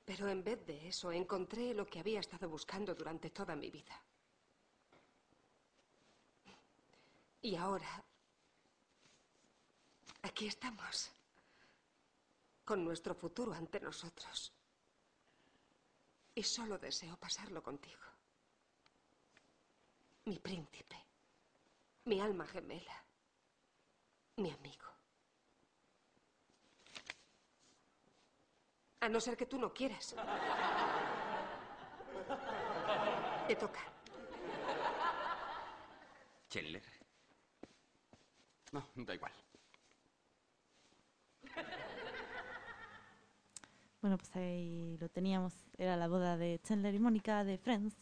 Pero 0.05 0.27
en 0.27 0.43
vez 0.43 0.63
de 0.65 0.87
eso, 0.87 1.11
encontré 1.11 1.73
lo 1.73 1.87
que 1.87 1.99
había 1.99 2.19
estado 2.19 2.47
buscando 2.47 2.93
durante 2.93 3.29
toda 3.31 3.55
mi 3.55 3.71
vida. 3.71 3.99
Y 7.45 7.55
ahora, 7.55 8.03
aquí 10.23 10.47
estamos, 10.47 11.11
con 12.63 12.83
nuestro 12.83 13.13
futuro 13.13 13.53
ante 13.53 13.79
nosotros. 13.79 14.51
Y 16.33 16.41
solo 16.41 16.79
deseo 16.79 17.15
pasarlo 17.17 17.61
contigo. 17.61 18.01
Mi 20.23 20.39
príncipe. 20.39 20.95
Mi 22.05 22.19
alma 22.19 22.47
gemela. 22.47 23.03
Mi 24.37 24.49
amigo. 24.49 24.87
A 29.01 29.07
no 29.07 29.21
ser 29.21 29.37
que 29.37 29.45
tú 29.45 29.59
no 29.59 29.71
quieras. 29.71 30.15
Te 33.47 33.55
toca. 33.55 33.83
Chandler. 36.49 36.94
No, 38.75 38.85
da 39.05 39.15
igual. 39.15 39.31
Bueno, 44.01 44.17
pues 44.17 44.35
ahí 44.35 44.97
lo 44.99 45.07
teníamos. 45.07 45.53
Era 45.77 45.95
la 45.95 46.09
boda 46.09 46.35
de 46.35 46.59
Chandler 46.61 46.93
y 46.93 46.99
Mónica 46.99 47.45
de 47.45 47.57
Friends. 47.57 47.95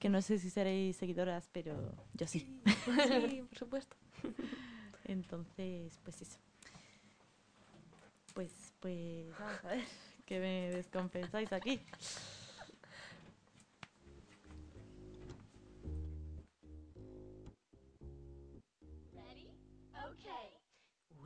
Que 0.00 0.08
no 0.08 0.20
sé 0.20 0.40
si 0.40 0.50
seréis 0.50 0.96
seguidoras, 0.96 1.48
pero 1.52 1.94
yo 2.14 2.26
sí. 2.26 2.60
Sí, 2.74 3.42
por 3.48 3.56
supuesto. 3.56 3.96
Entonces, 5.04 5.96
pues 6.02 6.22
eso. 6.22 6.40
Pues, 8.34 8.74
pues, 8.80 9.30
vamos 9.38 9.64
a 9.64 9.68
ver. 9.68 9.84
Que 10.26 10.40
me 10.40 10.70
descompensáis 10.70 11.52
aquí. 11.52 11.80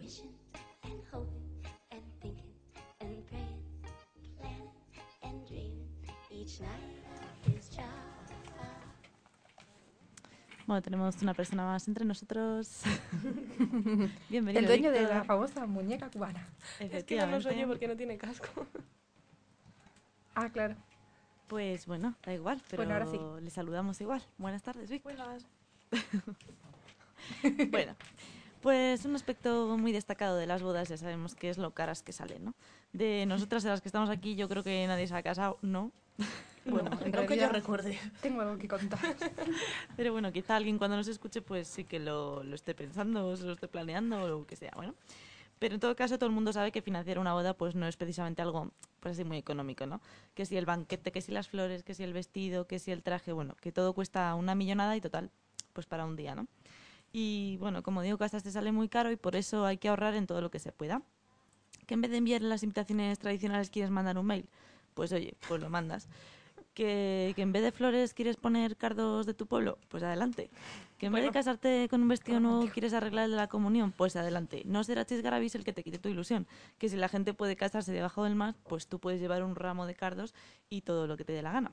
Wishing 0.04 0.34
and 0.82 1.00
hoping 1.10 1.64
and 1.90 2.02
thinking 2.20 2.52
and 3.00 3.24
praying, 3.26 3.64
planning 4.38 4.68
and 5.22 5.46
dreaming 5.48 5.88
each 6.30 6.60
night 6.60 6.68
of 7.48 7.54
his 7.54 7.70
child. 7.70 7.88
Bueno, 10.66 10.82
tenemos 10.82 11.22
una 11.22 11.32
persona 11.32 11.64
más 11.64 11.88
entre 11.88 12.04
nosotros. 12.04 12.82
Bienvenido. 14.28 14.60
El 14.60 14.66
dueño 14.66 14.92
de 14.92 14.98
Víctor. 15.00 15.16
la 15.16 15.24
famosa 15.24 15.66
muñeca 15.66 16.10
cubana. 16.10 16.48
Es 16.80 17.04
que 17.04 17.16
no 17.16 17.26
lo 17.26 17.40
soy 17.40 17.58
yo 17.60 17.66
porque 17.66 17.88
no 17.88 17.96
tiene 17.96 18.18
casco. 18.18 18.66
Ah, 20.36 20.50
claro. 20.50 20.74
Pues 21.46 21.86
bueno, 21.86 22.16
da 22.26 22.34
igual, 22.34 22.60
pero 22.68 22.82
Bueno, 22.82 22.94
ahora 22.94 23.06
sí. 23.06 23.20
le 23.40 23.50
saludamos 23.50 24.00
igual. 24.00 24.20
Buenas 24.36 24.64
tardes, 24.64 24.90
Vic. 24.90 25.04
Buenas. 25.04 25.46
bueno, 27.70 27.94
pues 28.64 29.04
un 29.04 29.14
aspecto 29.14 29.76
muy 29.76 29.92
destacado 29.92 30.38
de 30.38 30.46
las 30.46 30.62
bodas, 30.62 30.88
ya 30.88 30.96
sabemos 30.96 31.34
que 31.34 31.50
es 31.50 31.58
lo 31.58 31.72
caras 31.72 32.02
que 32.02 32.12
salen, 32.14 32.46
¿no? 32.46 32.54
De 32.94 33.26
nosotras, 33.26 33.62
de 33.62 33.68
las 33.68 33.82
que 33.82 33.88
estamos 33.88 34.08
aquí, 34.08 34.36
yo 34.36 34.48
creo 34.48 34.64
que 34.64 34.86
nadie 34.86 35.06
se 35.06 35.14
ha 35.14 35.22
casado, 35.22 35.58
¿no? 35.60 35.92
Bueno, 36.64 36.90
en 37.04 37.12
no 37.12 37.26
que 37.26 37.36
yo 37.36 37.50
recuerde. 37.50 37.98
Tengo 38.22 38.40
algo 38.40 38.56
que 38.56 38.66
contar. 38.66 38.98
Pero 39.98 40.12
bueno, 40.12 40.32
quizá 40.32 40.56
alguien 40.56 40.78
cuando 40.78 40.96
nos 40.96 41.08
escuche, 41.08 41.42
pues 41.42 41.68
sí 41.68 41.84
que 41.84 42.00
lo, 42.00 42.42
lo 42.42 42.54
esté 42.54 42.74
pensando, 42.74 43.26
o 43.26 43.36
se 43.36 43.44
lo 43.44 43.52
esté 43.52 43.68
planeando, 43.68 44.22
o 44.22 44.28
lo 44.28 44.46
que 44.46 44.56
sea, 44.56 44.72
bueno. 44.74 44.94
Pero 45.58 45.74
en 45.74 45.80
todo 45.80 45.94
caso, 45.94 46.16
todo 46.16 46.26
el 46.26 46.34
mundo 46.34 46.54
sabe 46.54 46.72
que 46.72 46.80
financiar 46.80 47.18
una 47.18 47.34
boda 47.34 47.52
pues 47.52 47.74
no 47.74 47.86
es 47.86 47.98
precisamente 47.98 48.40
algo 48.40 48.70
pues 49.00 49.12
así 49.12 49.24
muy 49.24 49.36
económico, 49.36 49.84
¿no? 49.84 50.00
Que 50.34 50.46
si 50.46 50.56
el 50.56 50.64
banquete, 50.64 51.12
que 51.12 51.20
si 51.20 51.32
las 51.32 51.48
flores, 51.48 51.82
que 51.82 51.92
si 51.92 52.02
el 52.02 52.14
vestido, 52.14 52.66
que 52.66 52.78
si 52.78 52.92
el 52.92 53.02
traje, 53.02 53.32
bueno, 53.32 53.56
que 53.60 53.70
todo 53.70 53.92
cuesta 53.92 54.34
una 54.34 54.54
millonada 54.54 54.96
y 54.96 55.02
total, 55.02 55.30
pues 55.74 55.84
para 55.84 56.06
un 56.06 56.16
día, 56.16 56.34
¿no? 56.34 56.46
Y 57.16 57.58
bueno, 57.58 57.84
como 57.84 58.02
digo, 58.02 58.18
hasta 58.24 58.40
te 58.40 58.50
sale 58.50 58.72
muy 58.72 58.88
caro 58.88 59.12
y 59.12 59.16
por 59.16 59.36
eso 59.36 59.64
hay 59.64 59.78
que 59.78 59.88
ahorrar 59.88 60.14
en 60.14 60.26
todo 60.26 60.40
lo 60.40 60.50
que 60.50 60.58
se 60.58 60.72
pueda. 60.72 61.00
Que 61.86 61.94
en 61.94 62.00
vez 62.00 62.10
de 62.10 62.16
enviar 62.16 62.42
las 62.42 62.64
invitaciones 62.64 63.20
tradicionales 63.20 63.70
quieres 63.70 63.92
mandar 63.92 64.18
un 64.18 64.26
mail, 64.26 64.48
pues 64.94 65.12
oye, 65.12 65.36
pues 65.46 65.62
lo 65.62 65.70
mandas. 65.70 66.08
Que, 66.74 67.32
que 67.36 67.42
en 67.42 67.52
vez 67.52 67.62
de 67.62 67.70
flores 67.70 68.14
quieres 68.14 68.36
poner 68.36 68.76
cardos 68.76 69.26
de 69.26 69.34
tu 69.34 69.46
pueblo, 69.46 69.78
pues 69.90 70.02
adelante. 70.02 70.50
Que 70.98 71.06
en 71.06 71.12
vez 71.12 71.22
de 71.22 71.30
casarte 71.30 71.86
con 71.88 72.02
un 72.02 72.08
vestido 72.08 72.40
nuevo 72.40 72.66
quieres 72.66 72.92
arreglar 72.94 73.26
el 73.26 73.30
de 73.30 73.36
la 73.36 73.46
comunión, 73.46 73.92
pues 73.92 74.16
adelante. 74.16 74.62
No 74.64 74.82
será 74.82 75.04
chisgarabis 75.04 75.54
el 75.54 75.62
que 75.62 75.72
te 75.72 75.84
quite 75.84 76.00
tu 76.00 76.08
ilusión. 76.08 76.48
Que 76.78 76.88
si 76.88 76.96
la 76.96 77.08
gente 77.08 77.32
puede 77.32 77.54
casarse 77.54 77.92
debajo 77.92 78.24
del 78.24 78.34
mar, 78.34 78.56
pues 78.66 78.88
tú 78.88 78.98
puedes 78.98 79.20
llevar 79.20 79.44
un 79.44 79.54
ramo 79.54 79.86
de 79.86 79.94
cardos 79.94 80.34
y 80.68 80.80
todo 80.80 81.06
lo 81.06 81.16
que 81.16 81.24
te 81.24 81.32
dé 81.32 81.42
la 81.42 81.52
gana. 81.52 81.70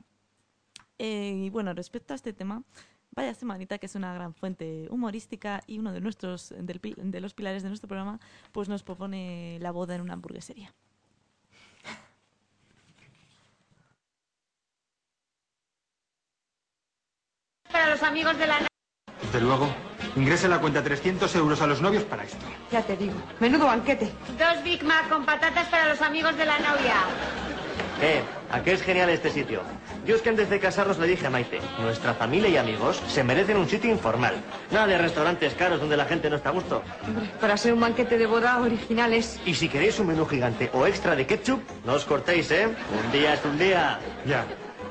Eh, 1.00 1.46
y 1.46 1.50
bueno, 1.50 1.74
respecto 1.74 2.14
a 2.14 2.16
este 2.16 2.32
tema, 2.32 2.64
vaya 3.12 3.34
semanita 3.34 3.78
que 3.78 3.86
es 3.86 3.95
una 3.95 4.14
gran 4.14 4.34
fuente 4.34 4.88
humorística 4.89 5.64
y 5.68 5.80
uno 5.80 5.91
de 5.91 6.01
nuestros 6.01 6.53
del 6.57 6.80
de 6.97 7.22
los 7.22 7.34
pilares 7.34 7.64
de 7.64 7.70
nuestro 7.70 7.88
programa, 7.88 8.20
pues 8.51 8.70
nos 8.70 8.84
propone 8.84 9.57
la 9.62 9.72
boda 9.72 9.95
en 9.95 10.01
una 10.01 10.14
hamburguesería. 10.14 10.74
Para 17.72 17.91
los 17.91 18.03
amigos 18.03 18.38
de 18.38 18.47
la 18.47 18.68
Desde 19.22 19.41
luego. 19.41 19.68
Ingrese 20.16 20.49
la 20.49 20.59
cuenta 20.59 20.84
300 20.84 21.34
euros 21.36 21.62
a 21.62 21.68
los 21.68 21.82
novios 21.82 22.03
para 22.03 22.24
esto. 22.24 22.45
Ya 22.70 22.82
te 22.82 22.97
digo, 22.97 23.14
menudo 23.39 23.66
banquete. 23.66 24.12
Dos 24.38 24.62
Big 24.64 24.84
Mac 24.84 25.07
con 25.07 25.26
patatas 25.26 25.70
para 25.70 25.88
los 25.88 26.01
amigos 26.01 26.36
de 26.36 26.45
la 26.45 26.59
novia. 26.59 26.95
Eh, 28.02 28.22
¿a 28.52 28.62
qué 28.64 28.74
es 28.74 28.82
genial 28.82 29.10
este 29.10 29.30
sitio? 29.30 29.62
Yo 30.06 30.16
es 30.16 30.22
que 30.22 30.30
antes 30.30 30.50
de 30.50 30.60
casarnos 30.60 30.98
le 30.98 31.08
dije 31.08 31.28
a 31.28 31.30
Maite, 31.30 31.60
nuestra 31.80 32.14
familia 32.14 32.50
y 32.50 32.58
amigos 32.58 33.02
se 33.08 33.24
merecen 33.24 33.58
un 33.58 33.68
sitio 33.70 33.92
informal. 33.92 34.36
Nada 34.72 34.88
de 34.88 34.98
restaurantes 34.98 35.54
caros 35.54 35.80
donde 35.80 35.98
la 35.98 36.06
gente 36.06 36.30
no 36.30 36.38
está 36.38 36.50
a 36.50 36.54
gusto. 36.54 36.82
Para 37.39 37.58
ser 37.58 37.74
un 37.74 37.82
banquete 37.82 38.18
de 38.18 38.26
boda 38.26 38.60
originales. 38.60 39.39
Y 39.46 39.54
si 39.54 39.70
queréis 39.70 40.00
un 40.00 40.08
menú 40.08 40.26
gigante 40.26 40.70
o 40.74 40.88
extra 40.88 41.16
de 41.16 41.28
ketchup, 41.28 41.62
no 41.86 41.94
os 41.94 42.06
cortéis, 42.06 42.50
¿eh? 42.52 42.68
Un 42.68 43.12
día 43.12 43.34
es 43.34 43.46
un 43.46 43.58
día. 43.60 44.00
Ya. 44.26 44.46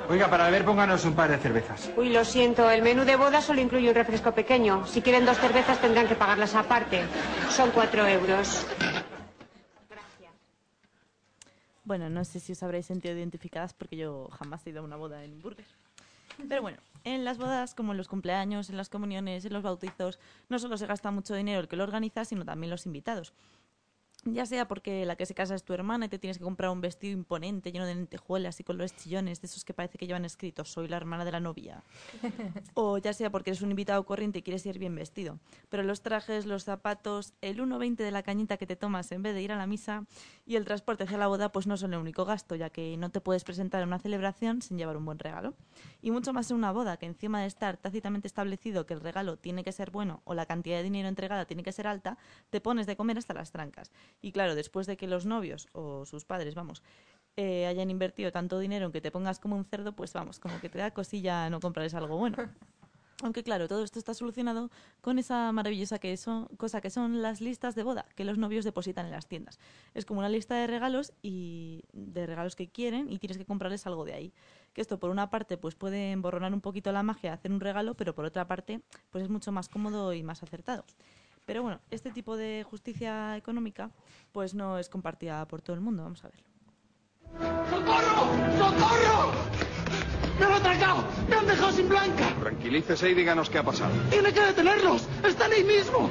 Oiga, 0.08 0.28
para 0.28 0.46
beber 0.46 0.64
pónganos 0.64 1.04
un 1.04 1.14
par 1.14 1.30
de 1.30 1.38
cervezas. 1.38 1.88
Uy, 1.96 2.08
lo 2.08 2.24
siento, 2.24 2.68
el 2.68 2.82
menú 2.82 3.04
de 3.04 3.14
boda 3.14 3.40
solo 3.40 3.60
incluye 3.60 3.88
un 3.88 3.94
refresco 3.94 4.32
pequeño. 4.32 4.84
Si 4.86 5.02
quieren 5.02 5.24
dos 5.24 5.38
cervezas 5.38 5.80
tendrán 5.80 6.08
que 6.08 6.16
pagarlas 6.16 6.56
aparte. 6.56 7.02
Son 7.48 7.70
cuatro 7.70 8.06
euros. 8.08 8.66
Bueno, 11.84 12.10
no 12.10 12.24
sé 12.24 12.40
si 12.40 12.52
os 12.52 12.62
habréis 12.62 12.86
sentido 12.86 13.16
identificadas 13.16 13.72
porque 13.72 13.96
yo 13.96 14.28
jamás 14.38 14.66
he 14.66 14.70
ido 14.70 14.80
a 14.80 14.84
una 14.84 14.96
boda 14.96 15.24
en 15.24 15.40
Burger. 15.40 15.66
Pero 16.48 16.62
bueno, 16.62 16.78
en 17.04 17.24
las 17.24 17.38
bodas, 17.38 17.74
como 17.74 17.92
en 17.92 17.98
los 17.98 18.08
cumpleaños, 18.08 18.70
en 18.70 18.76
las 18.76 18.88
comuniones, 18.88 19.44
en 19.44 19.52
los 19.52 19.62
bautizos, 19.62 20.18
no 20.48 20.58
solo 20.58 20.76
se 20.76 20.86
gasta 20.86 21.10
mucho 21.10 21.34
dinero 21.34 21.60
el 21.60 21.68
que 21.68 21.76
lo 21.76 21.84
organiza, 21.84 22.24
sino 22.24 22.44
también 22.44 22.70
los 22.70 22.86
invitados. 22.86 23.32
Ya 24.26 24.44
sea 24.44 24.68
porque 24.68 25.06
la 25.06 25.16
que 25.16 25.24
se 25.24 25.34
casa 25.34 25.54
es 25.54 25.64
tu 25.64 25.72
hermana 25.72 26.04
y 26.04 26.08
te 26.10 26.18
tienes 26.18 26.36
que 26.36 26.44
comprar 26.44 26.70
un 26.70 26.82
vestido 26.82 27.14
imponente 27.14 27.72
lleno 27.72 27.86
de 27.86 27.94
lentejuelas 27.94 28.60
y 28.60 28.64
colores 28.64 28.94
chillones, 28.94 29.40
de 29.40 29.46
esos 29.46 29.64
que 29.64 29.72
parece 29.72 29.96
que 29.96 30.06
llevan 30.06 30.26
escrito 30.26 30.66
soy 30.66 30.88
la 30.88 30.98
hermana 30.98 31.24
de 31.24 31.32
la 31.32 31.40
novia. 31.40 31.82
O 32.74 32.98
ya 32.98 33.12
sea 33.12 33.30
porque 33.30 33.50
eres 33.50 33.62
un 33.62 33.70
invitado 33.70 34.04
corriente 34.04 34.38
y 34.38 34.42
quieres 34.42 34.64
ir 34.66 34.78
bien 34.78 34.94
vestido. 34.94 35.38
Pero 35.68 35.82
los 35.82 36.02
trajes, 36.02 36.46
los 36.46 36.64
zapatos, 36.64 37.32
el 37.40 37.58
1,20 37.60 37.96
de 37.96 38.10
la 38.10 38.22
cañita 38.22 38.56
que 38.58 38.66
te 38.66 38.76
tomas 38.76 39.10
en 39.12 39.22
vez 39.22 39.34
de 39.34 39.42
ir 39.42 39.52
a 39.52 39.56
la 39.56 39.66
misa 39.66 40.04
y 40.46 40.56
el 40.56 40.64
transporte 40.64 41.04
hacia 41.04 41.18
la 41.18 41.26
boda 41.26 41.50
pues 41.50 41.66
no 41.66 41.76
son 41.76 41.94
el 41.94 42.00
único 42.00 42.24
gasto, 42.24 42.54
ya 42.56 42.70
que 42.70 42.96
no 42.96 43.10
te 43.10 43.20
puedes 43.20 43.44
presentar 43.44 43.82
a 43.82 43.86
una 43.86 43.98
celebración 43.98 44.62
sin 44.62 44.78
llevar 44.78 44.96
un 44.96 45.04
buen 45.04 45.18
regalo. 45.18 45.54
Y 46.02 46.10
mucho 46.10 46.32
más 46.32 46.50
en 46.50 46.58
una 46.58 46.72
boda, 46.72 46.96
que 46.96 47.06
encima 47.06 47.40
de 47.40 47.46
estar 47.46 47.76
tácitamente 47.78 48.28
establecido 48.28 48.86
que 48.86 48.94
el 48.94 49.00
regalo 49.00 49.36
tiene 49.36 49.64
que 49.64 49.72
ser 49.72 49.90
bueno 49.90 50.20
o 50.24 50.34
la 50.34 50.46
cantidad 50.46 50.76
de 50.76 50.84
dinero 50.84 51.08
entregada 51.08 51.46
tiene 51.46 51.62
que 51.62 51.72
ser 51.72 51.86
alta, 51.86 52.18
te 52.50 52.60
pones 52.60 52.86
de 52.86 52.96
comer 52.96 53.18
hasta 53.18 53.34
las 53.34 53.50
trancas. 53.50 53.90
Y 54.20 54.32
claro, 54.32 54.54
después 54.54 54.86
de 54.86 54.96
que 54.96 55.06
los 55.06 55.26
novios 55.26 55.68
o 55.72 56.04
sus 56.04 56.24
padres, 56.24 56.54
vamos, 56.54 56.82
eh, 57.36 57.66
hayan 57.66 57.90
invertido 57.90 58.32
tanto 58.32 58.58
dinero 58.58 58.86
en 58.86 58.92
que 58.92 59.00
te 59.00 59.10
pongas 59.10 59.38
como 59.38 59.56
un 59.56 59.64
cerdo, 59.64 59.92
pues 59.92 60.12
vamos, 60.12 60.38
como 60.40 60.60
que 60.60 60.68
te 60.68 60.78
da 60.78 60.90
cosilla 60.90 61.48
no 61.48 61.60
comprarles 61.60 61.94
algo 61.94 62.16
bueno. 62.16 62.36
Aunque 63.22 63.42
claro, 63.42 63.68
todo 63.68 63.84
esto 63.84 63.98
está 63.98 64.14
solucionado 64.14 64.70
con 65.02 65.18
esa 65.18 65.52
maravillosa 65.52 65.98
que 65.98 66.16
son, 66.16 66.46
cosa 66.56 66.80
que 66.80 66.88
son 66.88 67.20
las 67.20 67.40
listas 67.40 67.74
de 67.74 67.82
boda 67.82 68.06
que 68.14 68.24
los 68.24 68.38
novios 68.38 68.64
depositan 68.64 69.06
en 69.06 69.12
las 69.12 69.26
tiendas. 69.26 69.58
Es 69.94 70.06
como 70.06 70.20
una 70.20 70.28
lista 70.28 70.54
de 70.54 70.66
regalos 70.66 71.12
y 71.22 71.82
de 71.92 72.26
regalos 72.26 72.56
que 72.56 72.70
quieren 72.70 73.10
y 73.10 73.18
tienes 73.18 73.36
que 73.36 73.44
comprarles 73.44 73.86
algo 73.86 74.04
de 74.04 74.14
ahí. 74.14 74.32
Que 74.72 74.80
esto 74.80 74.98
por 74.98 75.10
una 75.10 75.28
parte 75.28 75.58
pues 75.58 75.74
puede 75.74 76.12
emborronar 76.12 76.54
un 76.54 76.62
poquito 76.62 76.92
la 76.92 77.02
magia 77.02 77.30
de 77.30 77.34
hacer 77.34 77.52
un 77.52 77.60
regalo, 77.60 77.94
pero 77.94 78.14
por 78.14 78.24
otra 78.24 78.46
parte 78.46 78.80
pues 79.10 79.24
es 79.24 79.30
mucho 79.30 79.52
más 79.52 79.68
cómodo 79.68 80.14
y 80.14 80.22
más 80.22 80.42
acertado. 80.42 80.84
Pero 81.44 81.62
bueno, 81.62 81.80
este 81.90 82.10
tipo 82.10 82.36
de 82.36 82.64
justicia 82.68 83.36
económica 83.36 83.90
pues 84.32 84.54
no 84.54 84.78
es 84.78 84.88
compartida 84.88 85.46
por 85.48 85.62
todo 85.62 85.74
el 85.74 85.80
mundo, 85.80 86.02
vamos 86.02 86.24
a 86.24 86.28
ver. 86.28 86.44
¡Socorro! 87.70 88.58
¡Socorro! 88.58 89.32
¡Me 90.38 90.46
han 90.46 90.52
atracado! 90.52 91.04
¡Me 91.28 91.36
han 91.36 91.46
dejado 91.46 91.72
sin 91.72 91.88
blanca! 91.88 92.34
Tranquilícese 92.40 93.10
y 93.10 93.14
díganos 93.14 93.50
qué 93.50 93.58
ha 93.58 93.64
pasado. 93.64 93.92
¡Tiene 94.10 94.32
que 94.32 94.40
detenerlos! 94.40 95.06
¡Están 95.24 95.52
ahí 95.52 95.64
mismo! 95.64 96.10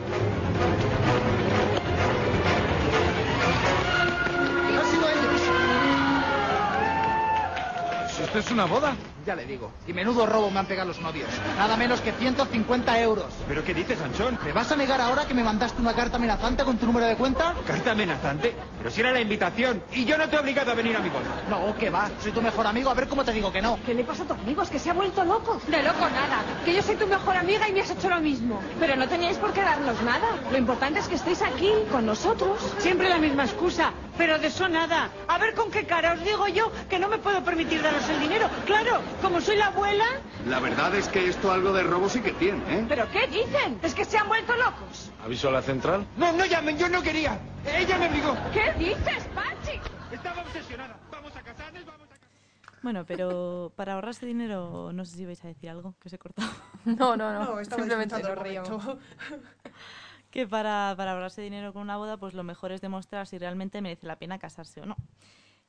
Esto 8.29 8.39
es 8.39 8.51
una 8.51 8.65
boda. 8.65 8.95
Ya 9.25 9.35
le 9.35 9.43
digo. 9.43 9.71
Y 9.87 9.93
menudo 9.93 10.27
robo 10.27 10.51
me 10.51 10.59
han 10.59 10.67
pegado 10.67 10.89
los 10.89 11.01
novios. 11.01 11.27
Nada 11.57 11.75
menos 11.75 11.99
que 11.99 12.11
150 12.11 12.99
euros. 13.01 13.25
¿Pero 13.47 13.63
qué 13.63 13.73
dices, 13.73 13.99
Anchón? 14.01 14.37
¿Me 14.45 14.51
vas 14.51 14.71
a 14.71 14.75
negar 14.75 15.01
ahora 15.01 15.25
que 15.25 15.33
me 15.33 15.43
mandaste 15.43 15.81
una 15.81 15.93
carta 15.93 16.17
amenazante 16.17 16.63
con 16.63 16.77
tu 16.77 16.85
número 16.85 17.07
de 17.07 17.15
cuenta? 17.15 17.55
¿Carta 17.65 17.91
amenazante? 17.91 18.53
Pero 18.77 18.91
si 18.91 19.01
era 19.01 19.11
la 19.11 19.19
invitación. 19.19 19.81
Y 19.93 20.05
yo 20.05 20.15
no 20.15 20.29
te 20.29 20.35
he 20.35 20.39
obligado 20.39 20.71
a 20.71 20.75
venir 20.75 20.95
a 20.95 20.99
mi 20.99 21.09
boda. 21.09 21.25
No, 21.49 21.75
que 21.75 21.89
va. 21.89 22.07
Soy 22.21 22.31
tu 22.31 22.41
mejor 22.41 22.67
amigo. 22.67 22.91
A 22.91 22.93
ver 22.93 23.07
cómo 23.07 23.25
te 23.25 23.31
digo 23.31 23.51
que 23.51 23.63
no. 23.63 23.79
¿Qué 23.83 23.95
le 23.95 24.03
pasa 24.03 24.21
a 24.21 24.27
tu 24.27 24.33
amigo? 24.33 24.61
¿Es 24.61 24.69
que 24.69 24.77
se 24.77 24.91
ha 24.91 24.93
vuelto 24.93 25.25
loco? 25.25 25.59
De 25.67 25.81
loco 25.81 26.07
nada. 26.09 26.43
Que 26.63 26.75
yo 26.75 26.83
soy 26.83 26.97
tu 26.97 27.07
mejor 27.07 27.35
amiga 27.35 27.67
y 27.67 27.73
me 27.73 27.81
has 27.81 27.89
hecho 27.89 28.09
lo 28.09 28.19
mismo. 28.19 28.61
Pero 28.79 28.95
no 28.95 29.07
teníais 29.07 29.37
por 29.37 29.53
qué 29.53 29.61
darnos 29.61 29.99
nada. 30.03 30.27
Lo 30.51 30.57
importante 30.59 30.99
es 30.99 31.07
que 31.07 31.15
estéis 31.15 31.41
aquí, 31.41 31.71
con 31.91 32.05
nosotros. 32.05 32.59
Siempre 32.77 33.09
la 33.09 33.17
misma 33.17 33.45
excusa, 33.45 33.91
pero 34.19 34.37
de 34.37 34.47
eso 34.47 34.67
nada. 34.67 35.09
A 35.29 35.37
ver 35.37 35.53
con 35.55 35.71
qué 35.71 35.85
cara 35.85 36.11
os 36.13 36.23
digo 36.23 36.45
yo 36.49 36.69
que 36.89 36.99
no 36.99 37.07
me 37.07 37.17
puedo 37.17 37.41
permitir 37.41 37.81
daros 37.81 38.07
el 38.09 38.19
dinero. 38.19 38.49
Claro, 38.65 39.01
como 39.21 39.39
soy 39.39 39.55
la 39.55 39.67
abuela. 39.67 40.05
La 40.45 40.59
verdad 40.59 40.93
es 40.93 41.07
que 41.07 41.29
esto 41.29 41.49
algo 41.49 41.71
de 41.71 41.83
robo 41.83 42.09
sí 42.09 42.19
que 42.19 42.33
tiene, 42.33 42.61
¿eh? 42.69 42.85
¿Pero 42.89 43.09
qué 43.11 43.27
dicen? 43.27 43.79
¿Es 43.81 43.95
que 43.95 44.03
se 44.03 44.17
han 44.17 44.27
vuelto 44.27 44.53
locos? 44.57 45.09
¿Aviso 45.23 45.47
a 45.47 45.51
la 45.51 45.61
central? 45.61 46.05
No, 46.17 46.33
no 46.33 46.45
llamen, 46.45 46.77
yo 46.77 46.89
no 46.89 47.01
quería. 47.01 47.39
Ella 47.65 47.97
me 47.97 48.09
obligó. 48.09 48.35
¿Qué 48.53 48.73
dices, 48.77 49.23
Pachi? 49.33 49.79
Estaba 50.11 50.41
obsesionada. 50.41 50.99
Vamos 51.09 51.33
a 51.37 51.41
casarnos, 51.41 51.85
vamos 51.85 52.07
a 52.11 52.81
Bueno, 52.81 53.05
pero 53.05 53.71
para 53.77 53.93
ahorrarse 53.93 54.25
dinero, 54.25 54.91
no 54.91 55.05
sé 55.05 55.15
si 55.15 55.25
vais 55.25 55.43
a 55.45 55.47
decir 55.47 55.69
algo, 55.69 55.95
que 56.01 56.09
os 56.09 56.13
he 56.13 56.17
cortado. 56.17 56.49
No, 56.83 57.15
no, 57.15 57.31
no. 57.31 57.45
No, 57.45 57.59
estaba 57.61 57.81
Simplemente 57.81 58.21
nos 58.21 58.35
momento. 58.35 58.99
que 60.31 60.47
para, 60.47 60.93
para 60.95 61.11
ahorrarse 61.11 61.41
dinero 61.41 61.73
con 61.73 61.81
una 61.81 61.97
boda, 61.97 62.17
pues 62.17 62.33
lo 62.33 62.43
mejor 62.43 62.71
es 62.71 62.81
demostrar 62.81 63.27
si 63.27 63.37
realmente 63.37 63.81
merece 63.81 64.07
la 64.07 64.17
pena 64.17 64.39
casarse 64.39 64.81
o 64.81 64.85
no. 64.85 64.95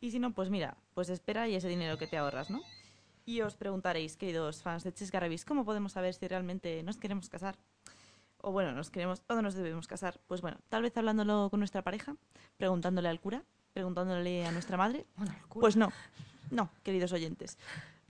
Y 0.00 0.10
si 0.10 0.18
no, 0.18 0.32
pues 0.32 0.50
mira, 0.50 0.76
pues 0.94 1.10
espera 1.10 1.48
y 1.48 1.54
ese 1.54 1.68
dinero 1.68 1.98
que 1.98 2.06
te 2.06 2.16
ahorras, 2.16 2.50
¿no? 2.50 2.60
Y 3.26 3.42
os 3.42 3.54
preguntaréis, 3.54 4.16
queridos 4.16 4.62
fans 4.62 4.82
de 4.82 4.92
Chis 4.92 5.10
Garabis, 5.10 5.44
¿cómo 5.44 5.64
podemos 5.64 5.92
saber 5.92 6.14
si 6.14 6.26
realmente 6.26 6.82
nos 6.82 6.96
queremos 6.96 7.28
casar? 7.28 7.56
O 8.38 8.50
bueno, 8.50 8.72
nos 8.72 8.90
queremos 8.90 9.22
o 9.28 9.34
no 9.34 9.42
nos 9.42 9.54
debemos 9.54 9.86
casar. 9.86 10.18
Pues 10.26 10.40
bueno, 10.40 10.58
tal 10.68 10.82
vez 10.82 10.96
hablándolo 10.96 11.48
con 11.50 11.60
nuestra 11.60 11.82
pareja, 11.82 12.16
preguntándole 12.56 13.08
al 13.08 13.20
cura, 13.20 13.44
preguntándole 13.74 14.46
a 14.46 14.52
nuestra 14.52 14.76
madre. 14.76 15.06
Pues 15.60 15.76
no, 15.76 15.92
no, 16.50 16.70
queridos 16.82 17.12
oyentes. 17.12 17.58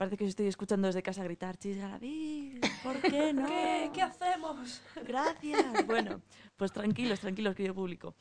Parece 0.01 0.17
que 0.17 0.23
os 0.23 0.29
estoy 0.31 0.47
escuchando 0.47 0.87
desde 0.87 1.03
casa 1.03 1.23
gritar, 1.23 1.59
Garabis, 1.61 2.59
¿por 2.81 2.99
qué 3.01 3.33
no? 3.33 3.45
¿Qué, 3.45 3.91
¿Qué 3.93 4.01
hacemos? 4.01 4.81
Gracias. 5.05 5.63
Bueno, 5.85 6.21
pues 6.57 6.71
tranquilos, 6.71 7.19
tranquilos, 7.19 7.53
querido 7.53 7.75
público. 7.75 8.15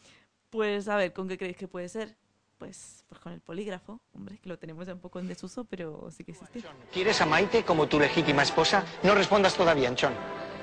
Pues 0.51 0.89
a 0.89 0.97
ver, 0.97 1.15
¿con 1.15 1.27
qué 1.27 1.39
creéis 1.39 1.57
que 1.57 1.69
puede 1.69 1.89
ser? 1.89 2.19
Pues, 2.59 3.07
pues 3.09 3.19
con 3.23 3.33
el 3.33 3.41
polígrafo, 3.41 3.99
hombre, 4.13 4.37
que 4.37 4.51
lo 4.51 4.59
tenemos 4.59 4.87
ya 4.87 4.93
un 4.93 5.01
poco 5.01 5.21
en 5.21 5.29
desuso, 5.29 5.65
pero 5.65 6.11
sí 6.11 6.23
que 6.23 6.33
existe. 6.33 6.63
¿Quieres 6.93 7.19
a 7.23 7.25
Maite 7.25 7.65
como 7.65 7.87
tu 7.87 7.99
legítima 7.99 8.43
esposa? 8.43 8.85
No 9.03 9.15
respondas 9.15 9.57
todavía, 9.57 9.89
Anchón. 9.89 10.13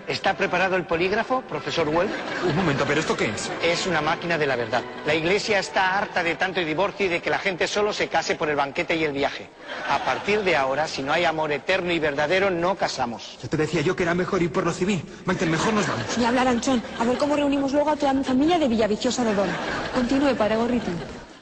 ¿Está 0.08 0.36
preparado 0.36 0.78
el 0.78 0.86
polígrafo, 0.86 1.42
profesor 1.42 1.90
Wells? 1.90 2.14
Un 2.48 2.56
momento, 2.56 2.86
¿pero 2.88 3.02
esto 3.02 3.18
qué 3.18 3.26
es? 3.26 3.52
Es 3.62 3.88
una 3.88 4.00
máquina 4.00 4.38
de 4.38 4.48
la 4.48 4.56
verdad. 4.56 4.82
La 5.06 5.14
iglesia 5.14 5.60
está 5.60 5.98
harta 5.98 6.24
de 6.24 6.36
tanto 6.36 6.62
divorcio 6.62 7.08
y 7.08 7.10
de 7.10 7.22
que 7.22 7.30
la 7.30 7.40
gente 7.40 7.68
solo 7.68 7.92
se 7.92 8.08
case 8.08 8.36
por 8.36 8.50
el 8.50 8.56
banquete 8.56 8.96
y 8.96 9.04
el 9.04 9.12
viaje. 9.12 9.50
A 9.90 10.00
partir 10.00 10.44
de 10.44 10.56
ahora, 10.56 10.88
si 10.88 11.04
no 11.04 11.12
hay 11.12 11.26
amor 11.26 11.52
eterno 11.52 11.92
y 11.92 12.00
verdadero, 12.00 12.50
no 12.50 12.76
casamos. 12.76 13.38
Ya 13.44 13.50
te 13.50 13.58
decía 13.58 13.82
yo 13.82 13.98
que 13.98 14.04
era 14.04 14.14
mejor 14.14 14.42
ir 14.42 14.50
por 14.50 14.64
lo 14.64 14.72
civil. 14.72 15.04
Maite, 15.26 15.46
mejor 15.46 15.74
nos 15.74 15.86
vamos. 15.86 16.18
Y 16.18 16.24
hablar, 16.24 16.48
Anchón. 16.48 16.82
A 17.00 17.04
ver 17.04 17.18
cómo 17.18 17.36
reunimos 17.36 17.74
luego 17.74 17.90
a 17.90 17.98
toda 17.98 18.14
mi 18.14 18.24
familia 18.24 18.58
de 18.58 18.70
Villaviciosa 18.70 19.26
de 19.26 19.36
Don. 19.36 19.50
Continúe, 19.94 20.36
padre 20.36 20.56
Gorriti. 20.56 20.92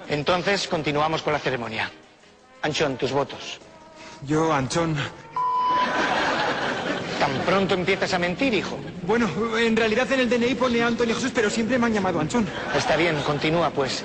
Entonces, 0.09 0.67
continuamos 0.67 1.21
con 1.21 1.33
la 1.33 1.39
ceremonia. 1.39 1.91
Anchón, 2.63 2.97
tus 2.97 3.11
votos. 3.11 3.59
Yo, 4.25 4.51
Anchón. 4.51 4.95
¿Tan 7.19 7.31
pronto 7.45 7.73
empiezas 7.73 8.13
a 8.13 8.19
mentir, 8.19 8.53
hijo? 8.53 8.77
Bueno, 9.07 9.29
en 9.57 9.75
realidad 9.75 10.11
en 10.11 10.21
el 10.21 10.29
DNI 10.29 10.55
pone 10.55 10.81
Antonio 10.81 11.15
Jesús, 11.15 11.31
pero 11.33 11.49
siempre 11.49 11.77
me 11.77 11.87
han 11.87 11.93
llamado 11.93 12.19
Anchón. 12.19 12.45
Está 12.75 12.95
bien, 12.95 13.15
continúa 13.25 13.69
pues. 13.69 14.03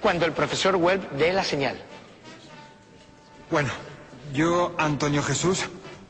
Cuando 0.00 0.24
el 0.26 0.32
profesor 0.32 0.76
Webb 0.76 1.10
dé 1.12 1.32
la 1.32 1.44
señal. 1.44 1.76
Bueno, 3.50 3.70
yo, 4.32 4.74
Antonio 4.78 5.22
Jesús, 5.22 5.64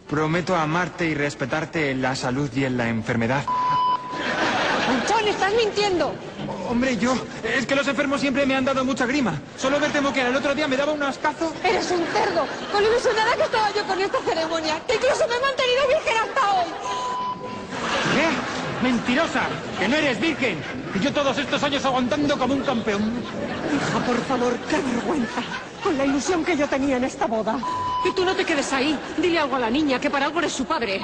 prometo 0.09 0.55
amarte 0.55 1.07
y 1.07 1.14
respetarte 1.14 1.90
en 1.90 2.03
la 2.03 2.14
salud 2.14 2.50
y 2.55 2.64
en 2.64 2.76
la 2.76 2.88
enfermedad. 2.88 3.44
Anchón, 4.89 5.28
estás 5.28 5.53
mintiendo. 5.55 6.14
Hombre, 6.68 6.97
yo, 6.97 7.14
es 7.45 7.66
que 7.66 7.74
los 7.74 7.87
enfermos 7.87 8.20
siempre 8.20 8.47
me 8.47 8.55
han 8.55 8.64
dado 8.64 8.85
mucha 8.85 9.07
grima. 9.07 9.41
Solo 9.57 9.78
me 9.78 9.89
temo 9.89 10.12
que 10.12 10.22
el 10.22 10.35
otro 10.35 10.55
día 10.55 10.66
me 10.66 10.76
daba 10.76 10.93
un 10.93 11.03
ascazo. 11.03 11.53
Eres 11.62 11.91
un 11.91 12.05
cerdo. 12.07 12.47
Con 12.72 12.83
lo 12.83 12.91
ilusionada 12.91 13.37
que 13.37 13.43
estaba 13.43 13.70
yo 13.72 13.85
con 13.85 14.01
esta 14.01 14.18
ceremonia. 14.20 14.80
Que 14.87 14.95
incluso 14.95 15.28
me 15.28 15.37
he 15.37 15.41
mantenido 15.41 15.89
virgen 15.89 16.16
hasta 16.22 16.53
hoy. 16.53 16.66
¿Qué? 18.14 18.83
¡Mentirosa! 18.83 19.43
¡Que 19.78 19.89
no 19.89 19.97
eres 19.97 20.20
virgen! 20.20 20.62
Y 20.95 20.99
yo 21.01 21.12
todos 21.12 21.39
estos 21.39 21.62
años 21.62 21.85
aguantando 21.85 22.37
como 22.39 22.55
un 22.55 22.62
campeón. 22.62 23.22
Hija, 23.74 23.99
por 24.05 24.16
favor, 24.24 24.57
qué 24.68 24.76
vergüenza. 24.76 25.43
Con 25.83 25.97
la 25.97 26.05
ilusión 26.05 26.45
que 26.45 26.57
yo 26.57 26.66
tenía 26.68 26.97
en 26.97 27.05
esta 27.05 27.26
boda. 27.26 27.59
Y 28.05 28.12
tú 28.12 28.24
no 28.24 28.35
te 28.35 28.45
quedes 28.45 28.72
ahí. 28.72 28.99
Dile 29.18 29.39
algo 29.39 29.57
a 29.57 29.61
la 29.61 29.70
niña, 29.70 30.01
que 30.01 30.11
para 30.11 30.26
algo 30.26 30.41
eres 30.41 30.53
su 30.53 30.64
padre. 30.64 31.01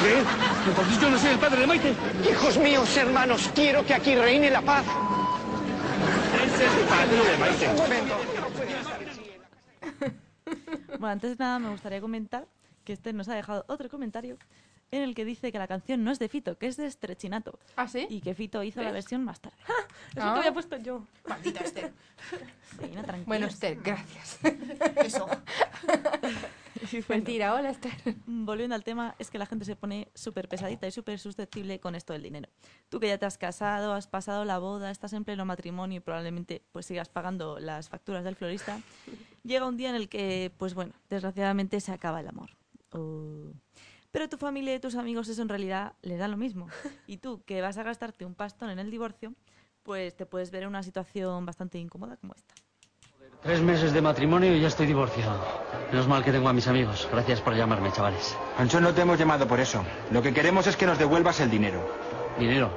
¿Qué? 0.00 0.22
Entonces 0.68 1.00
yo 1.00 1.10
no 1.10 1.18
soy 1.18 1.30
el 1.30 1.38
padre 1.38 1.60
de 1.60 1.66
Maite. 1.66 1.94
Hijos 2.30 2.56
míos, 2.58 2.96
hermanos, 2.96 3.50
quiero 3.54 3.84
que 3.84 3.94
aquí 3.94 4.14
reine 4.14 4.50
la 4.50 4.62
paz. 4.62 4.84
Ese 6.44 6.66
es 6.66 6.74
el 6.74 6.84
padre 6.84 7.16
de 7.16 7.38
Maite. 7.38 7.68
Bueno, 10.98 11.06
antes 11.08 11.36
de 11.36 11.44
nada 11.44 11.58
me 11.58 11.68
gustaría 11.70 12.00
comentar 12.00 12.46
que 12.84 12.92
este 12.94 13.12
nos 13.12 13.28
ha 13.28 13.34
dejado 13.34 13.64
otro 13.68 13.88
comentario 13.88 14.38
en 14.90 15.02
el 15.02 15.14
que 15.14 15.24
dice 15.24 15.52
que 15.52 15.58
la 15.58 15.68
canción 15.68 16.02
no 16.04 16.10
es 16.10 16.18
de 16.18 16.28
Fito, 16.28 16.56
que 16.58 16.66
es 16.66 16.76
de 16.76 16.86
Estrechinato. 16.86 17.58
¿Ah, 17.76 17.88
sí? 17.88 18.06
Y 18.08 18.20
que 18.20 18.34
Fito 18.34 18.62
hizo 18.62 18.82
la 18.82 18.90
versión 18.92 19.24
más 19.24 19.40
tarde. 19.40 19.56
Eso 20.10 20.14
te 20.14 20.20
había 20.22 20.52
puesto 20.52 20.76
yo. 20.78 21.04
Maldita 21.28 21.60
Esther. 21.64 21.92
Sí, 22.80 22.86
no, 22.94 23.02
tranquila. 23.02 23.24
Bueno, 23.26 23.46
Esther, 23.46 23.78
gracias. 23.82 24.38
Eso. 25.04 25.26
Bueno, 26.80 27.02
Mentira, 27.08 27.54
hola, 27.54 27.70
Esther. 27.70 27.92
Volviendo 28.26 28.74
al 28.76 28.84
tema, 28.84 29.16
es 29.18 29.30
que 29.30 29.38
la 29.38 29.46
gente 29.46 29.64
se 29.64 29.74
pone 29.74 30.08
súper 30.14 30.48
pesadita 30.48 30.86
y 30.86 30.92
súper 30.92 31.18
susceptible 31.18 31.80
con 31.80 31.96
esto 31.96 32.12
del 32.12 32.22
dinero. 32.22 32.48
Tú 32.88 33.00
que 33.00 33.08
ya 33.08 33.18
te 33.18 33.26
has 33.26 33.36
casado, 33.36 33.94
has 33.94 34.06
pasado 34.06 34.44
la 34.44 34.58
boda, 34.58 34.90
estás 34.92 35.12
en 35.12 35.24
pleno 35.24 35.44
matrimonio 35.44 35.96
y 35.96 36.00
probablemente 36.00 36.62
pues 36.70 36.86
sigas 36.86 37.08
pagando 37.08 37.58
las 37.58 37.88
facturas 37.88 38.22
del 38.22 38.36
florista, 38.36 38.80
llega 39.42 39.66
un 39.66 39.76
día 39.76 39.88
en 39.90 39.96
el 39.96 40.08
que, 40.08 40.52
pues 40.56 40.74
bueno, 40.74 40.92
desgraciadamente 41.10 41.80
se 41.80 41.90
acaba 41.90 42.20
el 42.20 42.28
amor. 42.28 42.50
O- 42.92 43.52
Pero 44.10 44.28
tu 44.28 44.38
familia 44.38 44.74
y 44.74 44.80
tus 44.80 44.94
amigos 44.94 45.28
eso 45.28 45.42
en 45.42 45.48
realidad 45.48 45.92
les 46.02 46.18
da 46.18 46.28
lo 46.28 46.36
mismo. 46.36 46.68
Y 47.06 47.18
tú 47.18 47.42
que 47.44 47.60
vas 47.60 47.78
a 47.78 47.82
gastarte 47.82 48.24
un 48.24 48.34
pastón 48.34 48.70
en 48.70 48.78
el 48.78 48.90
divorcio, 48.90 49.34
pues 49.82 50.16
te 50.16 50.26
puedes 50.26 50.50
ver 50.50 50.62
en 50.64 50.68
una 50.68 50.82
situación 50.82 51.46
bastante 51.46 51.78
incómoda 51.78 52.16
como 52.16 52.34
esta. 52.34 52.54
Tres 53.42 53.62
meses 53.62 53.92
de 53.92 54.02
matrimonio 54.02 54.54
y 54.54 54.60
ya 54.60 54.68
estoy 54.68 54.86
divorciado. 54.86 55.40
Menos 55.92 56.08
mal 56.08 56.24
que 56.24 56.32
tengo 56.32 56.48
a 56.48 56.52
mis 56.52 56.66
amigos. 56.66 57.08
Gracias 57.10 57.40
por 57.40 57.54
llamarme, 57.54 57.92
chavales. 57.92 58.36
Anchón, 58.58 58.82
no 58.82 58.92
te 58.92 59.02
hemos 59.02 59.18
llamado 59.18 59.46
por 59.46 59.60
eso. 59.60 59.84
Lo 60.10 60.20
que 60.20 60.34
queremos 60.34 60.66
es 60.66 60.76
que 60.76 60.86
nos 60.86 60.98
devuelvas 60.98 61.38
el 61.40 61.50
dinero. 61.50 61.80
¿Dinero? 62.38 62.70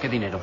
¿Qué 0.00 0.08
dinero? 0.08 0.40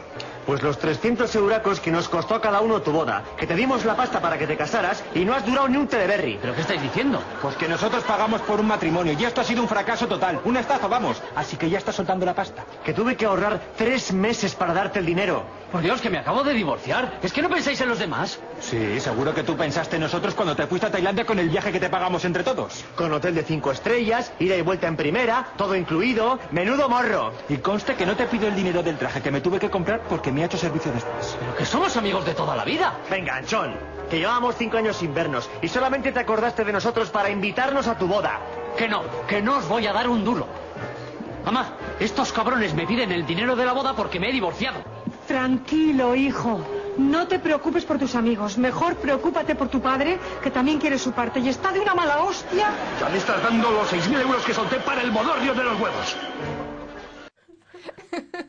Pues 0.48 0.64
los 0.64 0.80
300 0.80 1.36
euracos 1.36 1.82
que 1.82 1.92
nos 1.92 2.08
costó 2.08 2.34
a 2.36 2.40
cada 2.40 2.62
uno 2.62 2.82
tu 2.82 2.94
boda. 2.94 3.22
Que 3.38 3.46
te 3.46 3.54
dimos 3.54 3.84
la 3.84 3.98
pasta 3.98 4.22
para 4.22 4.38
que 4.38 4.48
te 4.48 4.56
casaras 4.56 5.04
y 5.14 5.26
no 5.26 5.34
has 5.34 5.46
durado 5.46 5.68
ni 5.68 5.76
un 5.76 5.88
té 5.88 5.98
de 5.98 6.08
berry. 6.08 6.40
¿Pero 6.42 6.56
qué 6.56 6.62
estáis 6.62 6.82
diciendo? 6.82 7.22
Pues 7.42 7.58
que 7.58 7.68
nosotros 7.68 8.02
pagamos 8.06 8.40
por 8.44 8.62
un 8.62 8.68
matrimonio 8.68 9.12
y 9.20 9.26
esto 9.26 9.42
ha 9.42 9.44
sido 9.44 9.62
un 9.62 9.68
fracaso 9.68 10.08
total. 10.08 10.40
Una 10.46 10.62
estafa, 10.62 10.88
vamos. 10.88 11.22
Así 11.36 11.58
que 11.58 11.70
ya 11.70 11.78
estás 11.78 11.96
soltando 11.96 12.26
la 12.26 12.34
pasta. 12.34 12.64
Que 12.86 12.94
tuve 12.94 13.18
que 13.18 13.26
ahorrar 13.26 13.60
tres 13.76 14.14
meses 14.14 14.56
para 14.56 14.74
darte 14.74 15.00
el 15.00 15.06
dinero. 15.06 15.44
Por 15.70 15.82
Dios, 15.82 16.00
que 16.00 16.10
me 16.10 16.18
acabo 16.18 16.46
de 16.46 16.54
divorciar. 16.54 17.20
¿Es 17.22 17.34
que 17.34 17.42
no 17.42 17.50
pensáis 17.50 17.82
en 17.82 17.90
los 17.90 18.00
demás? 18.00 18.40
Sí, 18.62 19.02
seguro 19.02 19.34
que 19.36 19.44
tú 19.44 19.58
pensaste 19.58 19.98
en 19.98 20.04
nosotros 20.04 20.34
cuando 20.34 20.56
te 20.56 20.66
fuiste 20.66 20.88
a 20.88 20.92
Tailandia 20.92 21.26
con 21.26 21.40
el 21.40 21.50
viaje 21.50 21.74
que 21.74 21.80
te 21.82 21.90
pagamos 21.90 22.24
entre 22.24 22.44
todos. 22.46 22.86
Con 22.96 23.12
hotel 23.12 23.36
de 23.36 23.44
cinco 23.44 23.74
estrellas, 23.74 24.32
ida 24.40 24.56
y 24.56 24.62
vuelta 24.62 24.88
en 24.88 24.96
primera, 24.96 25.50
todo 25.58 25.76
incluido, 25.76 26.40
menudo 26.52 26.88
morro. 26.88 27.34
Y 27.50 27.58
conste 27.58 27.96
que 27.96 28.06
no 28.06 28.16
te 28.16 28.28
pido 28.28 28.48
el 28.48 28.56
dinero 28.56 28.82
del 28.82 28.98
traje 28.98 29.22
que 29.22 29.30
me 29.30 29.42
tuve 29.42 29.60
que 29.60 29.70
comprar 29.70 30.04
porque 30.08 30.32
me 30.38 30.44
ha 30.44 30.46
hecho 30.46 30.58
servicio 30.58 30.92
después. 30.92 31.36
Pero 31.40 31.56
que 31.56 31.66
somos 31.66 31.98
amigos 31.98 32.24
de 32.24 32.36
toda 32.36 32.56
la 32.56 32.64
vida. 32.64 32.94
Venga, 33.10 33.38
Anchón, 33.38 33.74
que 34.08 34.20
llevábamos 34.20 34.56
cinco 34.56 34.78
años 34.78 34.98
sin 34.98 35.12
vernos 35.12 35.50
y 35.64 35.68
solamente 35.68 36.12
te 36.12 36.20
acordaste 36.20 36.64
de 36.64 36.72
nosotros 36.72 37.10
para 37.10 37.32
invitarnos 37.32 37.88
a 37.88 37.98
tu 37.98 38.08
boda. 38.08 38.40
Que 38.78 38.88
no, 38.88 39.02
que 39.28 39.42
no 39.42 39.58
os 39.58 39.68
voy 39.68 39.88
a 39.88 39.94
dar 39.94 40.08
un 40.08 40.24
duro. 40.24 40.46
Mamá, 41.44 41.78
estos 42.00 42.32
cabrones 42.32 42.76
me 42.76 42.86
piden 42.86 43.12
el 43.12 43.26
dinero 43.26 43.56
de 43.56 43.66
la 43.66 43.74
boda 43.74 43.96
porque 43.96 44.20
me 44.20 44.30
he 44.30 44.32
divorciado. 44.32 44.80
Tranquilo, 45.28 46.14
hijo. 46.14 46.60
No 47.00 47.28
te 47.28 47.40
preocupes 47.40 47.84
por 47.84 47.98
tus 47.98 48.14
amigos. 48.14 48.60
Mejor 48.60 48.96
preocúpate 48.98 49.56
por 49.56 49.70
tu 49.70 49.82
padre, 49.82 50.20
que 50.44 50.52
también 50.52 50.78
quiere 50.80 51.00
su 51.00 51.14
parte 51.14 51.40
y 51.40 51.50
está 51.50 51.72
de 51.72 51.80
una 51.80 51.96
mala 51.96 52.22
hostia. 52.22 52.70
Ya 53.00 53.10
me 53.10 53.18
estás 53.18 53.42
dando 53.42 53.72
los 53.72 53.92
6.000 53.92 54.22
euros 54.22 54.46
que 54.46 54.54
solté 54.54 54.76
para 54.82 55.02
el 55.02 55.12
modorrio 55.12 55.56
de 55.56 55.64
los 55.64 55.80
huevos. 55.80 56.16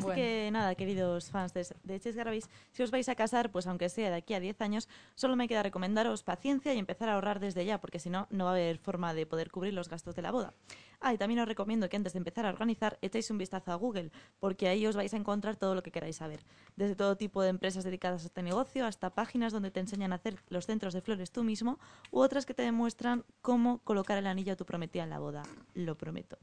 Así 0.00 0.06
Bueno. 0.06 0.22
que 0.22 0.50
nada, 0.52 0.74
queridos 0.74 1.30
fans 1.30 1.52
de, 1.54 1.66
de 1.84 2.44
si 2.72 2.82
os 2.82 2.90
vais 2.90 3.08
a 3.08 3.14
casar, 3.14 3.50
pues 3.50 3.66
aunque 3.66 3.88
sea 3.88 4.10
de 4.10 4.16
aquí 4.16 4.34
a 4.34 4.40
10 4.40 4.60
años, 4.60 4.88
solo 5.14 5.36
me 5.36 5.46
queda 5.48 5.62
recomendaros 5.62 6.22
paciencia 6.22 6.74
y 6.74 6.78
empezar 6.78 7.08
a 7.08 7.14
ahorrar 7.14 7.38
desde 7.40 7.64
ya, 7.64 7.80
porque 7.80 7.98
si 7.98 8.10
no, 8.10 8.26
no 8.30 8.44
va 8.44 8.50
a 8.50 8.54
haber 8.54 8.78
forma 8.78 9.14
de 9.14 9.26
poder 9.26 9.50
cubrir 9.50 9.74
los 9.74 9.88
gastos 9.88 10.14
de 10.16 10.22
la 10.22 10.30
boda. 10.32 10.54
Ah, 11.00 11.14
y 11.14 11.18
también 11.18 11.40
os 11.40 11.48
recomiendo 11.48 11.88
que 11.88 11.96
antes 11.96 12.12
de 12.12 12.18
empezar 12.18 12.44
a 12.44 12.50
organizar 12.50 12.98
echéis 13.00 13.30
un 13.30 13.38
vistazo 13.38 13.72
a 13.72 13.74
Google, 13.76 14.12
porque 14.38 14.68
ahí 14.68 14.86
os 14.86 14.96
vais 14.96 15.12
a 15.14 15.16
encontrar 15.16 15.56
todo 15.56 15.74
lo 15.74 15.82
que 15.82 15.90
queráis 15.90 16.16
saber. 16.16 16.44
Desde 16.76 16.94
todo 16.94 17.16
tipo 17.16 17.42
de 17.42 17.48
empresas 17.48 17.84
dedicadas 17.84 18.22
a 18.22 18.26
este 18.26 18.42
negocio 18.42 18.84
hasta 18.84 19.10
páginas 19.10 19.52
donde 19.52 19.70
te 19.70 19.80
enseñan 19.80 20.12
a 20.12 20.16
hacer 20.16 20.36
los 20.48 20.66
centros 20.66 20.92
de 20.92 21.00
flores 21.00 21.30
tú 21.30 21.42
mismo 21.42 21.78
u 22.10 22.20
otras 22.20 22.44
que 22.44 22.52
te 22.52 22.62
demuestran 22.62 23.24
cómo 23.40 23.78
colocar 23.78 24.18
el 24.18 24.26
anillo 24.26 24.52
a 24.52 24.56
tu 24.56 24.66
prometida 24.66 25.04
en 25.04 25.10
la 25.10 25.18
boda. 25.18 25.42
Lo 25.74 25.96
prometo. 25.96 26.38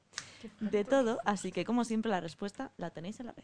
De 0.59 0.83
todo, 0.83 1.19
así 1.23 1.51
que 1.51 1.63
como 1.63 1.83
siempre 1.83 2.09
la 2.09 2.19
respuesta 2.19 2.71
la 2.77 2.89
tenéis 2.89 3.19
en 3.19 3.27
la 3.27 3.33
red. 3.33 3.43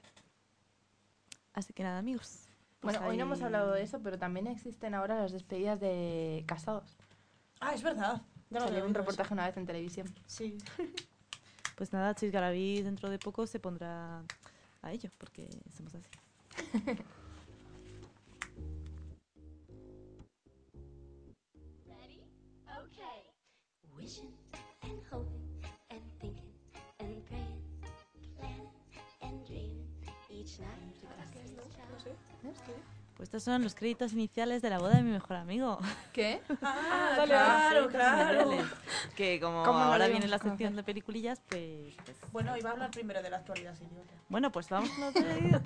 Así 1.53 1.73
que 1.73 1.83
nada, 1.83 1.99
amigos. 1.99 2.47
pues 2.79 2.97
Bueno, 2.97 3.07
hoy 3.07 3.17
no 3.17 3.25
hemos 3.25 3.41
hablado 3.43 3.71
de 3.73 3.83
eso, 3.83 3.99
pero 4.01 4.17
también 4.17 4.47
existen 4.47 4.95
ahora 4.95 5.21
las 5.21 5.31
despedidas 5.31 5.79
de 5.79 6.43
casados. 6.47 6.97
Ah, 7.59 7.75
es 7.75 7.83
verdad. 7.83 8.23
Ya 8.53 8.59
lo 8.59 8.67
Salió 8.67 8.85
un 8.85 8.93
reportaje 8.93 9.33
una 9.33 9.47
vez 9.47 9.57
en 9.57 9.65
televisión. 9.65 10.07
Sí. 10.27 10.57
Pues 11.75 11.91
nada, 11.91 12.13
Chis 12.13 12.31
Garaví 12.31 12.83
dentro 12.83 13.09
de 13.09 13.17
poco 13.17 13.47
se 13.47 13.59
pondrá 13.59 14.21
a 14.83 14.91
ello, 14.91 15.09
porque 15.17 15.49
somos 15.75 15.95
así. 15.95 16.05
Pues 33.23 33.29
estos 33.29 33.43
son 33.43 33.63
los 33.63 33.73
créditos 33.73 34.11
iniciales 34.11 34.61
de 34.61 34.69
la 34.69 34.79
boda 34.79 34.95
de 34.97 35.01
mi 35.01 35.11
mejor 35.11 35.37
amigo. 35.37 35.79
¿Qué? 36.11 36.41
Ah, 36.61 37.21
claro, 37.25 37.87
claro. 37.87 38.51
Que 39.15 39.39
como 39.39 39.63
¿Cómo 39.63 39.79
no 39.79 39.85
lo 39.85 39.91
ahora 39.93 40.07
viene 40.07 40.27
la 40.27 40.39
sección 40.39 40.75
de 40.75 40.83
peliculillas, 40.83 41.39
pues, 41.47 41.95
pues- 42.03 42.17
Bueno, 42.33 42.57
iba 42.57 42.71
a 42.71 42.73
hablar 42.73 42.91
primero 42.91 43.21
de 43.23 43.29
la 43.29 43.37
actualidad, 43.37 43.75
idiota. 43.77 44.13
Bueno, 44.27 44.51
pues 44.51 44.67
vamos 44.67 44.89
con 44.89 45.05
los 45.05 45.13
créditos. 45.13 45.61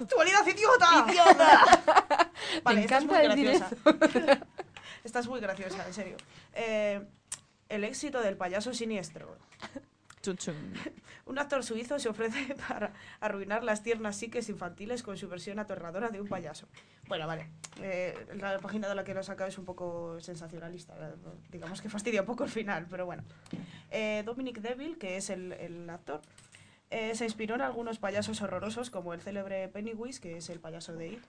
¡Actualidad, 0.00 0.44
idiota! 0.44 1.06
¡Idiota! 1.08 2.30
Me 2.74 2.80
esta 2.82 2.96
es 2.98 3.04
encanta 3.04 3.14
muy 3.14 3.22
graciosa. 3.22 3.70
Esta 5.04 5.18
es 5.20 5.28
muy 5.28 5.40
graciosa, 5.40 5.86
en 5.86 5.94
serio. 5.94 6.16
Eh, 6.54 7.06
el 7.68 7.84
éxito 7.84 8.20
del 8.22 8.36
payaso 8.36 8.74
siniestro. 8.74 9.38
Un 11.26 11.38
actor 11.38 11.62
suizo 11.64 11.98
se 11.98 12.08
ofrece 12.08 12.54
para 12.68 12.92
arruinar 13.20 13.62
las 13.62 13.82
tiernas 13.82 14.16
psiques 14.16 14.48
infantiles 14.48 15.02
con 15.02 15.16
su 15.16 15.28
versión 15.28 15.58
aterradora 15.58 16.08
de 16.08 16.20
un 16.20 16.28
payaso. 16.28 16.66
Bueno, 17.06 17.26
vale. 17.26 17.48
Eh, 17.82 18.14
la 18.34 18.58
página 18.58 18.88
de 18.88 18.94
la 18.94 19.04
que 19.04 19.14
lo 19.14 19.20
he 19.20 19.48
es 19.48 19.58
un 19.58 19.64
poco 19.64 20.20
sensacionalista. 20.20 20.94
eh, 20.98 21.14
Digamos 21.50 21.80
que 21.80 21.88
fastidia 21.88 22.20
un 22.20 22.26
poco 22.26 22.44
el 22.44 22.50
final, 22.50 22.86
pero 22.90 23.06
bueno. 23.06 23.24
Eh, 23.90 24.22
Dominic 24.24 24.60
Deville, 24.60 24.98
que 24.98 25.16
es 25.16 25.30
el, 25.30 25.88
actor, 25.90 26.20
se 26.90 27.24
inspiró 27.24 27.54
en 27.54 27.62
algunos 27.62 27.98
payasos 27.98 28.40
horrorosos, 28.42 28.90
como 28.90 29.14
el 29.14 29.20
célebre 29.20 29.68
Pennywise, 29.68 30.20
que 30.20 30.36
es 30.38 30.50
el 30.50 30.60
payaso 30.60 30.94
de 30.94 31.08
It, 31.08 31.20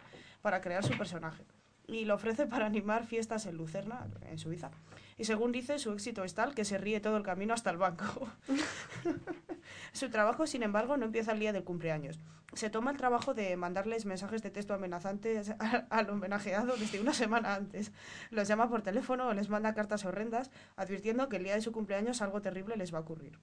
para 0.42 0.62
crear 0.62 0.84
su 0.84 0.98
personaje. 0.98 1.44
Y 1.88 2.06
lo 2.06 2.16
ofrece 2.16 2.46
para 2.46 2.66
animar 2.66 3.06
fiestas 3.06 3.46
en 3.46 3.58
Lucerna, 3.58 4.06
en 4.30 4.38
Suiza. 4.38 4.70
Y 5.20 5.26
según 5.26 5.51
dice, 5.51 5.80
su 5.80 5.91
éxito 5.91 6.24
es 6.24 6.34
tal 6.34 6.55
que 6.55 6.63
se 6.63 6.78
ríe 6.78 7.01
todo 7.01 7.17
el 7.17 7.24
camino 7.24 7.53
hasta 7.53 7.70
el 7.70 7.78
banco. 7.78 8.30
Su 9.91 10.09
trabajo, 10.09 10.47
sin 10.47 10.63
embargo, 10.63 10.95
no 10.95 11.05
empieza 11.05 11.34
el 11.34 11.39
día 11.39 11.51
del 11.51 11.65
cumpleaños. 11.65 12.22
Se 12.53 12.70
toma 12.70 12.91
el 12.91 12.95
trabajo 12.95 13.34
de 13.34 13.57
mandarles 13.57 14.05
mensajes 14.05 14.41
de 14.41 14.49
texto 14.49 14.74
amenazantes 14.74 15.53
al 15.89 16.09
homenajeado 16.09 16.78
desde 16.78 17.01
una 17.01 17.13
semana 17.13 17.53
antes. 17.55 17.91
Los 18.30 18.47
llama 18.47 18.70
por 18.70 18.82
teléfono 18.82 19.28
o 19.28 19.34
les 19.34 19.49
manda 19.49 19.74
cartas 19.74 20.05
horrendas 20.05 20.51
advirtiendo 20.78 21.28
que 21.28 21.36
el 21.36 21.43
día 21.43 21.55
de 21.55 21.61
su 21.61 21.74
cumpleaños 21.74 22.22
algo 22.22 22.41
terrible 22.41 22.78
les 22.78 22.93
va 22.93 22.99
a 22.99 23.01
ocurrir. 23.01 23.38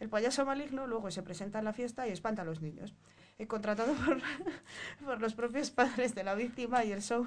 El 0.00 0.08
payaso 0.08 0.44
maligno 0.44 0.88
luego 0.88 1.12
se 1.12 1.22
presenta 1.22 1.60
en 1.60 1.64
la 1.64 1.72
fiesta 1.72 2.08
y 2.08 2.10
espanta 2.10 2.42
a 2.42 2.44
los 2.44 2.60
niños. 2.60 2.92
Eh, 3.38 3.46
contratado 3.46 3.94
por, 4.04 4.20
por 5.04 5.20
los 5.20 5.34
propios 5.34 5.70
padres 5.70 6.16
de 6.16 6.24
la 6.24 6.34
víctima 6.34 6.84
y 6.84 6.90
el 6.90 7.02
show 7.02 7.24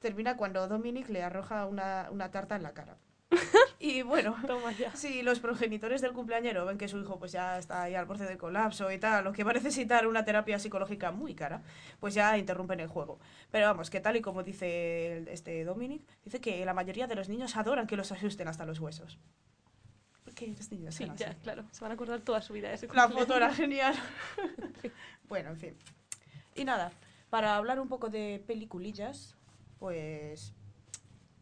termina 0.00 0.36
cuando 0.36 0.68
Dominic 0.68 1.08
le 1.08 1.22
arroja 1.22 1.64
una, 1.64 2.08
una 2.10 2.30
tarta 2.30 2.56
en 2.56 2.62
la 2.62 2.74
cara. 2.74 2.98
Y 3.78 4.00
bueno, 4.02 4.34
si 4.94 5.22
los 5.22 5.40
progenitores 5.40 6.00
del 6.00 6.12
cumpleañero 6.12 6.64
ven 6.64 6.78
que 6.78 6.88
su 6.88 6.98
hijo 6.98 7.18
pues 7.18 7.32
ya 7.32 7.58
está 7.58 7.82
ahí 7.82 7.94
al 7.94 8.06
borde 8.06 8.24
del 8.26 8.38
colapso 8.38 8.90
y 8.90 8.98
tal, 8.98 9.26
o 9.26 9.32
que 9.32 9.44
va 9.44 9.50
a 9.50 9.54
necesitar 9.54 10.06
una 10.06 10.24
terapia 10.24 10.58
psicológica 10.58 11.10
muy 11.10 11.34
cara, 11.34 11.62
pues 12.00 12.14
ya 12.14 12.38
interrumpen 12.38 12.80
el 12.80 12.88
juego. 12.88 13.18
Pero 13.50 13.66
vamos, 13.66 13.90
que 13.90 14.00
tal 14.00 14.16
y 14.16 14.22
como 14.22 14.42
dice 14.42 15.18
el- 15.18 15.28
este 15.28 15.64
Dominic, 15.64 16.02
dice 16.24 16.40
que 16.40 16.64
la 16.64 16.72
mayoría 16.72 17.06
de 17.06 17.14
los 17.14 17.28
niños 17.28 17.56
adoran 17.56 17.86
que 17.86 17.96
los 17.96 18.10
asusten 18.10 18.48
hasta 18.48 18.64
los 18.64 18.80
huesos. 18.80 19.18
Porque 20.24 20.46
los 20.46 20.70
niños 20.72 20.94
Sí, 20.94 21.04
ya, 21.16 21.28
así. 21.28 21.36
claro. 21.42 21.64
Se 21.70 21.82
van 21.82 21.90
a 21.90 21.94
acordar 21.94 22.20
toda 22.20 22.40
su 22.40 22.54
vida 22.54 22.68
de 22.68 22.74
ese 22.76 22.88
La 22.94 23.08
foto 23.10 23.36
era 23.36 23.52
genial. 23.52 23.94
bueno, 25.28 25.50
en 25.50 25.58
fin. 25.58 25.76
Y 26.54 26.64
nada, 26.64 26.90
para 27.28 27.56
hablar 27.56 27.78
un 27.80 27.88
poco 27.88 28.08
de 28.08 28.42
peliculillas, 28.46 29.36
pues... 29.78 30.54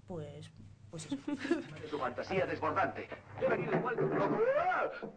Pues... 0.09 0.51
Pues 0.93 1.07
eso. 1.07 1.17
Su 1.91 1.99
fantasía 1.99 2.45
desbordante. 2.45 3.09
Deben 3.41 3.63
ir 3.63 3.75
igual 3.75 3.97
que 3.97 4.05
un 4.05 4.19
loco. 4.19 5.15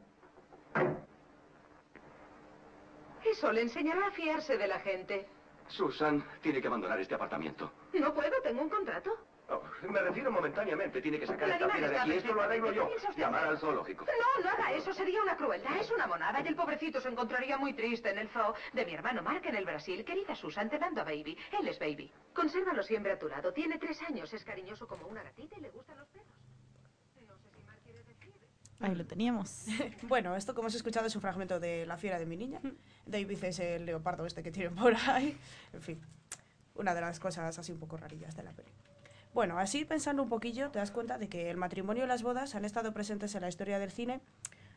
Eso 3.26 3.52
le 3.52 3.62
enseñará 3.62 4.08
a 4.08 4.12
fiarse 4.12 4.58
de 4.58 4.68
la 4.68 4.80
gente. 4.80 5.28
Susan 5.68 6.24
tiene 6.42 6.62
que 6.62 6.68
abandonar 6.68 6.98
este 7.02 7.16
apartamento. 7.16 7.74
No 7.92 8.14
puedo, 8.14 8.42
tengo 8.42 8.62
un 8.62 8.70
contrato. 8.70 9.12
Oh, 9.48 9.62
me 9.90 10.02
refiero 10.02 10.32
momentáneamente. 10.32 11.02
Tiene 11.02 11.20
que 11.20 11.28
sacar 11.28 11.48
El 11.50 11.54
esta 11.54 11.70
fiera 11.70 11.90
de 11.90 11.98
aquí. 12.00 12.12
Esto 12.14 12.34
lo 12.34 12.42
arreglo 12.42 12.72
yo. 12.72 12.90
perfectamente. 12.90 12.96
¿Qué 12.96 13.00
piensa 13.00 13.10
usted 13.10 13.22
Llamar 13.22 13.48
al 13.48 13.58
zoológico. 13.60 14.06
No, 14.06 14.44
no 14.44 14.50
haga 14.50 14.74
eso, 14.74 14.94
sería 14.94 15.22
una 15.22 15.38
crueldad. 15.38 15.78
Es 15.80 15.92
una 15.92 16.08
monada 16.08 16.42
y 16.42 16.48
el 16.48 16.56
pobrecito 16.56 17.00
se 17.00 17.10
encontraría 17.10 17.58
muy 17.58 17.74
triste 17.74 18.10
en 18.10 18.18
el 18.18 18.30
zoo 18.30 18.56
de 18.74 18.86
mi 18.86 18.94
hermano 18.94 19.22
Mark 19.22 19.46
en 19.46 19.56
el 19.56 19.66
Brasil. 19.66 20.04
Querida 20.04 20.36
Susan, 20.36 20.70
te 20.70 20.80
mando 20.80 21.02
a 21.02 21.04
Baby. 21.04 21.38
Él 21.60 21.68
es 21.68 21.78
Baby. 21.78 22.12
Consérvalo 22.34 22.82
siempre 22.82 23.12
a 23.12 23.20
tu 23.20 23.28
lado. 23.28 23.54
Tiene 23.54 23.78
tres 23.78 24.02
años, 24.02 24.34
es 24.34 24.44
cariñoso 24.44 24.88
como 24.88 25.08
una 25.08 25.22
gatita 25.24 25.58
y 25.58 25.62
le 25.62 25.70
gustan 25.70 25.98
los 25.98 26.08
perros. 26.08 26.28
Ahí 28.80 28.94
lo 28.96 29.06
teníamos. 29.06 29.66
Bueno, 30.04 30.36
esto 30.36 30.54
como 30.54 30.68
he 30.68 30.72
escuchado 30.72 31.08
es 31.08 31.16
un 31.16 31.22
fragmento 31.22 31.60
de 31.60 31.86
La 31.86 31.98
fiera 31.98 32.20
de 32.20 32.26
mi 32.26 32.36
niña. 32.38 32.62
David 33.06 33.44
es 33.44 33.60
el 33.60 33.86
leopardo 33.86 34.26
este 34.26 34.44
que 34.44 34.52
tienen 34.52 34.76
por 34.76 34.94
ahí. 35.08 35.38
En 35.74 35.82
fin, 35.82 36.02
una 36.76 36.94
de 36.94 37.02
las 37.02 37.20
cosas 37.20 37.58
así 37.58 37.72
un 37.72 37.80
poco 37.80 37.98
rarillas 37.98 38.36
de 38.36 38.44
la 38.44 38.52
peli. 38.52 38.70
Bueno, 39.36 39.60
así 39.60 39.84
pensando 39.84 40.24
un 40.24 40.30
poquillo, 40.30 40.72
te 40.72 40.80
das 40.80 40.92
cuenta 40.92 41.18
de 41.18 41.28
que 41.28 41.50
el 41.50 41.58
matrimonio 41.58 42.06
y 42.06 42.08
las 42.08 42.24
bodas 42.24 42.56
han 42.56 42.64
estado 42.64 42.94
presentes 42.94 43.36
en 43.36 43.42
la 43.42 43.50
historia 43.50 43.80
del 43.80 43.92
cine 43.92 44.22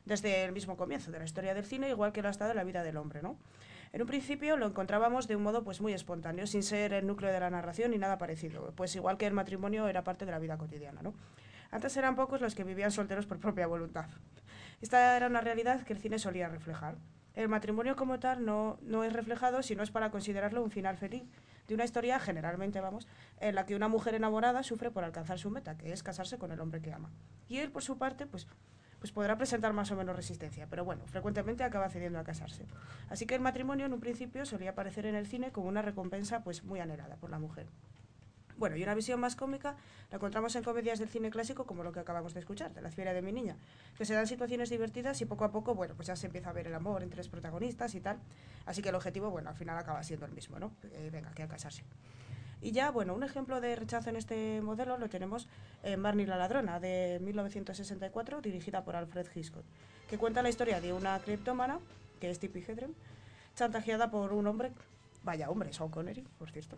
desde 0.05 0.43
el 0.43 0.51
mismo 0.51 0.77
comienzo 0.77 1.13
de 1.13 1.21
la 1.21 1.25
historia 1.27 1.55
del 1.55 1.65
cine, 1.65 1.89
igual 1.91 2.11
que 2.11 2.23
lo 2.23 2.27
ha 2.27 2.33
estado 2.33 2.51
en 2.51 2.57
la 2.57 2.65
vida 2.65 2.83
del 2.83 2.97
hombre, 2.97 3.23
¿no? 3.23 3.37
En 3.93 4.03
un 4.03 4.09
principio 4.09 4.57
lo 4.57 4.67
encontrábamos 4.67 5.29
de 5.29 5.37
un 5.37 5.45
modo 5.45 5.63
pues 5.63 5.81
muy 5.81 5.93
espontáneo, 5.93 6.45
sin 6.49 6.65
ser 6.65 6.93
el 6.93 7.07
núcleo 7.07 7.33
de 7.33 7.39
la 7.39 7.51
narración 7.51 7.93
ni 7.93 7.99
nada 7.99 8.19
parecido, 8.19 8.73
pues 8.75 8.97
igual 8.97 9.17
que 9.17 9.29
el 9.29 9.33
matrimonio 9.33 9.87
era 9.87 10.03
parte 10.03 10.27
de 10.27 10.33
la 10.33 10.41
vida 10.41 10.59
cotidiana, 10.59 11.03
¿no? 11.03 11.15
Antes 11.71 11.97
eran 11.97 12.17
pocos 12.17 12.41
los 12.41 12.57
que 12.57 12.65
vivían 12.65 12.91
solteros 12.91 13.27
por 13.27 13.39
propia 13.39 13.69
voluntad. 13.69 14.07
Esta 14.81 15.17
era 15.17 15.29
una 15.29 15.41
realidad 15.41 15.85
que 15.85 15.93
el 15.93 16.01
cine 16.01 16.19
solía 16.19 16.49
reflejar. 16.49 16.97
El 17.35 17.49
matrimonio 17.49 17.95
como 17.95 18.19
tal 18.19 18.45
no, 18.45 18.81
no 18.83 19.05
es 19.05 19.13
reflejado 19.13 19.63
si 19.63 19.77
no 19.77 19.85
es 19.85 19.93
para 19.93 20.11
considerarlo 20.11 20.65
un 20.65 20.73
final 20.73 20.97
feliz 20.97 21.23
de 21.69 21.75
una 21.75 21.85
historia, 21.85 22.19
generalmente 22.19 22.81
vamos, 22.81 23.07
en 23.41 23.55
la 23.55 23.67
que 23.67 23.77
una 23.77 23.89
mujer 23.89 24.15
enamorada 24.15 24.63
sufre 24.63 24.91
por 24.91 25.05
alcanzar 25.05 25.39
su 25.39 25.51
meta, 25.51 25.77
que 25.77 25.93
es 25.93 26.03
casarse 26.03 26.39
con 26.39 26.51
el 26.51 26.61
hombre 26.61 26.81
que 26.81 26.93
ama. 26.93 27.11
Y 27.47 27.59
él, 27.59 27.71
por 27.71 27.83
su 27.83 27.99
parte, 27.99 28.27
pues, 28.27 28.49
pues 28.99 29.13
podrá 29.13 29.37
presentar 29.37 29.75
más 29.75 29.91
o 29.91 29.97
menos 29.97 30.17
resistencia, 30.17 30.67
pero 30.69 30.85
bueno, 30.85 31.07
frecuentemente 31.07 31.63
acaba 31.63 31.91
cediendo 31.91 32.19
a 32.19 32.25
casarse. 32.25 32.65
Así 33.11 33.27
que 33.27 33.35
el 33.35 33.43
matrimonio 33.43 33.85
en 33.85 33.93
un 33.93 34.01
principio 34.01 34.47
solía 34.47 34.71
aparecer 34.71 35.05
en 35.05 35.15
el 35.15 35.27
cine 35.27 35.53
como 35.53 35.69
una 35.69 35.83
recompensa 35.83 36.43
pues 36.43 36.65
muy 36.65 36.81
anhelada 36.81 37.17
por 37.17 37.31
la 37.31 37.39
mujer. 37.39 37.67
Bueno, 38.59 38.77
y 38.77 38.83
una 38.83 38.95
visión 38.95 39.21
más 39.21 39.37
cómica 39.37 39.77
la 40.11 40.17
encontramos 40.17 40.55
en 40.57 40.65
comedias 40.65 40.99
del 40.99 41.09
cine 41.09 41.31
clásico 41.31 41.65
como 41.65 41.85
lo 41.85 41.93
que 41.93 42.01
acabamos 42.01 42.35
de 42.35 42.41
escuchar, 42.41 42.75
de 42.75 42.83
La 42.83 42.91
fiera 42.91 43.13
de 43.13 43.23
mi 43.23 43.31
niña, 43.31 43.57
que 43.97 44.05
se 44.05 44.15
dan 44.15 44.27
situaciones 44.27 44.69
divertidas 44.69 45.21
y 45.21 45.27
poco 45.27 45.45
a 45.45 45.53
poco, 45.53 45.77
bueno, 45.77 45.95
pues 45.95 46.09
ya 46.09 46.17
se 46.17 46.27
empieza 46.27 46.51
a 46.51 46.53
ver 46.53 46.67
el 46.67 46.75
amor 46.75 47.05
entre 47.05 47.19
los 47.19 47.29
protagonistas 47.29 47.95
y 47.95 48.01
tal. 48.01 48.19
Así 48.67 48.83
que 48.83 48.89
el 48.89 48.97
objetivo, 48.97 49.31
bueno, 49.31 49.49
al 49.49 49.55
final 49.55 49.79
acaba 49.79 50.03
siendo 50.03 50.27
el 50.27 50.33
mismo, 50.33 50.59
¿no? 50.59 50.73
Eh, 50.83 51.09
venga, 51.13 51.31
que 51.31 51.45
a 51.45 51.49
casarse. 51.49 51.85
Y 52.61 52.73
ya, 52.73 52.91
bueno, 52.91 53.15
un 53.15 53.23
ejemplo 53.23 53.61
de 53.61 53.77
rechazo 53.77 54.11
en 54.11 54.17
este 54.17 54.61
modelo 54.61 54.99
lo 54.99 55.09
tenemos 55.09 55.47
en 55.85 56.03
Barney 56.03 56.27
la 56.27 56.37
ladrona, 56.37 56.81
de 56.81 57.21
1964, 57.23 58.41
dirigida 58.41 58.83
por 58.83 58.97
Alfred 58.97 59.29
Hitchcock, 59.33 59.65
que 60.11 60.19
cuenta 60.19 60.43
la 60.43 60.49
historia 60.49 60.81
de 60.81 60.93
una 60.93 61.17
criptómana, 61.21 61.79
que 62.21 62.29
es 62.29 62.41
Tippi 62.41 62.65
Hedren, 62.67 62.97
chantajeada 63.55 64.11
por 64.11 64.33
un 64.33 64.49
hombre, 64.49 64.73
vaya 65.23 65.49
hombre, 65.49 65.73
Sean 65.73 65.91
Connery, 65.91 66.27
por 66.41 66.51
cierto, 66.51 66.77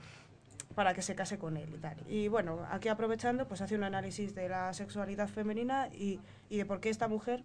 para 0.75 0.95
que 0.95 1.03
se 1.03 1.15
case 1.15 1.39
con 1.39 1.57
él 1.57 1.73
y 1.75 1.79
tal. 1.79 1.97
Y 2.09 2.29
bueno, 2.29 2.67
aquí 2.71 2.89
aprovechando, 2.89 3.47
pues 3.49 3.61
hace 3.61 3.75
un 3.75 3.85
análisis 3.85 4.35
de 4.35 4.49
la 4.49 4.73
sexualidad 4.73 5.29
femenina 5.29 5.89
y, 5.89 6.21
y 6.49 6.59
de 6.59 6.65
por 6.67 6.81
qué 6.81 6.91
esta 6.91 7.09
mujer 7.09 7.45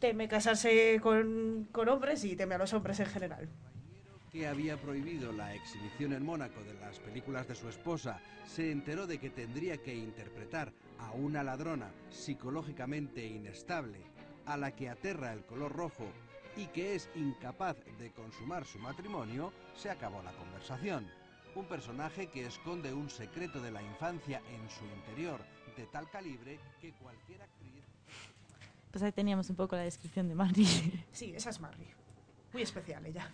teme 0.00 0.26
casarse 0.28 0.98
con, 1.00 1.68
con 1.70 1.88
hombres 1.88 2.24
y 2.24 2.34
teme 2.34 2.56
a 2.56 2.58
los 2.58 2.72
hombres 2.72 2.98
en 3.00 3.06
general. 3.06 3.48
que 4.32 4.48
había 4.48 4.76
prohibido 4.76 5.30
la 5.30 5.54
exhibición 5.54 6.12
en 6.14 6.24
Mónaco 6.24 6.62
de 6.64 6.74
las 6.74 6.98
películas 6.98 7.46
de 7.46 7.54
su 7.54 7.68
esposa, 7.68 8.18
se 8.46 8.72
enteró 8.72 9.06
de 9.06 9.18
que 9.18 9.30
tendría 9.30 9.76
que 9.76 9.94
interpretar 9.94 10.72
a 10.98 11.12
una 11.12 11.42
ladrona 11.44 11.90
psicológicamente 12.10 13.24
inestable, 13.24 13.98
a 14.46 14.56
la 14.56 14.72
que 14.72 14.88
aterra 14.88 15.32
el 15.32 15.44
color 15.44 15.72
rojo 15.72 16.06
y 16.56 16.66
que 16.66 16.94
es 16.94 17.08
incapaz 17.14 17.76
de 17.98 18.10
consumar 18.10 18.64
su 18.64 18.78
matrimonio, 18.78 19.52
se 19.76 19.90
acabó 19.90 20.22
la 20.22 20.32
conversación. 20.32 21.06
Un 21.54 21.66
personaje 21.66 22.28
que 22.28 22.46
esconde 22.46 22.94
un 22.94 23.10
secreto 23.10 23.60
de 23.60 23.70
la 23.70 23.82
infancia 23.82 24.40
en 24.48 24.70
su 24.70 24.84
interior, 24.86 25.38
de 25.76 25.86
tal 25.86 26.08
calibre 26.08 26.58
que 26.80 26.92
cualquier 26.92 27.42
actriz... 27.42 27.84
Pues 28.90 29.02
ahí 29.02 29.12
teníamos 29.12 29.48
un 29.48 29.56
poco 29.56 29.76
la 29.76 29.82
descripción 29.82 30.28
de 30.28 30.34
Mari. 30.34 30.66
Sí, 31.12 31.32
esa 31.34 31.50
es 31.50 31.60
Marry. 31.60 31.88
Muy 32.52 32.62
especial 32.62 33.04
ella. 33.06 33.30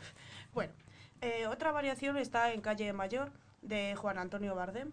Bueno, 0.55 0.73
eh, 1.21 1.47
otra 1.47 1.73
variación 1.73 2.17
está 2.17 2.53
en 2.53 2.61
Calle 2.61 2.93
Mayor 2.93 3.33
de 3.63 3.97
Juan 3.97 4.19
Antonio 4.19 4.55
Bardem 4.55 4.93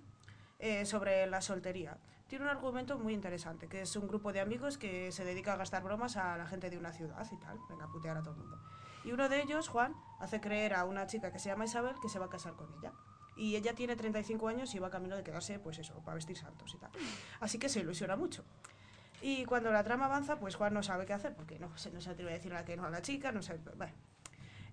eh, 0.59 0.86
sobre 0.86 1.28
la 1.28 1.41
soltería. 1.41 1.97
Tiene 2.28 2.45
un 2.45 2.49
argumento 2.49 2.97
muy 2.97 3.13
interesante, 3.13 3.67
que 3.67 3.82
es 3.82 3.95
un 3.95 4.07
grupo 4.07 4.34
de 4.34 4.39
amigos 4.39 4.80
que 4.80 5.11
se 5.11 5.23
dedica 5.23 5.53
a 5.53 5.57
gastar 5.57 5.84
bromas 5.84 6.17
a 6.17 6.38
la 6.38 6.47
gente 6.47 6.71
de 6.71 6.78
una 6.78 6.91
ciudad 6.91 7.28
y 7.32 7.38
tal. 7.38 7.59
Venga, 7.69 7.86
a 7.86 7.91
putear 7.91 8.17
a 8.17 8.21
todo 8.23 8.34
el 8.34 8.39
mundo. 8.39 8.59
Y 9.03 9.11
uno 9.11 9.30
de 9.30 9.41
ellos, 9.41 9.67
Juan, 9.67 9.95
hace 10.19 10.41
creer 10.41 10.73
a 10.73 10.86
una 10.86 11.05
chica 11.05 11.32
que 11.32 11.38
se 11.38 11.49
llama 11.49 11.65
Isabel 11.65 11.95
que 12.01 12.09
se 12.09 12.17
va 12.17 12.26
a 12.26 12.30
casar 12.30 12.53
con 12.53 12.73
ella. 12.80 12.91
Y 13.38 13.55
ella 13.55 13.73
tiene 13.73 13.95
35 13.95 14.47
años 14.47 14.73
y 14.75 14.79
va 14.79 14.89
camino 14.89 15.15
de 15.15 15.23
quedarse, 15.23 15.59
pues 15.59 15.79
eso, 15.79 15.93
para 16.03 16.15
vestir 16.15 16.38
santos 16.38 16.73
y 16.73 16.77
tal. 16.77 16.91
Así 17.39 17.59
que 17.59 17.69
se 17.69 17.81
ilusiona 17.81 18.15
mucho. 18.15 18.45
Y 19.21 19.45
cuando 19.45 19.71
la 19.71 19.83
trama 19.83 20.05
avanza, 20.05 20.39
pues 20.39 20.55
Juan 20.55 20.73
no 20.73 20.83
sabe 20.83 21.05
qué 21.05 21.13
hacer, 21.13 21.33
porque 21.36 21.59
no 21.59 21.75
se, 21.77 21.91
no 21.91 22.01
se 22.01 22.11
atreve 22.11 22.31
a 22.31 22.33
decir 22.33 22.53
a 22.53 22.63
que 22.63 22.77
no 22.77 22.86
a 22.86 22.89
la 22.89 23.01
chica, 23.01 23.31
no 23.31 23.41
sabe... 23.41 23.59
Bueno. 23.75 23.93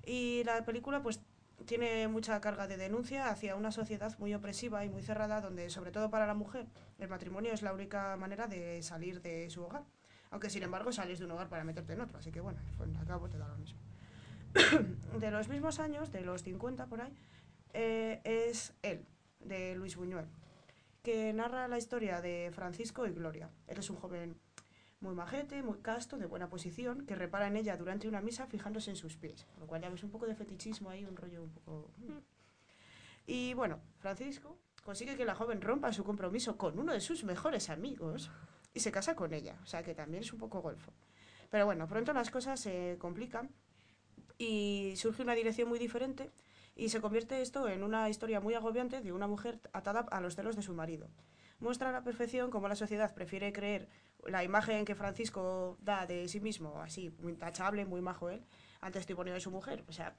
Y 0.05 0.43
la 0.45 0.65
película, 0.65 1.03
pues, 1.03 1.21
tiene 1.65 2.09
mucha 2.09 2.41
carga 2.41 2.67
de 2.67 2.77
denuncia 2.77 3.29
hacia 3.31 3.57
una 3.57 3.71
sociedad 3.71 4.17
muy 4.19 4.35
opresiva 4.35 4.85
y 4.85 4.89
muy 4.89 5.03
cerrada, 5.03 5.41
donde, 5.41 5.71
sobre 5.71 5.91
todo 5.91 6.11
para 6.11 6.27
la 6.27 6.35
mujer, 6.35 6.67
el 6.99 7.09
matrimonio 7.09 7.53
es 7.53 7.63
la 7.63 7.73
única 7.73 8.17
manera 8.17 8.47
de 8.47 8.83
salir 8.83 9.23
de 9.23 9.49
su 9.51 9.63
hogar. 9.63 9.85
Aunque, 10.31 10.51
sin 10.51 10.63
embargo, 10.63 10.93
sales 10.93 11.19
de 11.19 11.25
un 11.25 11.31
hogar 11.33 11.49
para 11.49 11.65
meterte 11.65 11.93
en 11.93 12.01
otro, 12.01 12.19
así 12.19 12.33
que 12.33 12.41
bueno, 12.41 12.59
al 12.99 13.07
cabo 13.07 13.29
te 13.29 13.39
da 13.39 13.49
lo 13.49 13.57
mismo. 13.57 13.79
de 15.21 15.31
los 15.31 15.49
mismos 15.49 15.79
años, 15.79 16.11
de 16.11 16.23
los 16.23 16.43
50 16.43 16.87
por 16.87 17.01
ahí, 17.01 17.15
eh, 17.73 18.21
es 18.25 18.75
él, 18.83 19.07
de 19.41 19.75
Luis 19.75 19.97
Buñuel, 19.97 20.27
que 21.03 21.33
narra 21.33 21.69
la 21.69 21.79
historia 21.79 22.21
de 22.21 22.51
Francisco 22.55 23.07
y 23.07 23.13
Gloria. 23.13 23.51
Él 23.67 23.79
es 23.79 23.91
un 23.91 23.97
joven 23.97 24.37
muy 25.01 25.15
majete, 25.15 25.63
muy 25.63 25.79
casto, 25.79 26.17
de 26.17 26.27
buena 26.27 26.49
posición, 26.49 27.07
que 27.07 27.17
repara 27.17 27.49
en 27.49 27.57
ella 27.57 27.77
durante 27.77 28.09
una 28.09 28.21
misa 28.21 28.47
fijándose 28.47 28.91
en 28.91 28.97
sus 28.97 29.17
pies. 29.17 29.47
Lo 29.59 29.67
cual 29.67 29.83
ya 29.83 29.91
ves 29.91 30.05
un 30.05 30.11
poco 30.11 30.27
de 30.27 30.37
fetichismo 30.37 30.91
ahí, 30.91 31.05
un 31.05 31.17
rollo 31.17 31.43
un 31.43 31.51
poco... 31.51 31.91
mm. 31.99 32.19
Y 33.27 33.55
bueno, 33.55 33.81
Francisco 33.99 34.59
consigue 34.85 35.17
que 35.17 35.25
la 35.25 35.35
joven 35.35 35.61
rompa 35.61 35.93
su 35.93 36.05
compromiso 36.05 36.57
con 36.57 36.79
uno 36.79 36.93
de 36.93 37.01
sus 37.01 37.25
mejores 37.25 37.71
amigos 37.71 38.31
y 38.75 38.81
se 38.81 38.91
casa 38.91 39.15
con 39.15 39.33
ella. 39.33 39.59
O 39.63 39.67
sea 39.67 39.83
que 39.83 39.95
también 39.95 40.23
es 40.23 40.33
un 40.33 40.39
poco 40.39 40.61
golfo. 40.61 40.93
Pero 41.51 41.67
bueno, 41.67 41.87
pronto 41.87 42.13
las 42.13 42.31
cosas 42.31 42.59
se 42.61 42.97
complican 42.99 43.51
y 44.39 44.95
surge 44.97 45.23
una 45.23 45.35
dirección 45.35 45.69
muy 45.69 45.79
diferente 45.79 46.31
y 46.75 46.89
se 46.89 47.01
convierte 47.01 47.43
esto 47.43 47.69
en 47.69 47.83
una 47.83 48.09
historia 48.09 48.41
muy 48.41 48.55
agobiante 48.55 49.01
de 49.01 49.13
una 49.13 49.27
mujer 49.27 49.61
atada 49.73 50.01
a 50.11 50.21
los 50.21 50.37
celos 50.37 50.57
de 50.57 50.63
su 50.63 50.75
marido. 50.75 51.09
Muestra 51.61 51.91
a 51.91 51.93
la 51.93 52.03
perfección 52.03 52.51
cómo 52.51 52.69
la 52.69 52.77
sociedad 52.77 53.15
prefiere 53.15 53.53
creer 53.53 53.89
la 54.27 54.43
imagen 54.43 54.85
que 54.85 54.95
Francisco 54.95 55.77
da 55.81 56.07
de 56.07 56.29
sí 56.29 56.41
mismo, 56.41 56.81
así, 56.81 57.11
muy 57.21 57.33
intachable, 57.33 57.85
muy 57.85 58.01
majo 58.01 58.31
él, 58.31 58.45
al 58.81 58.93
testimonio 58.93 59.35
de 59.35 59.41
su 59.41 59.51
mujer. 59.51 59.85
O 59.89 59.93
sea, 59.93 60.17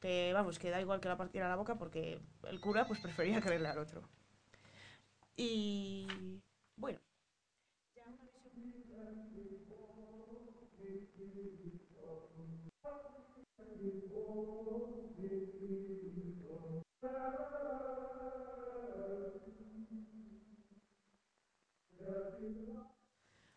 que 0.00 0.32
vamos, 0.32 0.58
que 0.58 0.70
da 0.70 0.80
igual 0.80 1.00
que 1.00 1.08
la 1.08 1.16
partiera 1.16 1.48
la 1.48 1.56
boca 1.56 1.76
porque 1.76 2.20
el 2.44 2.60
cura 2.60 2.86
pues 2.86 3.00
prefería 3.00 3.40
creerle 3.40 3.68
al 3.68 3.78
otro. 3.78 4.02
Y 5.36 6.06
bueno. 6.76 7.00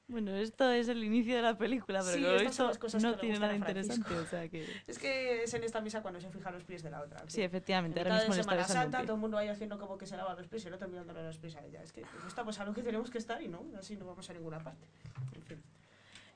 Bueno, 0.10 0.36
esto 0.36 0.70
es 0.72 0.89
el 0.89 1.04
inicio 1.04 1.36
de 1.36 1.43
la 1.43 1.56
película, 1.56 2.00
pero 2.00 2.14
Sí, 2.14 2.24
como 2.24 2.34
he 2.34 2.38
estas 2.38 2.56
son 2.56 2.68
visto, 2.68 2.68
las 2.68 2.78
cosas 2.80 3.04
no 3.04 3.14
que 3.14 3.20
tiene 3.20 3.39
nada 3.39 3.56
interesante, 3.56 4.16
o 4.16 4.26
sea 4.26 4.50
que... 4.50 4.66
Es 4.88 4.97
que 4.97 5.43
es 5.43 5.54
en 5.54 5.64
esta 5.64 5.82
misa 5.82 6.02
cuando 6.02 6.20
se 6.20 6.32
fija 6.32 6.50
los 6.50 6.64
pies 6.64 6.82
de 6.82 6.89
la 6.89 7.02
otra. 7.02 7.24
Sí, 7.28 7.43
efectivamente, 7.43 8.02
En 8.02 8.08
ahora 8.08 8.20
mismo 8.22 8.34
de 8.36 8.41
Semana 8.41 8.68
Santa, 8.68 9.04
todo 9.04 9.14
el 9.14 9.20
mundo 9.20 9.38
ahí 9.38 9.50
haciendo 9.50 9.78
como 9.78 10.00
que 10.00 10.08
se 10.08 10.18
lava 10.18 10.34
los 10.34 10.47
pies 10.47 10.66
y 10.66 10.70
otro 10.70 10.88
mirándole 10.88 11.24
los 11.24 11.38
pies 11.38 11.56
a 11.58 11.64
ella. 11.64 11.84
Es 11.84 11.93
que 11.93 12.02
pues, 12.02 12.26
estamos 12.26 12.60
a 12.60 12.66
lo 12.66 12.74
que 12.74 12.82
tenemos 12.82 13.12
que 13.12 13.20
estar 13.20 13.39
y 13.41 13.50
no, 13.50 13.64
así 13.78 13.95
no 13.97 14.06
vamos 14.06 14.28
a 14.28 14.34
ninguna 14.34 14.60
parte. 14.60 14.88
En 15.36 15.43
fin. 15.43 15.64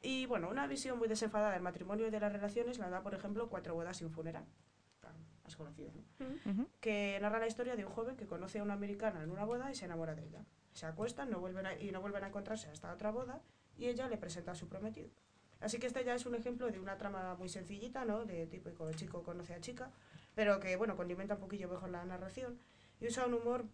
Y 0.04 0.28
bueno, 0.28 0.50
una 0.50 0.68
visión 0.68 1.00
muy 1.00 1.08
desenfadada 1.08 1.54
del 1.54 1.64
matrimonio 1.64 2.06
y 2.06 2.12
de 2.12 2.20
las 2.20 2.32
relaciones 2.32 2.78
la 2.78 2.90
da, 2.90 3.02
por 3.02 3.16
ejemplo, 3.16 3.50
Cuatro 3.50 3.74
bodas 3.74 4.00
y 4.02 4.04
un 4.06 4.12
funeral. 4.12 4.46
Más 5.44 5.56
conocido, 5.58 5.92
¿no? 5.94 6.04
Que 6.80 7.18
narra 7.22 7.40
la 7.40 7.48
historia 7.48 7.76
de 7.76 7.86
un 7.86 7.92
joven 7.92 8.16
que 8.16 8.26
conoce 8.28 8.60
a 8.60 8.64
una 8.64 8.74
americana 8.74 9.24
en 9.24 9.30
una 9.32 9.44
boda 9.44 9.72
y 9.72 9.76
se 9.76 9.86
enamora 9.86 10.16
de 10.16 10.24
ella. 10.26 10.46
Se 10.74 10.86
acuestan 10.86 11.30
no 11.30 11.40
vuelven 11.40 11.66
a- 11.66 11.76
y 11.80 11.92
no 11.92 12.00
vuelven 12.02 12.24
a 12.24 12.28
encontrarse 12.28 12.70
hasta 12.70 12.94
otra 12.94 13.12
boda 13.12 13.42
y 13.78 13.88
ella 13.88 14.08
le 14.08 14.18
presenta 14.18 14.52
a 14.52 14.56
su 14.56 14.68
prometido. 14.70 15.10
Así 15.60 15.80
que 15.80 15.88
este 15.88 16.04
ya 16.04 16.16
es 16.16 16.26
un 16.26 16.36
ejemplo 16.36 16.70
de 16.72 16.80
una 16.80 16.98
trama 16.98 17.36
muy 17.36 17.50
sencillita, 17.50 18.06
¿no? 18.06 18.26
De 18.26 18.48
típico 18.48 18.92
chico 18.94 19.24
conoce 19.24 19.54
a 19.54 19.60
chica, 19.62 19.92
pero 20.36 20.60
que, 20.60 20.76
bueno, 20.76 20.96
condimenta 20.96 21.36
un 21.36 21.42
poquillo 21.42 21.68
mejor 21.70 21.90
la 21.90 22.04
narración 22.06 22.58
y 23.00 23.08
usa 23.08 23.26
un 23.28 23.34
humor 23.34 23.66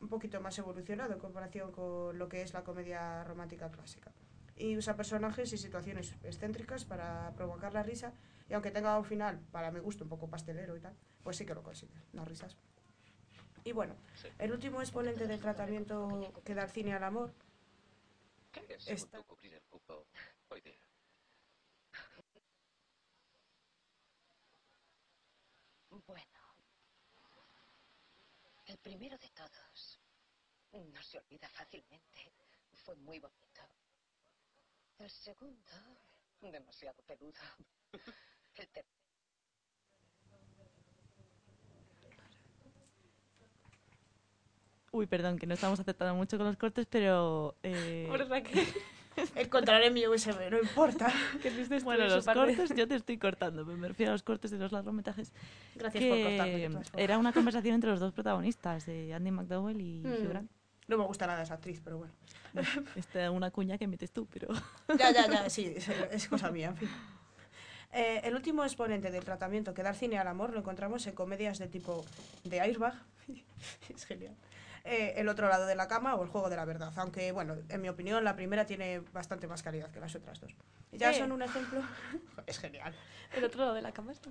un 0.00 0.08
poquito 0.08 0.40
más 0.40 0.58
evolucionado 0.58 1.12
en 1.12 1.20
comparación 1.20 1.70
con 1.70 2.18
lo 2.18 2.28
que 2.28 2.42
es 2.42 2.52
la 2.52 2.64
comedia 2.64 3.22
romántica 3.24 3.70
clásica. 3.70 4.12
Y 4.56 4.76
usa 4.76 4.96
personajes 4.96 5.52
y 5.52 5.58
situaciones 5.58 6.14
excéntricas 6.24 6.84
para 6.84 7.32
provocar 7.36 7.72
la 7.72 7.82
risa 7.82 8.12
y 8.48 8.54
aunque 8.54 8.70
tenga 8.70 8.98
un 8.98 9.04
final, 9.04 9.40
para 9.50 9.70
mi 9.70 9.80
gusto, 9.80 10.04
un 10.04 10.10
poco 10.10 10.28
pastelero 10.28 10.76
y 10.76 10.80
tal, 10.80 10.94
pues 11.22 11.36
sí 11.36 11.46
que 11.46 11.54
lo 11.54 11.62
consigue, 11.62 11.92
las 12.12 12.26
risas. 12.26 12.56
Y 13.64 13.72
bueno, 13.72 13.94
el 14.38 14.52
último 14.52 14.80
exponente 14.80 15.26
del 15.26 15.40
tratamiento 15.40 16.32
que 16.44 16.54
da 16.54 16.64
el 16.64 16.70
cine 16.70 16.94
al 16.94 17.04
amor 17.04 17.32
¿Qué 18.50 18.60
es 18.68 18.86
Está- 18.88 18.96
según 18.96 19.10
tú 19.10 19.24
cubrir 19.28 19.54
el 19.54 19.62
cupo 19.62 20.06
hoy 20.48 20.60
día? 20.60 20.78
Bueno, 26.06 26.40
el 28.66 28.78
primero 28.78 29.16
de 29.18 29.28
todos 29.30 30.00
no 30.72 31.02
se 31.02 31.18
olvida 31.18 31.48
fácilmente. 31.48 32.32
Fue 32.84 32.96
muy 32.96 33.18
bonito. 33.20 33.62
El 34.98 35.10
segundo, 35.10 35.72
demasiado 36.40 37.02
peludo. 37.02 37.40
El 38.54 38.68
tercero. 38.68 39.01
Uy, 44.92 45.06
perdón, 45.06 45.38
que 45.38 45.46
no 45.46 45.54
estamos 45.54 45.80
aceptando 45.80 46.14
mucho 46.14 46.36
con 46.36 46.46
los 46.46 46.56
cortes, 46.56 46.86
pero... 46.86 47.56
Eh... 47.62 48.04
Pobre 48.08 48.24
Raquel. 48.26 48.66
Encontraré 49.34 49.90
mi 49.90 50.06
USB, 50.06 50.50
no 50.50 50.58
importa. 50.58 51.12
Bueno, 51.82 52.08
su 52.08 52.16
los 52.16 52.26
cortes 52.26 52.74
yo 52.74 52.86
te 52.86 52.94
estoy 52.94 53.18
cortando, 53.18 53.64
me 53.64 53.88
refiero 53.88 54.12
a 54.12 54.14
los 54.14 54.22
cortes 54.22 54.50
de 54.50 54.58
los 54.58 54.72
largometrajes. 54.72 55.32
Gracias 55.74 56.02
que 56.02 56.08
por 56.10 56.22
cortarme. 56.22 57.02
Era 57.02 57.18
una 57.18 57.32
conversación 57.32 57.74
entre 57.74 57.90
los 57.90 58.00
dos 58.00 58.12
protagonistas, 58.12 58.86
de 58.86 59.12
Andy 59.14 59.30
McDowell 59.30 59.80
y 59.80 60.02
Mm. 60.02 60.12
Hugh 60.12 60.28
Grant. 60.28 60.50
No 60.88 60.98
me 60.98 61.04
gusta 61.04 61.26
nada 61.26 61.42
esa 61.42 61.54
actriz, 61.54 61.80
pero 61.82 61.98
bueno. 61.98 62.12
Esta 62.96 63.24
es 63.24 63.30
una 63.30 63.50
cuña 63.50 63.78
que 63.78 63.86
metes 63.86 64.12
tú, 64.12 64.26
pero... 64.26 64.48
Ya, 64.98 65.10
ya, 65.10 65.26
ya, 65.28 65.48
sí, 65.48 65.72
es, 65.74 65.88
es 65.88 66.28
cosa 66.28 66.50
mía, 66.50 66.68
en 66.68 66.76
fin. 66.76 66.88
Eh, 67.94 68.20
el 68.24 68.34
último 68.34 68.64
exponente 68.64 69.10
del 69.10 69.24
tratamiento 69.24 69.74
que 69.74 69.82
da 69.82 69.90
el 69.90 69.96
cine 69.96 70.18
al 70.18 70.26
amor 70.26 70.52
lo 70.52 70.58
encontramos 70.60 71.06
en 71.06 71.14
comedias 71.14 71.58
de 71.58 71.68
tipo 71.68 72.04
de 72.44 72.60
Airbag, 72.60 72.94
es 73.94 74.06
genial, 74.06 74.34
eh, 74.84 75.14
El 75.16 75.28
otro 75.28 75.48
lado 75.48 75.66
de 75.66 75.74
la 75.74 75.88
cama 75.88 76.14
o 76.14 76.22
El 76.22 76.28
juego 76.28 76.48
de 76.50 76.56
la 76.56 76.64
verdad, 76.64 76.92
aunque, 76.96 77.32
bueno, 77.32 77.56
en 77.68 77.80
mi 77.80 77.88
opinión 77.88 78.22
la 78.24 78.34
primera 78.36 78.66
tiene 78.66 79.00
bastante 79.12 79.46
más 79.46 79.62
calidad 79.62 79.90
que 79.90 80.00
las 80.00 80.14
otras 80.14 80.40
dos. 80.40 80.54
Ya 80.92 81.10
Eh. 81.10 81.14
son 81.14 81.32
un 81.32 81.42
ejemplo, 81.42 81.80
es 82.46 82.58
genial. 82.58 82.94
El 83.34 83.44
otro 83.44 83.60
lado 83.60 83.74
de 83.74 83.82
la 83.82 83.92
cama 83.92 84.12
está. 84.12 84.30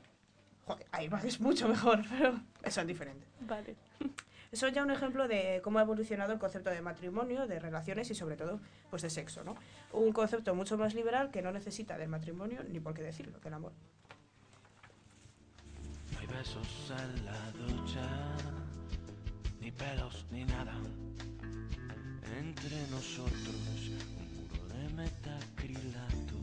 Joder, 0.65 0.85
Airbag 0.91 1.25
es 1.25 1.39
mucho 1.41 1.67
mejor, 1.67 2.01
pero 2.09 2.39
son 2.69 2.87
diferentes. 2.87 3.27
Vale. 3.41 3.75
Eso 4.51 4.67
es 4.67 4.73
ya 4.73 4.83
un 4.83 4.91
ejemplo 4.91 5.29
de 5.29 5.61
cómo 5.63 5.79
ha 5.79 5.83
evolucionado 5.83 6.33
el 6.33 6.39
concepto 6.39 6.69
de 6.71 6.81
matrimonio, 6.81 7.47
de 7.47 7.57
relaciones 7.57 8.11
y 8.11 8.15
sobre 8.15 8.35
todo 8.35 8.59
pues 8.89 9.01
de 9.01 9.09
sexo, 9.09 9.45
¿no? 9.45 9.55
Un 9.93 10.11
concepto 10.11 10.53
mucho 10.53 10.77
más 10.77 10.93
liberal 10.93 11.31
que 11.31 11.41
no 11.41 11.53
necesita 11.53 11.97
del 11.97 12.09
matrimonio 12.09 12.61
ni 12.67 12.81
por 12.81 12.93
qué 12.93 13.01
decirlo, 13.01 13.39
del 13.39 13.53
amor. 13.53 13.71
No 16.11 16.19
hay 16.19 16.27
besos 16.27 16.91
en 16.91 17.25
la 17.25 17.51
ducha, 17.51 18.01
ni 19.61 19.71
pelos 19.71 20.25
ni 20.31 20.43
nada. 20.43 20.75
Entre 22.39 22.77
nosotros 22.89 23.55
un 24.19 24.27
muro 24.35 24.61
de 24.73 24.83
metacrilato. 24.95 26.35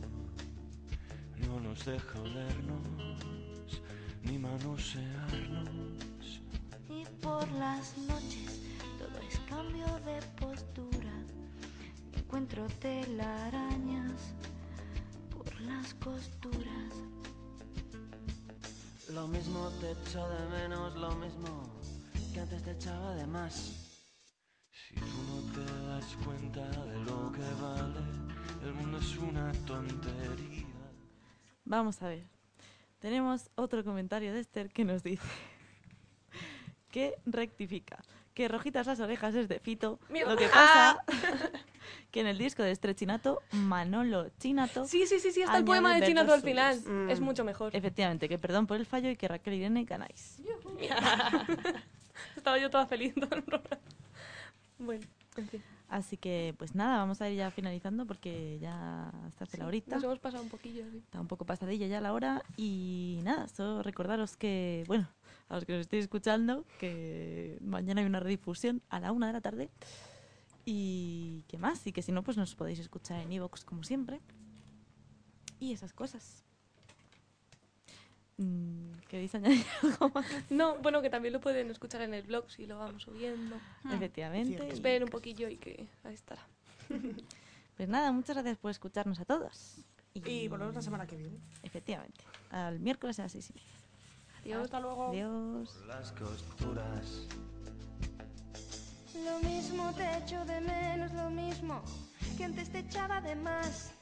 lejos 1.40 1.84
de 1.84 1.98
jodernos 1.98 3.82
ni 4.22 4.38
manosearnos. 4.38 5.68
Y 6.88 7.04
por 7.20 7.50
las 7.52 7.96
noches 7.98 8.60
todo 8.98 9.18
es 9.28 9.38
cambio 9.48 9.86
de 10.06 10.22
postura. 10.40 11.14
Encuentro 12.16 12.66
telarañas 12.80 14.20
por 15.30 15.60
las 15.60 15.94
costuras. 15.94 16.92
Lo 19.12 19.26
mismo 19.26 19.70
te 19.80 19.92
echo 19.92 20.28
de 20.28 20.46
menos, 20.58 20.94
lo 20.96 21.14
mismo 21.16 21.78
que 22.32 22.40
antes 22.40 22.62
te 22.62 22.70
echaba 22.72 23.14
de 23.14 23.26
más. 23.26 23.74
Si 24.70 24.94
tú 24.94 25.06
no 25.06 25.52
te 25.52 25.86
das 25.86 26.16
cuenta 26.24 26.68
de 26.68 26.98
lo 27.04 27.32
que 27.32 27.40
vale, 27.60 28.00
el 28.64 28.74
mundo 28.74 28.98
es 28.98 29.16
una 29.16 29.52
tontería. 29.66 30.66
Vamos 31.64 32.02
a 32.02 32.08
ver. 32.08 32.24
Tenemos 32.98 33.50
otro 33.54 33.84
comentario 33.84 34.32
de 34.32 34.40
Esther 34.40 34.70
que 34.70 34.84
nos 34.84 35.02
dice 35.02 35.22
que 36.90 37.14
rectifica 37.26 38.02
que 38.34 38.46
rojitas 38.46 38.86
las 38.86 39.00
orejas 39.00 39.34
es 39.34 39.48
de 39.48 39.58
Fito. 39.58 39.98
Mira. 40.08 40.30
Lo 40.30 40.36
que 40.36 40.46
pasa 40.46 41.02
que 42.12 42.20
en 42.20 42.28
el 42.28 42.38
disco 42.38 42.62
de 42.62 42.70
Estrechinato, 42.70 43.42
Manolo 43.50 44.30
Chinato. 44.38 44.86
Sí, 44.86 45.06
sí, 45.06 45.18
sí, 45.18 45.32
sí, 45.32 45.42
está 45.42 45.58
el 45.58 45.64
poema 45.64 45.94
de 45.94 46.06
Chinato 46.06 46.32
al 46.32 46.42
final. 46.42 46.80
Es 47.10 47.18
mucho 47.18 47.44
mejor. 47.44 47.74
Efectivamente, 47.74 48.28
que 48.28 48.38
perdón 48.38 48.68
por 48.68 48.76
el 48.76 48.86
fallo 48.86 49.10
y 49.10 49.16
que 49.16 49.26
Raquel 49.26 49.54
Irene 49.54 49.84
ganáis. 49.84 50.40
Estaba 52.36 52.58
yo 52.58 52.70
toda 52.70 52.86
feliz 52.86 53.14
todo 53.14 53.34
el 53.34 53.42
programa. 53.42 53.78
Bueno, 54.78 55.06
en 55.36 55.48
fin. 55.48 55.62
Así 55.88 56.18
que, 56.18 56.54
pues 56.58 56.74
nada, 56.74 56.98
vamos 56.98 57.22
a 57.22 57.30
ir 57.30 57.38
ya 57.38 57.50
finalizando 57.50 58.06
porque 58.06 58.58
ya 58.60 59.10
está 59.26 59.44
hace 59.44 59.56
la 59.56 59.66
horita. 59.66 59.96
Nos 59.96 60.04
hemos 60.04 60.18
pasado 60.18 60.42
un 60.42 60.50
poquillo. 60.50 60.84
sí. 60.90 60.98
Está 60.98 61.18
un 61.20 61.28
poco 61.28 61.46
pasadilla 61.46 61.86
ya 61.86 62.00
la 62.02 62.12
hora. 62.12 62.42
Y 62.58 63.20
nada, 63.22 63.48
solo 63.48 63.82
recordaros 63.82 64.36
que, 64.36 64.84
bueno, 64.86 65.08
a 65.48 65.54
los 65.54 65.64
que 65.64 65.72
nos 65.72 65.80
estéis 65.80 66.04
escuchando, 66.04 66.66
que 66.78 67.58
mañana 67.62 68.02
hay 68.02 68.06
una 68.06 68.20
redifusión 68.20 68.82
a 68.90 69.00
la 69.00 69.12
una 69.12 69.28
de 69.28 69.32
la 69.32 69.40
tarde. 69.40 69.70
Y 70.66 71.44
qué 71.48 71.56
más, 71.56 71.86
y 71.86 71.92
que 71.92 72.02
si 72.02 72.12
no, 72.12 72.22
pues 72.22 72.36
nos 72.36 72.54
podéis 72.54 72.80
escuchar 72.80 73.20
en 73.22 73.32
iVoox 73.32 73.64
como 73.64 73.82
siempre. 73.82 74.20
Y 75.58 75.72
esas 75.72 75.94
cosas. 75.94 76.44
Mm, 78.38 78.92
¿Queréis 79.08 79.34
añadir 79.34 79.66
algo 79.82 80.08
más? 80.10 80.26
No, 80.48 80.78
bueno, 80.78 81.02
que 81.02 81.10
también 81.10 81.34
lo 81.34 81.40
pueden 81.40 81.70
escuchar 81.70 82.02
en 82.02 82.14
el 82.14 82.22
blog 82.22 82.50
si 82.50 82.66
lo 82.66 82.78
vamos 82.78 83.02
subiendo. 83.02 83.56
Efectivamente. 83.92 84.68
Esperen 84.72 85.02
un 85.04 85.10
poquillo 85.10 85.48
y 85.48 85.56
que 85.56 85.88
ahí 86.04 86.14
estará. 86.14 86.42
Pues 87.76 87.88
nada, 87.88 88.10
muchas 88.10 88.34
gracias 88.34 88.58
por 88.58 88.72
escucharnos 88.72 89.20
a 89.20 89.24
todos. 89.24 89.76
Y 90.12 90.48
volvemos 90.48 90.74
la 90.74 90.82
semana 90.82 91.06
que 91.06 91.14
viene. 91.14 91.38
Efectivamente. 91.62 92.24
Al 92.50 92.80
miércoles 92.80 93.20
a 93.20 93.22
las 93.22 93.30
seis 93.30 93.50
y 93.50 93.52
media. 93.52 93.70
Adiós. 94.40 94.64
Hasta 94.64 94.80
luego. 94.80 95.10
Adiós. 95.10 95.76
Las 95.86 96.10
costuras. 96.10 97.28
Lo 99.14 99.48
mismo 99.48 99.92
te 99.94 100.18
echo 100.18 100.44
de 100.44 100.60
menos, 100.60 101.12
lo 101.12 101.30
mismo 101.30 101.82
que 102.36 102.42
antes 102.42 102.68
te 102.70 102.80
echaba 102.80 103.20
de 103.20 103.36
más. 103.36 103.92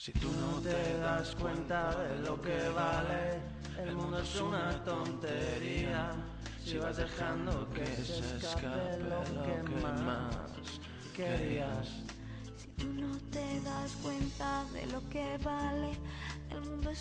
Si 0.00 0.12
tú 0.12 0.30
no 0.30 0.60
te 0.60 0.96
das 1.00 1.34
cuenta 1.34 1.90
de 1.90 2.20
lo 2.20 2.40
que 2.40 2.68
vale, 2.68 3.42
el 3.82 3.96
mundo 3.96 4.20
es 4.20 4.40
una 4.40 4.84
tontería. 4.84 6.12
Si 6.64 6.78
vas 6.78 6.98
dejando 6.98 7.68
que 7.70 7.84
se 7.84 8.36
escape 8.36 8.98
lo 9.00 9.24
que 9.42 9.82
más 9.82 10.36
querías. 11.16 11.88
Si 12.56 12.68
tú 12.76 12.86
no 12.92 13.18
te 13.32 13.60
das 13.62 13.96
cuenta 14.00 14.64
de 14.72 14.86
lo 14.86 15.00
que 15.08 15.36
vale, 15.38 15.90
el 16.50 16.60
mundo 16.60 16.90
es 16.90 16.96